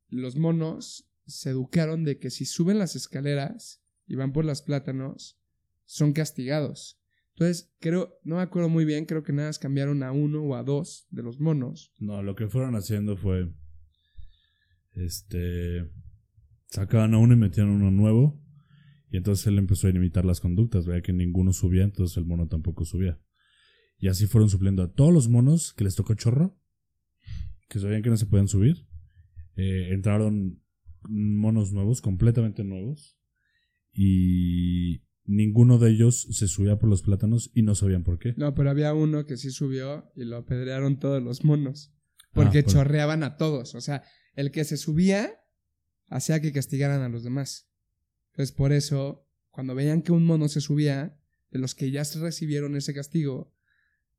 los 0.08 0.36
monos 0.36 1.10
se 1.26 1.50
educaron 1.50 2.04
de 2.04 2.18
que 2.18 2.30
si 2.30 2.44
suben 2.44 2.78
las 2.78 2.96
escaleras 2.96 3.82
y 4.06 4.14
van 4.14 4.32
por 4.32 4.44
los 4.44 4.62
plátanos, 4.62 5.40
son 5.86 6.12
castigados. 6.12 7.00
Entonces, 7.34 7.72
creo, 7.80 8.18
no 8.22 8.36
me 8.36 8.42
acuerdo 8.42 8.68
muy 8.68 8.84
bien, 8.84 9.06
creo 9.06 9.22
que 9.22 9.32
nada 9.32 9.48
más 9.48 9.58
cambiaron 9.58 10.02
a 10.02 10.12
uno 10.12 10.42
o 10.42 10.54
a 10.54 10.62
dos 10.62 11.06
de 11.10 11.22
los 11.22 11.40
monos. 11.40 11.92
No, 11.98 12.22
lo 12.22 12.34
que 12.34 12.48
fueron 12.48 12.76
haciendo 12.76 13.16
fue. 13.16 13.52
Este. 14.92 15.90
Sacaban 16.66 17.14
a 17.14 17.18
uno 17.18 17.34
y 17.34 17.36
metían 17.36 17.68
uno 17.68 17.90
nuevo. 17.90 18.40
Y 19.10 19.16
entonces 19.16 19.46
él 19.46 19.58
empezó 19.58 19.86
a 19.86 19.90
imitar 19.90 20.24
las 20.24 20.40
conductas, 20.40 20.86
veía 20.86 21.02
que 21.02 21.12
ninguno 21.12 21.52
subía, 21.52 21.82
entonces 21.82 22.16
el 22.16 22.24
mono 22.24 22.46
tampoco 22.46 22.84
subía. 22.84 23.20
Y 23.98 24.08
así 24.08 24.26
fueron 24.26 24.48
supliendo 24.48 24.82
a 24.82 24.92
todos 24.92 25.12
los 25.12 25.28
monos 25.28 25.74
que 25.74 25.84
les 25.84 25.94
tocó 25.94 26.14
chorro, 26.14 26.56
que 27.68 27.78
sabían 27.78 28.02
que 28.02 28.10
no 28.10 28.16
se 28.16 28.26
podían 28.26 28.48
subir. 28.48 28.86
Eh, 29.56 29.88
entraron 29.92 30.62
monos 31.08 31.72
nuevos, 31.72 32.00
completamente 32.00 32.64
nuevos. 32.64 33.18
Y 33.92 35.02
ninguno 35.24 35.78
de 35.78 35.90
ellos 35.90 36.28
se 36.30 36.48
subía 36.48 36.78
por 36.78 36.88
los 36.88 37.02
plátanos 37.02 37.50
y 37.54 37.62
no 37.62 37.74
sabían 37.74 38.04
por 38.04 38.18
qué. 38.18 38.34
No, 38.36 38.54
pero 38.54 38.70
había 38.70 38.94
uno 38.94 39.26
que 39.26 39.36
sí 39.36 39.50
subió 39.50 40.10
y 40.14 40.24
lo 40.24 40.38
apedrearon 40.38 40.98
todos 40.98 41.22
los 41.22 41.44
monos. 41.44 41.92
Porque 42.32 42.60
ah, 42.60 42.62
pues. 42.62 42.74
chorreaban 42.74 43.22
a 43.22 43.36
todos. 43.36 43.74
O 43.74 43.80
sea, 43.80 44.04
el 44.34 44.50
que 44.50 44.64
se 44.64 44.76
subía 44.76 45.32
hacía 46.08 46.40
que 46.40 46.52
castigaran 46.52 47.02
a 47.02 47.08
los 47.08 47.24
demás. 47.24 47.69
Entonces, 48.40 48.56
por 48.56 48.72
eso, 48.72 49.28
cuando 49.50 49.74
veían 49.74 50.00
que 50.00 50.12
un 50.12 50.24
mono 50.24 50.48
se 50.48 50.62
subía, 50.62 51.14
de 51.50 51.58
los 51.58 51.74
que 51.74 51.90
ya 51.90 52.04
recibieron 52.04 52.74
ese 52.74 52.94
castigo, 52.94 53.54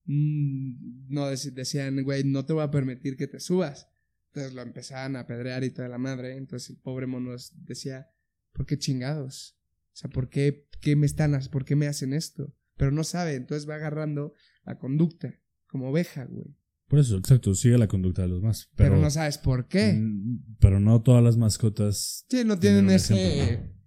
mm, 0.05 1.07
no 1.12 1.27
decían, 1.27 2.03
güey, 2.03 2.23
no 2.23 2.45
te 2.45 2.53
voy 2.53 2.62
a 2.62 2.69
permitir 2.69 3.17
que 3.17 3.25
te 3.25 3.39
subas. 3.39 3.89
Entonces 4.27 4.53
lo 4.53 4.62
empezaban 4.62 5.15
a 5.15 5.21
apedrear 5.21 5.63
y 5.63 5.71
toda 5.71 5.88
la 5.88 5.97
madre. 5.97 6.38
Entonces 6.38 6.69
el 6.69 6.77
pobre 6.77 7.07
mono 7.07 7.31
decía, 7.65 8.12
¿por 8.53 8.67
qué 8.67 8.77
chingados? 8.77 9.57
O 9.88 9.95
sea, 9.95 10.12
¿por 10.12 10.29
qué, 10.29 10.67
qué 10.81 10.95
me 10.95 11.07
están, 11.07 11.36
por 11.51 11.65
qué 11.65 11.75
me 11.75 11.88
hacen 11.88 12.13
esto? 12.13 12.55
Pero 12.77 12.91
no 12.91 13.03
sabe, 13.03 13.34
entonces 13.34 13.67
va 13.67 13.73
agarrando 13.73 14.36
la 14.65 14.77
conducta, 14.77 15.34
como 15.65 15.89
oveja, 15.89 16.25
güey. 16.25 16.55
Por 16.88 16.99
eso, 16.99 17.17
exacto, 17.17 17.55
sigue 17.55 17.79
la 17.79 17.88
conducta 17.88 18.21
de 18.21 18.27
los 18.27 18.43
más. 18.43 18.69
Pero, 18.75 18.97
no 18.97 19.10
sabes 19.10 19.39
por 19.39 19.67
qué. 19.67 19.93
Mm, 19.93 20.57
pero 20.60 20.79
no 20.79 21.01
todas 21.01 21.23
las 21.23 21.38
mascotas. 21.38 22.27
Sí, 22.29 22.43
no 22.45 22.60
tienen 22.60 22.91
ese. 22.91 23.81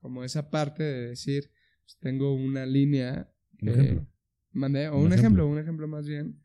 Como 0.00 0.24
esa 0.24 0.50
parte 0.50 0.82
de 0.82 1.08
decir, 1.08 1.50
pues 1.84 1.98
tengo 1.98 2.34
una 2.34 2.66
línea. 2.66 3.30
Un 3.60 3.68
ejemplo. 3.68 4.06
Mandé, 4.52 4.88
o 4.88 4.98
un, 4.98 5.12
ejemplo. 5.12 5.46
un 5.46 5.58
ejemplo 5.58 5.86
más 5.86 6.06
bien. 6.06 6.42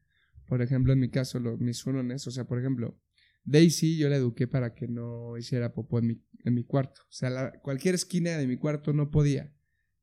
por 0.47 0.61
ejemplo, 0.61 0.93
en 0.93 0.99
mi 0.99 1.09
caso, 1.09 1.39
los, 1.39 1.59
mis 1.59 1.85
hurones, 1.85 2.27
o 2.27 2.31
sea, 2.31 2.45
por 2.45 2.59
ejemplo, 2.59 2.99
Daisy 3.45 3.97
yo 3.97 4.09
la 4.09 4.17
eduqué 4.17 4.47
para 4.47 4.73
que 4.73 4.87
no 4.87 5.37
hiciera 5.37 5.73
popó 5.73 5.99
en 5.99 6.07
mi, 6.07 6.23
en 6.43 6.53
mi 6.53 6.63
cuarto. 6.63 7.01
O 7.03 7.11
sea, 7.11 7.53
cualquier 7.61 7.95
esquina 7.95 8.37
de 8.37 8.47
mi 8.47 8.57
cuarto 8.57 8.93
no 8.93 9.09
podía. 9.09 9.53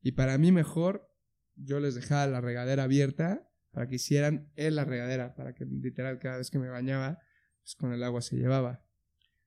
Y 0.01 0.13
para 0.13 0.37
mí 0.37 0.51
mejor, 0.51 1.09
yo 1.55 1.79
les 1.79 1.95
dejaba 1.95 2.27
la 2.27 2.41
regadera 2.41 2.83
abierta 2.83 3.49
para 3.71 3.87
que 3.87 3.95
hicieran 3.95 4.51
en 4.55 4.75
la 4.75 4.85
regadera, 4.85 5.35
para 5.35 5.53
que 5.53 5.65
literal 5.65 6.19
cada 6.19 6.37
vez 6.37 6.49
que 6.49 6.59
me 6.59 6.69
bañaba, 6.69 7.19
pues 7.61 7.75
con 7.75 7.91
el 7.91 8.03
agua 8.03 8.21
se 8.21 8.37
llevaba. 8.37 8.85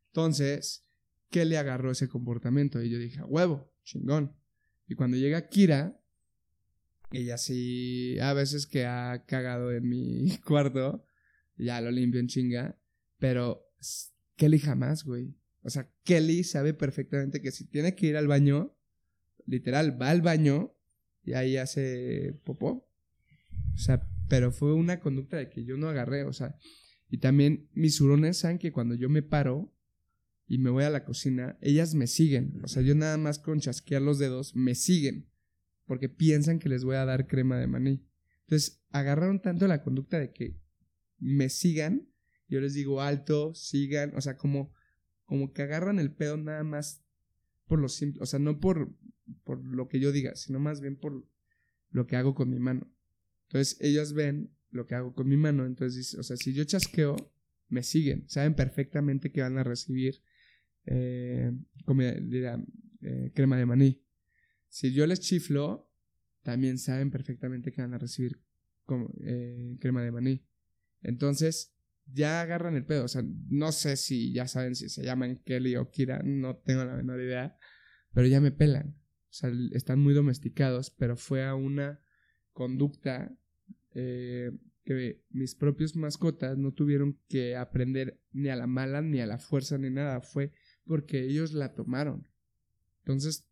Entonces, 0.08 0.88
¿qué 1.30 1.44
le 1.44 1.58
agarró 1.58 1.90
ese 1.90 2.08
comportamiento? 2.08 2.82
Y 2.82 2.90
yo 2.90 2.98
dije, 2.98 3.22
huevo, 3.22 3.72
chingón. 3.86 4.36
Y 4.86 4.94
cuando 4.94 5.16
llega 5.16 5.48
Kira, 5.48 5.98
ella 7.12 7.38
sí, 7.38 8.18
a 8.20 8.34
veces 8.34 8.66
que 8.66 8.84
ha 8.84 9.24
cagado 9.26 9.72
en 9.72 9.88
mi 9.88 10.36
cuarto, 10.46 11.06
ya 11.56 11.80
lo 11.80 11.90
limpio 11.90 12.20
en 12.20 12.26
chinga, 12.26 12.78
pero 13.18 13.72
Kelly 14.36 14.58
jamás, 14.58 15.04
güey. 15.04 15.34
O 15.62 15.70
sea, 15.70 15.90
Kelly 16.04 16.44
sabe 16.44 16.74
perfectamente 16.74 17.40
que 17.40 17.50
si 17.50 17.66
tiene 17.66 17.94
que 17.94 18.06
ir 18.06 18.16
al 18.16 18.28
baño, 18.28 18.76
literal, 19.46 20.00
va 20.00 20.10
al 20.10 20.20
baño 20.20 20.74
y 21.24 21.32
ahí 21.32 21.56
hace 21.56 22.38
popó. 22.44 22.88
O 23.74 23.78
sea, 23.78 24.06
pero 24.28 24.52
fue 24.52 24.74
una 24.74 25.00
conducta 25.00 25.36
de 25.36 25.48
que 25.48 25.64
yo 25.64 25.76
no 25.76 25.88
agarré, 25.88 26.24
o 26.24 26.32
sea, 26.32 26.56
y 27.08 27.18
también 27.18 27.68
mis 27.72 28.00
hurones 28.00 28.38
saben 28.38 28.58
que 28.58 28.72
cuando 28.72 28.94
yo 28.94 29.08
me 29.08 29.22
paro 29.22 29.72
y 30.46 30.58
me 30.58 30.70
voy 30.70 30.84
a 30.84 30.90
la 30.90 31.04
cocina, 31.04 31.58
ellas 31.60 31.94
me 31.94 32.06
siguen. 32.06 32.60
O 32.62 32.68
sea, 32.68 32.82
yo 32.82 32.94
nada 32.94 33.16
más 33.16 33.38
con 33.38 33.60
chasquear 33.60 34.02
los 34.02 34.18
dedos 34.18 34.54
me 34.54 34.74
siguen 34.74 35.28
porque 35.86 36.08
piensan 36.08 36.58
que 36.58 36.68
les 36.68 36.84
voy 36.84 36.96
a 36.96 37.04
dar 37.04 37.26
crema 37.26 37.58
de 37.58 37.66
maní. 37.66 38.04
Entonces, 38.42 38.82
agarraron 38.90 39.40
tanto 39.40 39.66
la 39.66 39.82
conducta 39.82 40.18
de 40.18 40.32
que 40.32 40.56
me 41.18 41.48
sigan, 41.48 42.08
yo 42.48 42.60
les 42.60 42.74
digo 42.74 43.00
alto, 43.00 43.54
sigan, 43.54 44.14
o 44.14 44.20
sea, 44.20 44.36
como, 44.36 44.72
como 45.24 45.52
que 45.52 45.62
agarran 45.62 45.98
el 45.98 46.12
pedo 46.12 46.36
nada 46.36 46.62
más 46.62 47.02
por 47.66 47.80
lo 47.80 47.88
simple, 47.88 48.22
o 48.22 48.26
sea, 48.26 48.38
no 48.38 48.60
por, 48.60 48.94
por 49.42 49.64
lo 49.64 49.88
que 49.88 49.98
yo 49.98 50.12
diga, 50.12 50.36
sino 50.36 50.60
más 50.60 50.80
bien 50.80 50.96
por 50.96 51.26
lo 51.90 52.06
que 52.06 52.16
hago 52.16 52.34
con 52.34 52.50
mi 52.50 52.60
mano. 52.60 52.92
Entonces, 53.48 53.76
ellos 53.80 54.12
ven 54.12 54.52
lo 54.70 54.86
que 54.86 54.94
hago 54.94 55.14
con 55.14 55.28
mi 55.28 55.36
mano, 55.36 55.66
entonces, 55.66 56.14
o 56.14 56.22
sea, 56.22 56.36
si 56.36 56.52
yo 56.52 56.64
chasqueo, 56.64 57.16
me 57.68 57.82
siguen, 57.82 58.28
saben 58.28 58.54
perfectamente 58.54 59.32
que 59.32 59.40
van 59.40 59.58
a 59.58 59.64
recibir 59.64 60.22
eh, 60.86 61.52
eh 63.02 63.32
crema 63.34 63.56
de 63.56 63.66
maní. 63.66 64.02
Si 64.68 64.92
yo 64.92 65.06
les 65.06 65.20
chiflo, 65.20 65.90
también 66.42 66.78
saben 66.78 67.10
perfectamente 67.10 67.72
que 67.72 67.82
van 67.82 67.94
a 67.94 67.98
recibir 67.98 68.40
eh, 69.24 69.76
crema 69.80 70.02
de 70.02 70.12
maní. 70.12 70.46
Entonces, 71.02 71.76
ya 72.12 72.40
agarran 72.40 72.76
el 72.76 72.84
pedo. 72.84 73.04
O 73.04 73.08
sea, 73.08 73.22
no 73.48 73.72
sé 73.72 73.96
si 73.96 74.32
ya 74.32 74.46
saben 74.46 74.74
si 74.74 74.88
se 74.88 75.04
llaman 75.04 75.36
Kelly 75.44 75.76
o 75.76 75.90
Kira, 75.90 76.22
no 76.24 76.56
tengo 76.56 76.84
la 76.84 76.96
menor 76.96 77.20
idea, 77.20 77.56
pero 78.12 78.26
ya 78.26 78.40
me 78.40 78.52
pelan. 78.52 78.96
O 79.30 79.32
sea, 79.32 79.50
están 79.72 79.98
muy 79.98 80.14
domesticados, 80.14 80.90
pero 80.90 81.16
fue 81.16 81.44
a 81.44 81.54
una 81.54 82.00
conducta 82.52 83.36
eh, 83.94 84.50
que 84.84 85.22
mis 85.30 85.54
propios 85.54 85.96
mascotas 85.96 86.56
no 86.56 86.72
tuvieron 86.72 87.18
que 87.28 87.56
aprender 87.56 88.20
ni 88.32 88.48
a 88.48 88.56
la 88.56 88.66
mala, 88.66 89.02
ni 89.02 89.20
a 89.20 89.26
la 89.26 89.38
fuerza, 89.38 89.78
ni 89.78 89.90
nada. 89.90 90.20
Fue 90.20 90.52
porque 90.86 91.24
ellos 91.24 91.52
la 91.52 91.74
tomaron. 91.74 92.26
Entonces, 93.00 93.46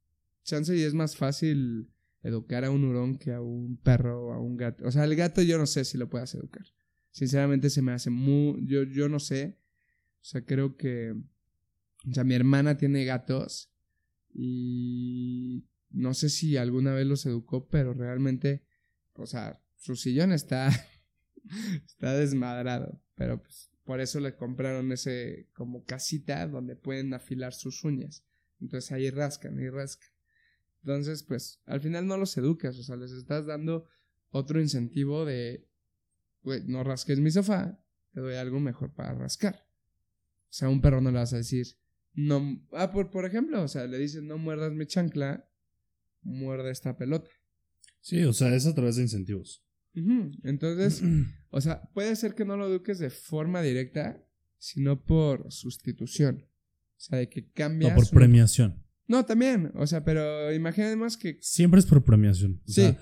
chance 0.45 0.77
y 0.77 0.83
es 0.83 0.95
más 0.95 1.17
fácil 1.17 1.91
educar 2.23 2.65
a 2.65 2.71
un 2.71 2.85
hurón 2.85 3.19
que 3.19 3.33
a 3.33 3.41
un 3.41 3.77
perro 3.77 4.29
o 4.29 4.33
a 4.33 4.41
un 4.41 4.57
gato. 4.57 4.87
O 4.87 4.91
sea, 4.91 5.05
el 5.05 5.15
gato 5.17 5.43
yo 5.43 5.59
no 5.59 5.67
sé 5.67 5.85
si 5.85 5.99
lo 5.99 6.09
puedas 6.09 6.35
educar. 6.35 6.65
Sinceramente 7.11 7.71
se 7.71 7.83
me 7.83 7.93
hace 7.93 8.11
muy... 8.11 8.67
Yo, 8.67 8.85
yo 8.85 9.09
no 9.09 9.21
sé. 9.21 9.59
O 10.23 10.25
sea, 10.25 10.45
creo 10.45 10.77
que... 10.77 11.15
O 12.09 12.13
sea, 12.13 12.25
mi 12.25 12.35
hermana 12.35 12.77
tiene 12.77 13.05
gatos 13.05 13.71
y 14.33 15.65
no 15.91 16.13
sé 16.13 16.29
si 16.29 16.57
alguna 16.57 16.93
vez 16.93 17.07
los 17.07 17.25
educó, 17.25 17.69
pero 17.69 17.95
realmente, 17.95 18.65
o 19.15 19.27
sea, 19.27 19.63
su 19.77 19.97
sillón 19.97 20.33
está, 20.33 20.69
está 21.87 22.15
desmadrado, 22.15 23.01
pero 23.15 23.41
pues 23.41 23.74
por 23.85 24.01
eso 24.01 24.21
le 24.21 24.37
compraron 24.37 24.93
ese 24.93 25.49
como 25.53 25.85
casita 25.85 26.47
donde 26.47 26.77
pueden 26.77 27.13
afilar 27.15 27.53
sus 27.53 27.85
uñas. 27.85 28.25
Entonces 28.61 28.93
ahí 28.93 29.11
rascan 29.11 29.61
y 29.61 29.69
rascan. 29.69 30.09
Entonces, 30.83 31.23
pues, 31.23 31.61
al 31.65 31.81
final 31.81 32.07
no 32.07 32.17
los 32.17 32.37
educas, 32.37 32.79
o 32.79 32.83
sea, 32.83 32.97
les 32.97 33.13
estás 33.13 33.47
dando 33.47 33.89
otro 34.31 34.61
incentivo 34.61 35.25
de, 35.25 35.67
güey, 36.43 36.63
no 36.67 36.85
rasques 36.85 37.21
mi 37.21 37.31
sofá, 37.31 37.81
te 38.13 38.21
doy 38.21 38.35
algo 38.35 38.61
mejor 38.61 38.93
para 38.93 39.15
rascar. 39.15 39.67
O 40.45 40.53
sea, 40.57 40.69
a 40.69 40.71
un 40.71 40.83
perro 40.83 41.01
no 41.01 41.11
le 41.11 41.19
vas 41.19 41.33
a 41.33 41.39
decir, 41.39 41.67
no, 42.13 42.63
ah, 42.73 42.93
por, 42.93 43.11
por 43.11 43.25
ejemplo, 43.25 43.63
o 43.63 43.69
sea, 43.69 43.87
le 43.87 43.99
dices, 43.99 44.23
no 44.23 44.37
muerdas 44.37 44.73
mi 44.73 44.87
chancla, 44.87 45.49
muerde 46.23 46.71
esta 46.71 46.97
pelota. 46.97 47.31
Sí, 48.01 48.23
o 48.25 48.33
sea, 48.33 48.55
es 48.55 48.67
a 48.67 48.75
través 48.75 48.97
de 48.97 49.03
incentivos. 49.03 49.65
Entonces, 49.95 51.03
o 51.57 51.61
sea, 51.61 51.83
puede 51.95 52.17
ser 52.17 52.35
que 52.35 52.45
no 52.45 52.57
lo 52.57 52.67
eduques 52.67 52.99
de 52.99 53.11
forma 53.11 53.63
directa, 53.63 54.21
sino 54.59 55.05
por 55.05 55.53
sustitución. 55.53 56.49
O 56.97 57.01
sea, 57.01 57.19
de 57.19 57.29
que 57.29 57.49
cambias. 57.53 57.93
O 57.93 57.95
por 57.95 58.11
premiación. 58.11 58.83
No, 59.07 59.25
también. 59.25 59.71
O 59.77 59.87
sea, 59.87 60.05
pero 60.05 60.53
imaginemos 60.53 61.17
que. 61.17 61.39
Siempre 61.41 61.79
es 61.79 61.87
por 61.87 62.03
premiación. 62.03 62.61
O 62.67 62.73
sí. 62.73 62.81
Sea, 62.81 62.99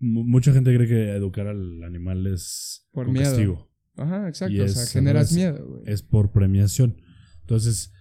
mucha 0.00 0.52
gente 0.52 0.74
cree 0.74 0.88
que 0.88 1.10
educar 1.12 1.46
al 1.46 1.84
animal 1.84 2.26
es 2.26 2.88
por 2.90 3.08
miedo. 3.08 3.26
castigo. 3.26 3.72
Ajá, 3.94 4.28
exacto. 4.28 4.64
o 4.64 4.68
sea, 4.68 4.86
generas 4.86 5.32
miedo, 5.32 5.64
güey. 5.64 5.82
Es 5.86 6.02
por 6.02 6.32
premiación. 6.32 7.00
Entonces, 7.42 7.92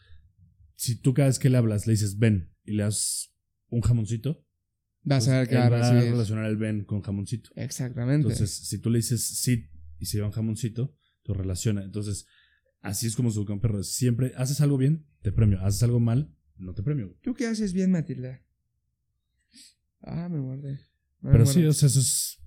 si 0.74 1.00
tú 1.00 1.14
cada 1.14 1.28
vez 1.28 1.38
que 1.38 1.52
le 1.52 1.58
hablas 1.58 1.86
le 1.86 1.92
dices 1.94 2.18
ven 2.18 2.52
y 2.64 2.72
le 2.72 2.82
das 2.82 3.32
un 3.68 3.82
jamoncito, 3.82 4.44
vas 5.04 5.28
a 5.28 5.38
ver 5.38 5.50
que 5.50 5.56
va 5.56 5.66
a 5.66 6.02
relacionar 6.02 6.46
el 6.46 6.58
ven 6.58 6.84
con 6.84 7.02
jamoncito. 7.02 7.52
Exactamente. 7.56 8.28
Entonces, 8.28 8.68
si 8.68 8.80
tú 8.80 8.90
le 8.90 8.98
dices 8.98 9.38
sí 9.38 9.70
y 10.04 10.06
se 10.06 10.18
lleva 10.18 10.28
un 10.28 10.34
jamoncito, 10.34 10.94
tú 11.24 11.34
relaciona. 11.34 11.82
Entonces, 11.84 12.28
así 12.82 13.08
es 13.08 13.16
como 13.16 13.30
un 13.30 13.60
perro. 13.62 13.82
Siempre 13.84 14.34
haces 14.36 14.60
algo 14.60 14.78
bien, 14.78 15.08
te 15.22 15.32
premio. 15.32 15.62
Haces 15.62 15.82
algo 15.84 16.02
mal, 16.02 16.36
no 16.58 16.74
te 16.74 16.84
premio. 16.84 17.16
¿Tú 17.22 17.34
qué 17.34 17.48
haces 17.48 17.72
bien, 17.72 17.92
Matilda? 17.92 18.42
Ah, 20.02 20.28
me 20.30 20.40
guardé. 20.40 20.80
Pero 21.22 21.46
sí, 21.46 21.64
o 21.64 21.72
sea, 21.72 21.88
eso 21.88 22.02
es 22.02 22.42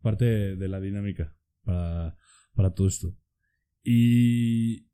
parte 0.00 0.54
de, 0.56 0.68
la 0.68 0.80
dinámica 0.80 1.36
para, 1.64 2.16
para 2.54 2.72
todo 2.72 2.86
esto. 2.86 3.18
Y 3.82 4.86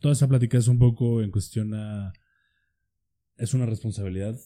toda 0.00 0.14
esa 0.14 0.26
plática 0.26 0.58
es 0.58 0.66
un 0.66 0.80
poco 0.80 1.22
en 1.22 1.30
cuestión 1.30 1.74
a... 1.74 2.12
Es 3.36 3.54
una 3.54 3.66
responsabilidad 3.66 4.36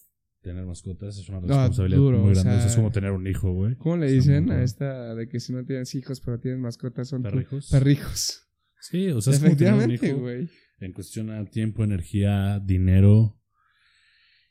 tener 0.40 0.64
mascotas, 0.64 1.18
es 1.18 1.29
una 1.29 1.40
responsabilidad 1.40 2.01
muy 2.01 2.35
grande. 2.35 2.66
es 2.66 2.77
como 2.77 2.90
tener 2.90 3.12
un 3.12 3.27
hijo, 3.27 3.53
güey. 3.53 3.77
¿Cómo 3.77 3.96
le 3.96 4.11
dicen 4.11 4.51
a 4.51 4.62
esta 4.62 5.14
de 5.14 5.29
que 5.29 5.40
si 5.40 5.53
no 5.53 5.64
tienes 5.64 5.94
hijos 5.94 6.20
pero 6.20 6.38
tienes 6.38 6.61
mascotas 6.61 7.09
son 7.09 7.22
perrijos? 7.22 7.68
Perrijos. 7.70 8.44
Sí, 8.81 9.09
o 9.09 9.20
sea, 9.20 9.35
es 9.35 9.40
como 9.40 9.57
tener 9.57 9.74
un 9.74 9.90
hijo. 9.90 10.16
Güey 10.18 10.48
en 10.81 10.92
cuestión 10.92 11.31
a 11.31 11.44
tiempo, 11.44 11.85
energía, 11.85 12.61
dinero. 12.61 13.40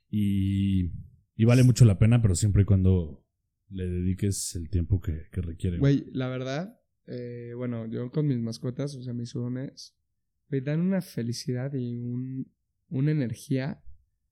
Y, 0.10 0.92
y 1.36 1.46
vale 1.46 1.64
mucho 1.64 1.86
la 1.86 2.00
pena, 2.00 2.22
pero 2.22 2.36
siempre 2.36 2.64
y 2.64 2.66
cuando 2.66 3.26
le 3.70 3.88
dediques 3.88 4.56
el 4.56 4.70
tiempo 4.70 5.02
que, 5.02 5.28
requiere. 5.34 5.78
Güey, 5.78 6.06
la 6.12 6.28
verdad, 6.30 6.80
eh, 7.06 7.54
bueno, 7.56 7.86
yo 7.88 8.12
con 8.12 8.28
mis 8.28 8.40
mascotas, 8.40 8.96
o 8.96 9.04
sea, 9.04 9.14
mis 9.14 9.36
urones, 9.36 9.98
me 10.50 10.62
dan 10.62 10.80
una 10.80 11.02
felicidad 11.02 11.74
y 11.74 11.98
un, 11.98 12.52
una 12.90 13.12
energía 13.12 13.84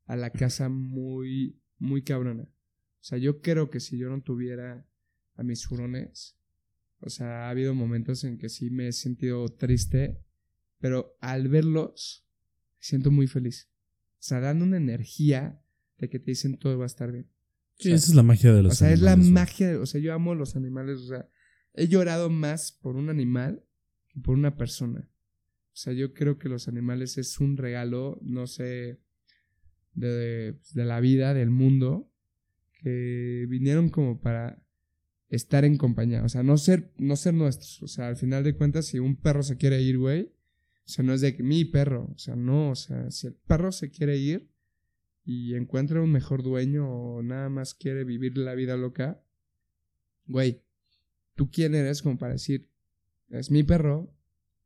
a 0.05 0.15
la 0.15 0.31
casa 0.31 0.69
muy, 0.69 1.61
muy 1.77 2.03
cabrona. 2.03 2.43
O 2.43 3.07
sea, 3.07 3.17
yo 3.17 3.41
creo 3.41 3.69
que 3.69 3.79
si 3.79 3.97
yo 3.97 4.09
no 4.09 4.21
tuviera 4.21 4.87
a 5.35 5.43
mis 5.43 5.69
hurones, 5.69 6.37
o 6.99 7.09
sea, 7.09 7.47
ha 7.47 7.49
habido 7.49 7.75
momentos 7.75 8.23
en 8.23 8.37
que 8.37 8.49
sí 8.49 8.69
me 8.69 8.87
he 8.87 8.91
sentido 8.91 9.47
triste 9.49 10.25
pero 10.79 11.17
al 11.19 11.47
verlos, 11.47 12.27
siento 12.79 13.11
muy 13.11 13.27
feliz. 13.27 13.71
O 14.13 14.27
sea, 14.27 14.39
dan 14.39 14.61
una 14.61 14.77
energía 14.77 15.61
de 15.97 16.09
que 16.09 16.19
te 16.19 16.31
dicen 16.31 16.57
todo 16.57 16.77
va 16.77 16.85
a 16.85 16.87
estar 16.87 17.11
bien. 17.11 17.27
Sí, 17.79 17.91
esa 17.91 18.09
es 18.11 18.15
la 18.15 18.23
magia 18.23 18.53
de 18.53 18.63
los 18.63 18.81
animales. 18.81 18.99
O 18.99 19.03
sea, 19.03 19.11
es 19.11 19.19
la 19.19 19.31
magia, 19.31 19.79
o 19.79 19.85
sea, 19.85 19.99
yo 19.99 20.13
amo 20.13 20.35
los 20.35 20.55
animales, 20.55 20.99
o 20.99 21.07
sea, 21.07 21.29
he 21.73 21.87
llorado 21.87 22.29
más 22.29 22.71
por 22.71 22.95
un 22.95 23.09
animal 23.09 23.65
que 24.07 24.19
por 24.19 24.35
una 24.35 24.55
persona. 24.55 25.09
O 25.73 25.75
sea, 25.75 25.91
yo 25.93 26.13
creo 26.13 26.37
que 26.37 26.49
los 26.49 26.67
animales 26.67 27.17
es 27.17 27.39
un 27.39 27.57
regalo, 27.57 28.19
no 28.21 28.47
sé, 28.47 29.01
de, 29.95 30.55
de 30.73 30.85
la 30.85 30.99
vida, 30.99 31.33
del 31.33 31.49
mundo, 31.49 32.11
que 32.81 33.45
vinieron 33.49 33.89
como 33.89 34.21
para 34.21 34.61
estar 35.29 35.65
en 35.65 35.77
compañía, 35.77 36.23
o 36.23 36.29
sea, 36.29 36.43
no 36.43 36.57
ser, 36.57 36.91
no 36.97 37.15
ser 37.15 37.33
nuestros. 37.33 37.81
O 37.83 37.87
sea, 37.87 38.07
al 38.07 38.17
final 38.17 38.43
de 38.43 38.55
cuentas, 38.55 38.85
si 38.85 38.99
un 38.99 39.15
perro 39.15 39.43
se 39.43 39.57
quiere 39.57 39.81
ir, 39.81 39.97
güey, 39.97 40.31
o 40.85 40.87
sea, 40.87 41.03
no 41.03 41.13
es 41.13 41.21
de 41.21 41.35
que 41.35 41.43
mi 41.43 41.65
perro, 41.65 42.11
o 42.13 42.17
sea, 42.17 42.35
no, 42.35 42.71
o 42.71 42.75
sea, 42.75 43.09
si 43.11 43.27
el 43.27 43.33
perro 43.33 43.71
se 43.71 43.89
quiere 43.89 44.17
ir 44.17 44.49
y 45.23 45.55
encuentra 45.55 46.01
un 46.01 46.11
mejor 46.11 46.43
dueño 46.43 46.87
o 46.87 47.23
nada 47.23 47.49
más 47.49 47.73
quiere 47.73 48.03
vivir 48.03 48.37
la 48.37 48.53
vida 48.53 48.77
loca, 48.77 49.23
güey, 50.27 50.61
¿tú 51.33 51.49
quién 51.49 51.73
eres 51.73 52.03
como 52.03 52.17
para 52.19 52.33
decir, 52.33 52.69
es 53.29 53.49
mi 53.49 53.63
perro, 53.63 54.13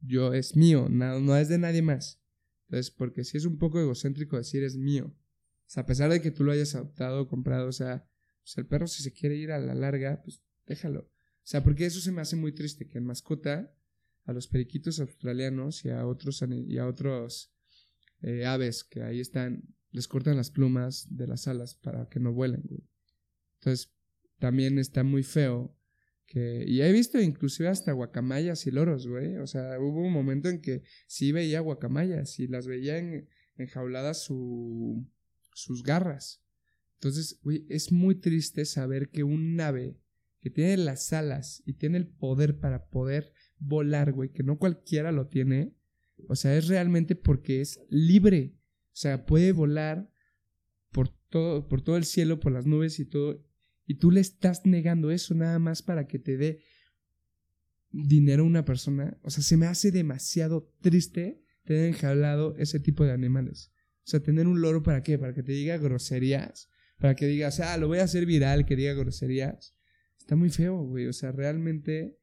yo 0.01 0.33
es 0.33 0.55
mío, 0.55 0.87
no, 0.89 1.19
no 1.19 1.37
es 1.37 1.47
de 1.47 1.57
nadie 1.57 1.81
más. 1.81 2.21
Entonces, 2.67 2.91
porque 2.91 3.23
si 3.23 3.37
es 3.37 3.45
un 3.45 3.57
poco 3.57 3.79
egocéntrico 3.79 4.37
decir 4.37 4.63
es 4.63 4.75
mío. 4.75 5.15
Sea, 5.69 5.83
a 5.83 5.85
pesar 5.85 6.09
de 6.09 6.19
que 6.19 6.31
tú 6.31 6.43
lo 6.43 6.51
hayas 6.51 6.73
adoptado 6.73 7.21
o 7.21 7.27
comprado, 7.27 7.67
o 7.67 7.71
sea, 7.71 8.03
pues 8.41 8.57
el 8.57 8.65
perro 8.65 8.87
si 8.87 9.03
se 9.03 9.13
quiere 9.13 9.35
ir 9.35 9.51
a 9.51 9.59
la 9.59 9.75
larga, 9.75 10.19
pues 10.23 10.41
déjalo. 10.65 11.01
O 11.01 11.43
sea, 11.43 11.63
porque 11.63 11.85
eso 11.85 11.99
se 11.99 12.11
me 12.11 12.21
hace 12.21 12.35
muy 12.35 12.53
triste, 12.53 12.87
que 12.87 12.97
en 12.97 13.05
mascota 13.05 13.71
a 14.23 14.33
los 14.33 14.47
periquitos 14.47 14.99
australianos 14.99 15.85
y 15.85 15.91
a 15.91 16.07
otros, 16.07 16.43
y 16.49 16.77
a 16.79 16.87
otros 16.87 17.53
eh, 18.23 18.47
aves 18.47 18.83
que 18.83 19.03
ahí 19.03 19.19
están, 19.19 19.61
les 19.91 20.07
cortan 20.07 20.37
las 20.37 20.49
plumas 20.49 21.15
de 21.15 21.27
las 21.27 21.47
alas 21.47 21.75
para 21.75 22.09
que 22.09 22.19
no 22.19 22.33
vuelen, 22.33 22.63
Entonces, 23.59 23.93
también 24.39 24.79
está 24.79 25.03
muy 25.03 25.21
feo 25.21 25.77
que... 26.25 26.65
Y 26.67 26.81
he 26.81 26.91
visto 26.91 27.21
inclusive 27.21 27.69
hasta 27.69 27.91
guacamayas 27.91 28.65
y 28.65 28.71
loros, 28.71 29.05
güey. 29.05 29.37
O 29.37 29.45
sea, 29.45 29.79
hubo 29.79 30.01
un 30.01 30.13
momento 30.13 30.49
en 30.49 30.61
que 30.61 30.81
sí 31.05 31.31
veía 31.31 31.59
guacamayas 31.59 32.39
y 32.39 32.47
las 32.47 32.65
veía 32.65 32.97
en, 32.97 33.29
enjauladas 33.55 34.23
su, 34.23 35.07
sus 35.59 35.83
garras. 35.83 36.41
Entonces, 36.95 37.39
güey, 37.43 37.65
es 37.69 37.91
muy 37.91 38.15
triste 38.15 38.65
saber 38.65 39.09
que 39.09 39.23
un 39.23 39.59
ave 39.61 39.97
que 40.41 40.49
tiene 40.49 40.77
las 40.77 41.13
alas 41.13 41.63
y 41.65 41.73
tiene 41.73 41.97
el 41.97 42.07
poder 42.07 42.59
para 42.59 42.87
poder 42.87 43.33
volar, 43.57 44.11
güey, 44.11 44.31
que 44.31 44.43
no 44.43 44.57
cualquiera 44.57 45.11
lo 45.11 45.27
tiene. 45.27 45.73
O 46.27 46.35
sea, 46.35 46.57
es 46.57 46.67
realmente 46.67 47.15
porque 47.15 47.61
es 47.61 47.79
libre. 47.89 48.55
O 48.87 48.95
sea, 48.95 49.25
puede 49.25 49.51
volar 49.51 50.11
por 50.91 51.09
todo, 51.29 51.67
por 51.67 51.81
todo 51.81 51.97
el 51.97 52.05
cielo, 52.05 52.39
por 52.39 52.51
las 52.51 52.65
nubes 52.65 52.99
y 52.99 53.05
todo. 53.05 53.45
Y 53.85 53.95
tú 53.95 54.11
le 54.11 54.21
estás 54.21 54.65
negando 54.65 55.11
eso 55.11 55.33
nada 55.35 55.59
más 55.59 55.81
para 55.81 56.07
que 56.07 56.19
te 56.19 56.37
dé 56.37 56.59
dinero 57.91 58.43
a 58.43 58.47
una 58.47 58.65
persona. 58.65 59.17
O 59.23 59.29
sea, 59.29 59.43
se 59.43 59.57
me 59.57 59.65
hace 59.65 59.91
demasiado 59.91 60.71
triste 60.81 61.41
tener 61.65 61.85
enjaulado 61.85 62.55
ese 62.57 62.79
tipo 62.79 63.03
de 63.03 63.11
animales. 63.11 63.71
O 64.09 64.11
sea, 64.11 64.19
tener 64.21 64.47
un 64.47 64.59
loro 64.59 64.81
para 64.81 65.03
qué? 65.03 65.19
Para 65.19 65.33
que 65.33 65.43
te 65.43 65.51
diga 65.51 65.77
groserías. 65.77 66.69
Para 66.97 67.15
que 67.15 67.27
digas, 67.27 67.59
ah, 67.59 67.77
lo 67.77 67.87
voy 67.87 67.99
a 67.99 68.05
hacer 68.05 68.25
viral, 68.25 68.65
que 68.65 68.75
diga 68.75 68.93
groserías. 68.93 69.75
Está 70.17 70.35
muy 70.35 70.49
feo, 70.49 70.81
güey. 70.81 71.05
O 71.05 71.13
sea, 71.13 71.31
realmente 71.31 72.19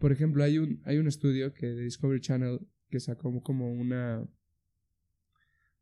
por 0.00 0.12
ejemplo, 0.12 0.42
hay 0.42 0.56
un, 0.56 0.80
hay 0.86 0.96
un 0.96 1.06
estudio 1.06 1.52
que 1.52 1.66
de 1.66 1.82
Discovery 1.82 2.22
Channel 2.22 2.66
que 2.88 2.98
sacó 3.00 3.42
como 3.42 3.70
una. 3.70 4.26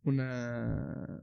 Una. 0.03 1.23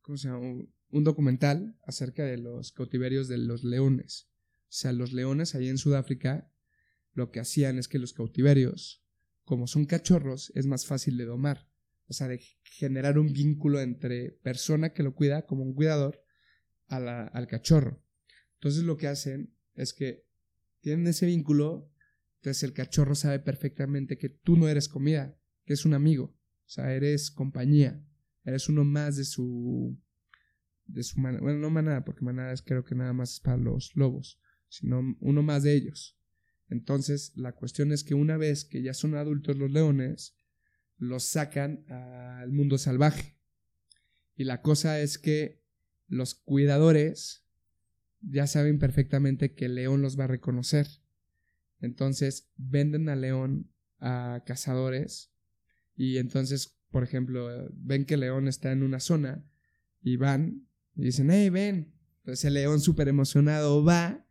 ¿Cómo 0.00 0.16
se 0.16 0.28
llama? 0.28 0.64
Un, 0.90 1.04
documental 1.04 1.76
acerca 1.82 2.24
de 2.24 2.38
los 2.38 2.70
cautiverios 2.70 3.26
de 3.26 3.38
los 3.38 3.64
leones. 3.64 4.28
O 4.62 4.72
sea, 4.72 4.92
los 4.92 5.12
leones 5.12 5.56
ahí 5.56 5.68
en 5.68 5.76
Sudáfrica 5.76 6.48
lo 7.14 7.32
que 7.32 7.40
hacían 7.40 7.78
es 7.78 7.88
que 7.88 7.98
los 7.98 8.12
cautiverios, 8.12 9.02
como 9.44 9.66
son 9.66 9.84
cachorros, 9.84 10.52
es 10.54 10.66
más 10.66 10.86
fácil 10.86 11.18
de 11.18 11.24
domar. 11.24 11.67
O 12.08 12.12
sea, 12.12 12.28
de 12.28 12.40
generar 12.62 13.18
un 13.18 13.32
vínculo 13.32 13.80
entre 13.80 14.32
persona 14.42 14.92
que 14.92 15.02
lo 15.02 15.14
cuida, 15.14 15.46
como 15.46 15.62
un 15.62 15.74
cuidador, 15.74 16.22
al 16.88 17.46
cachorro. 17.48 18.02
Entonces 18.54 18.82
lo 18.82 18.96
que 18.96 19.08
hacen 19.08 19.54
es 19.74 19.92
que 19.92 20.26
tienen 20.80 21.06
ese 21.06 21.26
vínculo, 21.26 21.92
entonces 22.36 22.62
el 22.62 22.72
cachorro 22.72 23.14
sabe 23.14 23.38
perfectamente 23.40 24.16
que 24.16 24.28
tú 24.28 24.56
no 24.56 24.68
eres 24.68 24.88
comida, 24.88 25.38
que 25.64 25.74
es 25.74 25.84
un 25.84 25.94
amigo, 25.94 26.24
o 26.24 26.68
sea, 26.68 26.94
eres 26.94 27.30
compañía, 27.30 28.02
eres 28.44 28.68
uno 28.68 28.84
más 28.84 29.16
de 29.16 29.24
su 29.24 29.98
de 30.86 31.02
su 31.02 31.20
bueno, 31.20 31.58
no 31.58 31.68
manada, 31.68 32.04
porque 32.04 32.24
manada 32.24 32.52
es 32.52 32.62
creo 32.62 32.84
que 32.84 32.94
nada 32.94 33.12
más 33.12 33.34
es 33.34 33.40
para 33.40 33.58
los 33.58 33.94
lobos, 33.94 34.40
sino 34.68 35.16
uno 35.20 35.42
más 35.42 35.62
de 35.62 35.74
ellos. 35.74 36.18
Entonces, 36.70 37.32
la 37.36 37.52
cuestión 37.52 37.92
es 37.92 38.04
que 38.04 38.14
una 38.14 38.36
vez 38.36 38.64
que 38.64 38.82
ya 38.82 38.94
son 38.94 39.14
adultos 39.14 39.56
los 39.56 39.70
leones, 39.70 40.34
los 40.98 41.24
sacan 41.24 41.84
al 41.88 42.52
mundo 42.52 42.76
salvaje. 42.76 43.36
Y 44.36 44.44
la 44.44 44.62
cosa 44.62 45.00
es 45.00 45.18
que 45.18 45.62
los 46.08 46.34
cuidadores 46.34 47.44
ya 48.20 48.46
saben 48.46 48.78
perfectamente 48.78 49.54
que 49.54 49.68
León 49.68 50.02
los 50.02 50.18
va 50.18 50.24
a 50.24 50.28
reconocer. 50.28 50.86
Entonces 51.80 52.50
venden 52.56 53.08
a 53.08 53.16
León 53.16 53.70
a 54.00 54.42
cazadores 54.46 55.32
y 55.96 56.18
entonces, 56.18 56.78
por 56.90 57.02
ejemplo, 57.02 57.68
ven 57.72 58.04
que 58.04 58.16
León 58.16 58.48
está 58.48 58.72
en 58.72 58.82
una 58.82 59.00
zona 59.00 59.44
y 60.02 60.16
van 60.16 60.66
y 60.94 61.02
dicen, 61.02 61.30
hey, 61.30 61.50
ven. 61.50 61.94
Entonces 62.18 62.44
el 62.44 62.54
León 62.54 62.80
súper 62.80 63.08
emocionado 63.08 63.84
va 63.84 64.24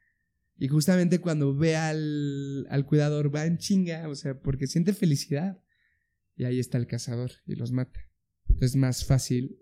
y 0.57 0.67
justamente 0.67 1.19
cuando 1.19 1.55
ve 1.55 1.75
al, 1.75 2.67
al 2.69 2.85
cuidador 2.85 3.33
va 3.33 3.45
en 3.45 3.57
chinga, 3.57 4.07
o 4.09 4.15
sea, 4.15 4.39
porque 4.39 4.67
siente 4.67 4.93
felicidad. 4.93 5.61
Y 6.37 6.45
ahí 6.45 6.59
está 6.59 6.77
el 6.77 6.87
cazador 6.87 7.31
y 7.45 7.55
los 7.55 7.71
mata. 7.71 7.99
Es 8.61 8.75
más 8.75 9.05
fácil 9.05 9.57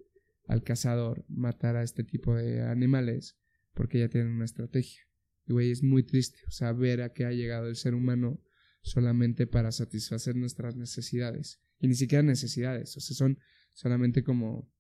al 0.48 0.62
cazador 0.62 1.26
matar 1.28 1.78
a 1.78 1.84
este 1.84 2.04
tipo 2.04 2.36
de 2.36 2.62
animales 2.62 3.38
porque 3.74 4.00
ya 4.00 4.10
tienen 4.10 4.34
una 4.34 4.46
estrategia. 4.46 5.02
Y, 5.48 5.54
güey, 5.54 5.72
es 5.72 5.84
muy 5.84 6.04
triste, 6.04 6.40
o 6.48 6.52
sea, 6.52 6.74
ver 6.74 7.02
a 7.02 7.14
qué 7.14 7.26
ha 7.26 7.32
llegado 7.32 7.68
el 7.68 7.76
ser 7.76 7.94
humano 7.96 8.42
solamente 8.82 9.48
para 9.48 9.72
satisfacer 9.72 10.36
nuestras 10.36 10.76
necesidades. 10.76 11.62
Y 11.80 11.88
ni 11.88 11.96
siquiera 11.96 12.24
necesidades, 12.24 12.96
o 12.98 13.00
sea, 13.00 13.16
son 13.16 13.40
solamente 13.74 14.24
como... 14.24 14.72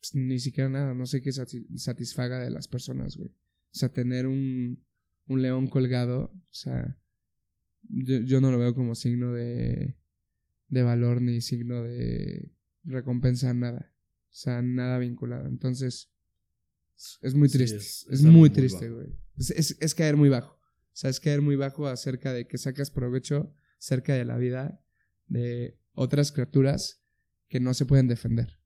Pues, 0.00 0.14
ni 0.14 0.38
siquiera 0.38 0.68
nada, 0.68 0.94
no 0.94 1.06
sé 1.06 1.22
qué 1.22 1.32
satisfaga 1.32 2.40
de 2.40 2.50
las 2.50 2.68
personas, 2.68 3.16
güey. 3.16 3.30
O 3.30 3.78
sea, 3.78 3.88
tener 3.90 4.26
un, 4.26 4.84
un 5.26 5.42
león 5.42 5.66
colgado, 5.66 6.32
o 6.34 6.54
sea, 6.54 6.98
yo, 7.82 8.20
yo 8.20 8.40
no 8.40 8.50
lo 8.50 8.58
veo 8.58 8.74
como 8.74 8.94
signo 8.94 9.32
de, 9.32 9.96
de 10.68 10.82
valor 10.82 11.22
ni 11.22 11.40
signo 11.40 11.82
de 11.82 12.52
recompensa, 12.84 13.52
nada. 13.54 13.92
O 14.30 14.38
sea, 14.38 14.62
nada 14.62 14.98
vinculado. 14.98 15.46
Entonces, 15.46 16.10
es 17.22 17.34
muy 17.34 17.48
triste. 17.48 17.76
es, 17.76 18.22
muy 18.22 18.50
triste, 18.50 18.90
güey. 18.90 19.08
Es, 19.38 19.94
caer 19.94 20.16
muy 20.16 20.28
bajo. 20.28 20.54
O 20.54 20.98
sea, 20.98 21.10
es 21.10 21.20
caer 21.20 21.42
muy 21.42 21.56
bajo 21.56 21.86
acerca 21.86 22.32
de 22.32 22.46
que 22.46 22.58
sacas 22.58 22.90
provecho 22.90 23.54
cerca 23.78 24.14
de 24.14 24.24
la 24.24 24.38
vida 24.38 24.82
de 25.26 25.78
otras 25.92 26.32
criaturas 26.32 27.02
que 27.48 27.60
no 27.60 27.74
se 27.74 27.86
pueden 27.86 28.08
defender. 28.08 28.58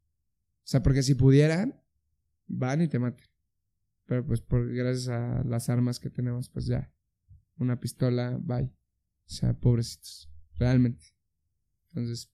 O 0.59 0.71
sea, 0.71 0.83
porque 0.83 1.03
si 1.03 1.15
pudieran, 1.15 1.83
van 2.47 2.83
y 2.83 2.89
te 2.89 2.99
matan. 2.99 3.27
Pero 4.07 4.27
pues 4.27 4.41
por 4.41 4.73
gracias 4.73 5.09
a 5.09 5.43
las 5.45 5.69
armas 5.69 5.99
que 5.99 6.11
tenemos, 6.11 6.49
pues 6.49 6.67
ya. 6.67 6.93
Una 7.59 7.79
pistola, 7.79 8.39
bye. 8.41 8.65
O 8.65 9.33
sea, 9.33 9.55
pobrecitos. 9.55 10.31
Realmente. 10.57 11.20
Entonces, 11.91 12.31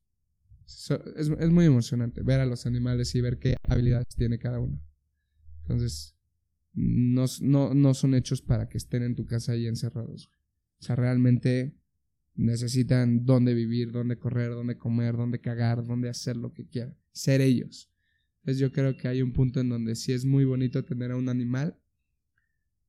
es, 1.16 1.30
es 1.38 1.50
muy 1.50 1.64
emocionante 1.64 2.22
ver 2.22 2.40
a 2.40 2.46
los 2.46 2.66
animales 2.66 3.14
y 3.14 3.20
ver 3.20 3.38
qué 3.38 3.56
habilidades 3.62 4.08
tiene 4.16 4.38
cada 4.38 4.60
uno. 4.60 4.80
Entonces, 5.62 6.16
no, 6.72 7.24
no, 7.40 7.74
no 7.74 7.94
son 7.94 8.14
hechos 8.14 8.42
para 8.42 8.68
que 8.68 8.78
estén 8.78 9.02
en 9.02 9.14
tu 9.14 9.26
casa 9.26 9.52
ahí 9.52 9.66
encerrados. 9.66 10.30
O 10.78 10.82
sea, 10.82 10.94
realmente 10.94 11.74
necesitan 12.34 13.24
dónde 13.24 13.54
vivir, 13.54 13.92
dónde 13.92 14.18
correr, 14.18 14.50
dónde 14.50 14.76
comer, 14.76 15.16
dónde 15.16 15.40
cagar, 15.40 15.84
dónde 15.84 16.08
hacer 16.08 16.36
lo 16.36 16.52
que 16.52 16.66
quieran. 16.66 16.96
Ser 17.12 17.40
ellos. 17.40 17.90
Entonces 18.40 18.60
yo 18.60 18.70
creo 18.72 18.96
que 18.96 19.08
hay 19.08 19.22
un 19.22 19.32
punto 19.32 19.60
en 19.60 19.70
donde 19.70 19.96
sí 19.96 20.12
es 20.12 20.24
muy 20.24 20.44
bonito 20.44 20.84
tener 20.84 21.10
a 21.10 21.16
un 21.16 21.28
animal, 21.28 21.78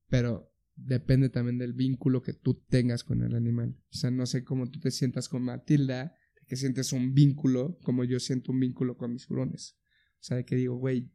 pero 0.08 0.52
depende 0.76 1.30
también 1.30 1.58
del 1.58 1.72
vínculo 1.72 2.22
que 2.22 2.34
tú 2.34 2.54
tengas 2.68 3.02
con 3.02 3.22
el 3.22 3.34
animal. 3.34 3.76
O 3.90 3.96
sea, 3.96 4.10
no 4.10 4.26
sé 4.26 4.44
cómo 4.44 4.70
tú 4.70 4.78
te 4.78 4.90
sientas 4.90 5.28
con 5.28 5.42
Matilda, 5.42 6.14
que 6.48 6.56
sientes 6.56 6.92
un 6.92 7.14
vínculo, 7.14 7.78
como 7.82 8.04
yo 8.04 8.18
siento 8.18 8.52
un 8.52 8.60
vínculo 8.60 8.96
con 8.96 9.12
mis 9.12 9.28
hurones. 9.30 9.76
O 10.14 10.22
sea, 10.22 10.38
de 10.38 10.44
que 10.44 10.56
digo, 10.56 10.76
güey, 10.76 11.12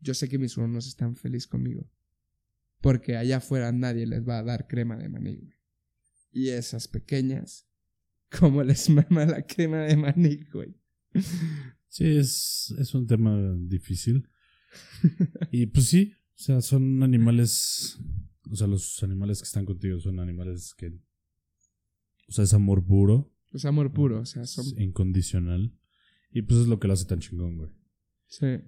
yo 0.00 0.14
sé 0.14 0.28
que 0.28 0.38
mis 0.38 0.56
huronos 0.56 0.86
están 0.86 1.16
felices 1.16 1.48
conmigo. 1.48 1.90
Porque 2.80 3.16
allá 3.16 3.38
afuera 3.38 3.72
nadie 3.72 4.06
les 4.06 4.28
va 4.28 4.38
a 4.38 4.44
dar 4.44 4.68
crema 4.68 4.96
de 4.96 5.08
maní, 5.08 5.36
güey. 5.36 5.54
Y 6.30 6.50
esas 6.50 6.86
pequeñas, 6.86 7.66
¿cómo 8.38 8.62
les 8.62 8.88
mama 8.90 9.24
la 9.24 9.42
crema 9.42 9.80
de 9.80 9.96
maní, 9.96 10.44
güey? 10.52 10.76
Sí, 11.88 12.04
es, 12.04 12.74
es 12.78 12.94
un 12.94 13.06
tema 13.06 13.56
difícil. 13.58 14.28
y 15.50 15.66
pues 15.66 15.86
sí, 15.86 16.12
o 16.34 16.38
sea, 16.38 16.60
son 16.60 17.02
animales, 17.02 17.98
o 18.50 18.54
sea, 18.54 18.66
los 18.66 19.02
animales 19.02 19.38
que 19.38 19.46
están 19.46 19.64
contigo 19.64 19.98
son 19.98 20.20
animales 20.20 20.74
que, 20.76 20.88
o 22.28 22.32
sea, 22.32 22.44
es 22.44 22.52
amor 22.52 22.84
puro. 22.84 23.32
Es 23.52 23.64
amor 23.64 23.92
puro, 23.92 24.20
o 24.20 24.26
sea, 24.26 24.46
son... 24.46 24.66
incondicional. 24.78 25.72
Y 26.30 26.42
pues 26.42 26.60
es 26.60 26.66
lo 26.66 26.78
que 26.78 26.88
lo 26.88 26.94
hace 26.94 27.06
tan 27.06 27.20
chingón, 27.20 27.56
güey. 27.56 27.70
Sí. 28.26 28.60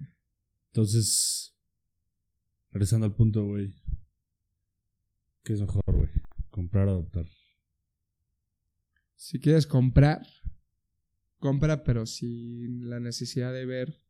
Entonces, 0.67 1.55
regresando 2.71 3.05
al 3.05 3.15
punto, 3.15 3.45
güey. 3.45 3.73
¿Qué 5.43 5.53
es 5.53 5.61
mejor, 5.61 5.83
güey? 5.87 6.09
¿Comprar 6.49 6.87
o 6.87 6.91
adoptar? 6.91 7.27
Si 9.15 9.39
quieres 9.39 9.67
comprar, 9.67 10.25
compra, 11.37 11.83
pero 11.83 12.05
sin 12.05 12.89
la 12.89 12.99
necesidad 12.99 13.53
de 13.53 13.65
ver 13.65 14.01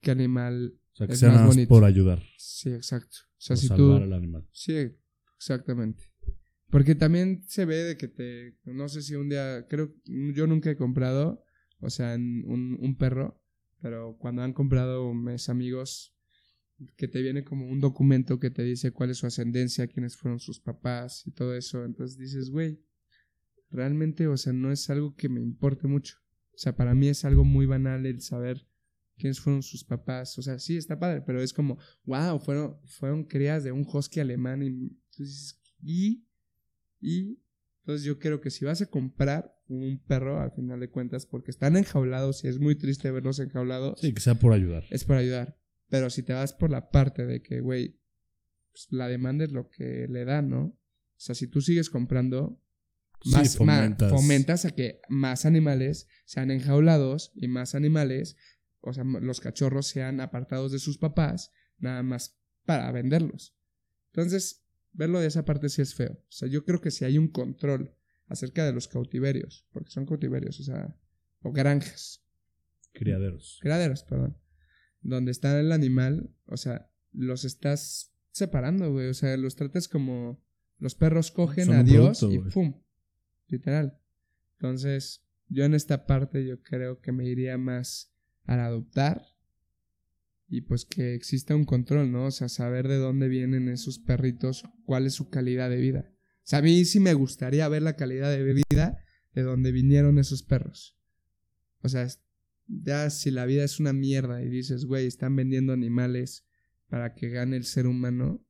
qué 0.00 0.10
animal 0.10 0.78
o 0.92 0.96
sea, 0.96 1.06
que 1.06 1.16
sea 1.16 1.32
más 1.32 1.56
por 1.66 1.84
ayudar. 1.84 2.22
Sí, 2.36 2.70
exacto. 2.70 3.18
O 3.32 3.40
sea, 3.40 3.56
si 3.56 3.66
salvar 3.66 4.02
al 4.02 4.12
animal. 4.12 4.46
Sí, 4.52 4.74
exactamente. 5.36 6.11
Porque 6.72 6.94
también 6.94 7.44
se 7.46 7.66
ve 7.66 7.76
de 7.84 7.96
que 7.98 8.08
te. 8.08 8.56
No 8.64 8.88
sé 8.88 9.02
si 9.02 9.14
un 9.14 9.28
día. 9.28 9.66
Creo. 9.68 9.94
Yo 10.06 10.46
nunca 10.46 10.70
he 10.70 10.76
comprado. 10.76 11.44
O 11.80 11.90
sea, 11.90 12.14
un, 12.14 12.78
un 12.80 12.96
perro. 12.96 13.38
Pero 13.82 14.16
cuando 14.18 14.40
han 14.40 14.54
comprado 14.54 15.12
mis 15.12 15.50
amigos. 15.50 16.16
Que 16.96 17.08
te 17.08 17.20
viene 17.20 17.44
como 17.44 17.68
un 17.68 17.78
documento 17.78 18.40
que 18.40 18.50
te 18.50 18.62
dice 18.62 18.90
cuál 18.90 19.10
es 19.10 19.18
su 19.18 19.26
ascendencia, 19.26 19.86
quiénes 19.86 20.16
fueron 20.16 20.40
sus 20.40 20.60
papás 20.60 21.26
y 21.26 21.32
todo 21.32 21.54
eso. 21.54 21.84
Entonces 21.84 22.16
dices, 22.16 22.48
güey. 22.48 22.80
Realmente, 23.70 24.26
o 24.26 24.36
sea, 24.38 24.54
no 24.54 24.72
es 24.72 24.88
algo 24.88 25.14
que 25.14 25.28
me 25.28 25.42
importe 25.42 25.86
mucho. 25.86 26.16
O 26.54 26.58
sea, 26.58 26.74
para 26.74 26.94
mí 26.94 27.06
es 27.08 27.26
algo 27.26 27.44
muy 27.44 27.66
banal 27.66 28.06
el 28.06 28.22
saber 28.22 28.66
quiénes 29.18 29.40
fueron 29.40 29.62
sus 29.62 29.84
papás. 29.84 30.38
O 30.38 30.42
sea, 30.42 30.58
sí, 30.58 30.78
está 30.78 30.98
padre, 30.98 31.20
pero 31.20 31.42
es 31.42 31.52
como, 31.52 31.78
wow, 32.04 32.40
fueron, 32.40 32.78
fueron 32.86 33.24
crías 33.24 33.62
de 33.62 33.72
un 33.72 33.86
husky 33.86 34.20
alemán. 34.20 34.62
Y 34.62 34.68
entonces, 34.68 35.60
y, 35.82 36.24
y, 37.02 37.42
entonces 37.80 38.04
yo 38.06 38.18
creo 38.18 38.40
que 38.40 38.50
si 38.50 38.64
vas 38.64 38.80
a 38.80 38.86
comprar 38.86 39.58
un 39.68 40.00
perro, 40.06 40.40
al 40.40 40.52
final 40.52 40.80
de 40.80 40.88
cuentas, 40.88 41.26
porque 41.26 41.50
están 41.50 41.76
enjaulados 41.76 42.44
y 42.44 42.48
es 42.48 42.60
muy 42.60 42.76
triste 42.76 43.10
verlos 43.10 43.40
enjaulados. 43.40 44.00
Sí, 44.00 44.14
que 44.14 44.20
sea 44.20 44.36
por 44.36 44.52
ayudar. 44.52 44.84
Es 44.90 45.04
por 45.04 45.16
ayudar. 45.16 45.58
Pero 45.88 46.08
si 46.08 46.22
te 46.22 46.32
vas 46.32 46.52
por 46.52 46.70
la 46.70 46.90
parte 46.90 47.26
de 47.26 47.42
que, 47.42 47.60
güey, 47.60 47.98
pues 48.70 48.86
la 48.90 49.08
demanda 49.08 49.44
es 49.44 49.52
lo 49.52 49.68
que 49.68 50.06
le 50.08 50.24
da, 50.24 50.42
¿no? 50.42 50.62
O 50.62 50.78
sea, 51.16 51.34
si 51.34 51.48
tú 51.48 51.60
sigues 51.60 51.90
comprando, 51.90 52.62
más, 53.26 53.56
fomentas. 53.56 54.64
a 54.64 54.70
que 54.70 55.00
más 55.08 55.44
animales 55.44 56.08
sean 56.24 56.50
enjaulados 56.50 57.32
y 57.34 57.48
más 57.48 57.74
animales, 57.74 58.36
o 58.80 58.92
sea, 58.92 59.04
los 59.04 59.40
cachorros 59.40 59.86
sean 59.86 60.20
apartados 60.20 60.72
de 60.72 60.78
sus 60.78 60.98
papás, 60.98 61.52
nada 61.78 62.02
más 62.02 62.38
para 62.64 62.90
venderlos. 62.90 63.56
Entonces, 64.12 64.61
verlo 64.92 65.20
de 65.20 65.26
esa 65.26 65.44
parte 65.44 65.68
sí 65.68 65.82
es 65.82 65.94
feo. 65.94 66.12
O 66.12 66.32
sea, 66.32 66.48
yo 66.48 66.64
creo 66.64 66.80
que 66.80 66.90
si 66.90 67.04
hay 67.04 67.18
un 67.18 67.28
control 67.28 67.94
acerca 68.26 68.64
de 68.64 68.72
los 68.72 68.88
cautiverios, 68.88 69.66
porque 69.72 69.90
son 69.90 70.06
cautiverios, 70.06 70.60
o 70.60 70.62
sea, 70.62 70.96
o 71.42 71.52
granjas. 71.52 72.24
Criaderos. 72.92 73.58
Criaderos, 73.60 74.04
perdón. 74.04 74.36
Donde 75.00 75.32
está 75.32 75.58
el 75.58 75.72
animal, 75.72 76.30
o 76.46 76.56
sea, 76.56 76.90
los 77.12 77.44
estás 77.44 78.14
separando, 78.30 78.90
güey. 78.92 79.08
O 79.08 79.14
sea, 79.14 79.36
los 79.36 79.56
tratas 79.56 79.88
como 79.88 80.42
los 80.78 80.94
perros 80.94 81.30
cogen 81.30 81.72
a 81.72 81.82
Dios 81.82 82.22
y 82.22 82.38
¡pum! 82.38 82.82
literal. 83.48 83.98
Entonces, 84.52 85.24
yo 85.48 85.64
en 85.64 85.74
esta 85.74 86.06
parte 86.06 86.46
yo 86.46 86.62
creo 86.62 87.00
que 87.00 87.12
me 87.12 87.26
iría 87.26 87.58
más 87.58 88.12
al 88.44 88.60
adoptar 88.60 89.31
y 90.52 90.60
pues 90.60 90.84
que 90.84 91.14
exista 91.14 91.56
un 91.56 91.64
control, 91.64 92.12
¿no? 92.12 92.26
O 92.26 92.30
sea, 92.30 92.50
saber 92.50 92.86
de 92.86 92.98
dónde 92.98 93.26
vienen 93.28 93.70
esos 93.70 93.98
perritos, 93.98 94.64
cuál 94.84 95.06
es 95.06 95.14
su 95.14 95.30
calidad 95.30 95.70
de 95.70 95.78
vida. 95.78 96.12
O 96.12 96.42
sea, 96.42 96.58
a 96.58 96.62
mí 96.62 96.84
sí 96.84 97.00
me 97.00 97.14
gustaría 97.14 97.66
ver 97.68 97.80
la 97.80 97.96
calidad 97.96 98.30
de 98.30 98.62
vida 98.68 98.98
de 99.32 99.42
dónde 99.42 99.72
vinieron 99.72 100.18
esos 100.18 100.42
perros. 100.42 100.98
O 101.78 101.88
sea, 101.88 102.06
ya 102.66 103.08
si 103.08 103.30
la 103.30 103.46
vida 103.46 103.64
es 103.64 103.80
una 103.80 103.94
mierda 103.94 104.42
y 104.42 104.50
dices, 104.50 104.84
güey, 104.84 105.06
están 105.06 105.34
vendiendo 105.36 105.72
animales 105.72 106.44
para 106.86 107.14
que 107.14 107.30
gane 107.30 107.56
el 107.56 107.64
ser 107.64 107.86
humano, 107.86 108.46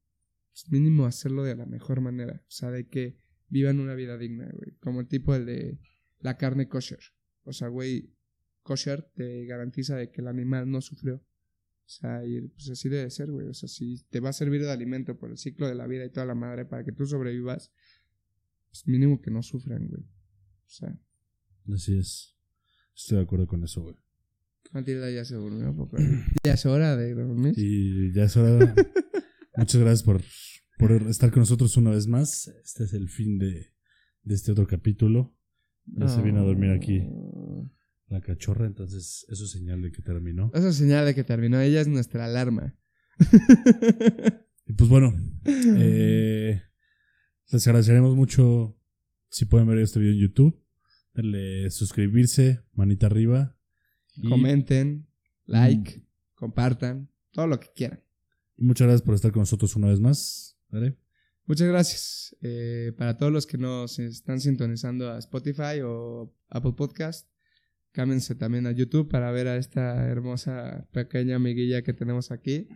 pues 0.51 0.73
mínimo 0.73 1.07
hacerlo 1.07 1.45
de 1.45 1.55
la 1.55 1.67
mejor 1.67 2.01
manera. 2.01 2.43
O 2.49 2.51
sea, 2.51 2.73
de 2.73 2.89
que 2.89 3.17
vivan 3.47 3.79
una 3.79 3.95
vida 3.95 4.19
digna, 4.19 4.51
güey. 4.53 4.77
Como 4.81 5.03
el 5.03 5.07
tipo 5.07 5.37
el 5.37 5.47
de 5.47 5.79
la 6.19 6.37
carne 6.37 6.67
kosher. 6.67 6.99
O 7.45 7.53
sea, 7.53 7.69
güey, 7.69 8.13
kosher 8.65 9.09
te 9.15 9.47
garantiza 9.47 9.95
de 9.95 10.11
que 10.11 10.21
el 10.21 10.27
animal 10.27 10.69
no 10.69 10.81
sufrió. 10.81 11.23
O 11.93 12.01
sea, 12.01 12.25
y 12.27 12.41
pues 12.49 12.71
así 12.71 12.89
debe 12.89 13.11
ser, 13.11 13.31
güey. 13.31 13.49
O 13.49 13.55
sea, 13.55 13.69
si 13.69 14.03
te 14.09 14.21
va 14.21 14.31
a 14.31 14.33
servir 14.33 14.63
de 14.63 14.71
alimento 14.71 15.19
por 15.19 15.31
el 15.31 15.37
ciclo 15.37 15.69
de 15.69 15.75
la 15.75 15.87
vida 15.87 16.07
y 16.07 16.11
toda 16.11 16.25
la 16.25 16.35
madre 16.35 16.65
para 16.65 16.85
que 16.85 16.93
tú 16.93 17.05
sobrevivas, 17.05 17.71
pues 18.71 18.89
mínimo 18.89 19.21
que 19.21 19.31
no 19.31 19.43
sufran, 19.43 19.87
güey. 19.89 20.03
O 20.03 20.69
sea. 20.69 20.99
Así 21.73 21.99
es. 21.99 22.35
Estoy 22.97 23.19
de 23.19 23.25
acuerdo 23.25 23.47
con 23.47 23.63
eso, 23.63 23.83
güey. 23.83 23.97
Matilda 24.73 25.11
ya 25.11 25.25
se 25.27 25.35
durmió, 25.35 25.77
porque 25.77 26.03
ya 26.43 26.55
es 26.55 26.65
hora 26.65 26.97
de 26.97 27.15
dormir. 27.15 27.53
Y 27.59 28.15
ya 28.15 28.25
es 28.25 28.37
hora. 28.39 28.75
Muchas 29.57 29.81
gracias 29.81 30.03
por 30.03 30.23
por 30.79 30.93
estar 31.09 31.31
con 31.31 31.41
nosotros 31.41 31.77
una 31.77 31.91
vez 31.91 32.07
más. 32.09 32.49
Este 32.65 32.85
es 32.85 32.95
el 32.95 33.09
fin 33.09 33.39
de, 33.39 33.73
este 34.25 34.51
otro 34.51 34.67
capítulo. 34.67 35.37
Ya 35.85 36.09
se 36.09 36.23
viene 36.23 36.39
a 36.39 36.43
dormir 36.43 36.71
aquí 36.71 37.03
la 38.13 38.21
cachorra, 38.21 38.67
entonces 38.67 39.25
eso 39.29 39.45
es 39.45 39.51
señal 39.51 39.81
de 39.83 39.91
que 39.91 40.03
terminó. 40.03 40.51
Eso 40.55 40.69
es 40.69 40.77
señal 40.77 41.07
de 41.07 41.15
que 41.15 41.25
terminó. 41.25 41.61
Ella 41.61 41.81
es 41.81 41.89
nuestra 41.89 42.27
alarma. 42.27 42.77
y 44.67 44.73
pues 44.75 44.91
bueno, 44.91 45.15
eh, 45.47 46.63
les 47.51 47.67
agradeceremos 47.67 48.15
mucho 48.15 48.79
si 49.31 49.47
pueden 49.47 49.67
ver 49.67 49.79
este 49.79 49.99
video 49.99 50.13
en 50.13 50.21
YouTube. 50.21 50.63
Darle 51.15 51.71
suscribirse, 51.71 52.61
manita 52.73 53.07
arriba. 53.07 53.57
Comenten, 54.29 55.09
like, 55.47 56.07
compartan, 56.35 57.11
todo 57.33 57.47
lo 57.47 57.59
que 57.59 57.69
quieran. 57.75 58.03
muchas 58.59 58.87
gracias 58.87 59.03
por 59.03 59.15
estar 59.15 59.33
con 59.33 59.41
nosotros 59.41 59.75
una 59.77 59.89
vez 59.89 60.01
más. 60.01 60.59
Muchas 61.47 61.69
gracias. 61.69 62.37
Eh, 62.43 62.93
para 62.97 63.17
todos 63.17 63.33
los 63.33 63.47
que 63.47 63.57
nos 63.57 63.99
están 63.99 64.41
sintonizando 64.41 65.11
a 65.11 65.19
Spotify 65.19 65.81
o 65.83 66.35
Apple 66.49 66.73
Podcast, 66.77 67.32
cámense 67.93 68.35
también 68.35 68.67
a 68.67 68.73
YouTube 68.73 69.09
para 69.09 69.31
ver 69.31 69.49
a 69.49 69.57
esta 69.57 70.09
hermosa 70.09 70.89
pequeña 70.93 71.37
amiguilla 71.37 71.83
que 71.83 71.93
tenemos 71.93 72.31
aquí. 72.31 72.69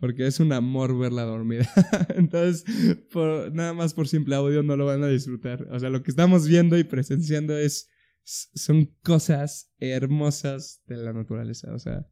Porque 0.00 0.26
es 0.26 0.40
un 0.40 0.52
amor 0.52 0.98
verla 0.98 1.22
dormida. 1.22 1.70
Entonces, 2.16 2.64
por, 3.12 3.54
nada 3.54 3.74
más 3.74 3.94
por 3.94 4.08
simple 4.08 4.34
audio 4.34 4.64
no 4.64 4.76
lo 4.76 4.86
van 4.86 5.04
a 5.04 5.08
disfrutar. 5.08 5.68
O 5.70 5.78
sea, 5.78 5.88
lo 5.88 6.02
que 6.02 6.10
estamos 6.10 6.48
viendo 6.48 6.76
y 6.76 6.84
presenciando 6.84 7.56
es 7.56 7.88
son 8.24 8.86
cosas 9.02 9.72
hermosas 9.78 10.82
de 10.86 10.96
la 10.96 11.12
naturaleza. 11.12 11.72
O 11.74 11.78
sea, 11.78 12.08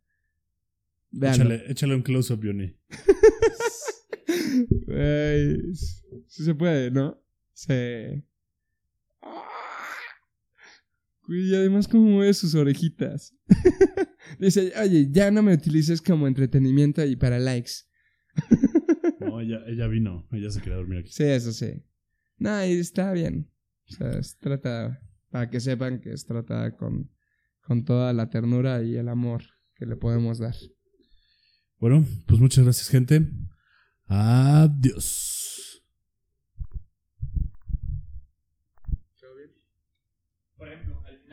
échale, 1.13 1.65
échale, 1.69 1.97
un 1.97 2.03
close-up, 2.03 2.41
Johnny. 2.43 2.77
sí 6.29 6.45
se 6.45 6.55
puede, 6.55 6.91
¿no? 6.91 7.23
Sí. 7.53 8.25
Y 11.29 11.55
además 11.55 11.89
como 11.89 12.05
mueve 12.05 12.35
sus 12.35 12.55
orejitas. 12.55 13.35
Dice, 14.39 14.73
oye, 14.81 15.09
ya 15.11 15.31
no 15.31 15.43
me 15.43 15.55
utilices 15.55 16.03
como 16.03 16.27
entretenimiento 16.27 17.05
y 17.05 17.17
para 17.17 17.39
likes. 17.39 17.73
no, 19.21 19.41
ella, 19.41 19.61
ella 19.67 19.87
vino, 19.87 20.27
ella 20.33 20.51
se 20.51 20.61
quería 20.61 20.77
dormir 20.77 21.01
aquí. 21.01 21.13
Sí, 21.13 21.25
eso 21.25 21.53
sí. 21.53 21.85
No, 22.39 22.65
y 22.65 22.73
está 22.73 23.13
bien. 23.13 23.51
O 23.89 23.95
sea, 23.95 24.11
es 24.19 24.39
trata, 24.39 25.01
para 25.31 25.49
que 25.49 25.61
sepan 25.61 26.01
que 26.01 26.13
es 26.13 26.25
tratada 26.25 26.77
con, 26.77 27.11
con 27.61 27.85
toda 27.85 28.13
la 28.13 28.31
ternura 28.31 28.83
y 28.83 28.97
el 28.97 29.09
amor 29.09 29.43
que 29.77 29.87
le 29.87 29.97
podemos 29.97 30.39
dar. 30.39 30.55
Bueno, 31.79 32.05
pues 32.27 32.41
muchas 32.41 32.65
gracias 32.65 32.89
gente. 32.89 33.29
Adiós. 34.07 35.42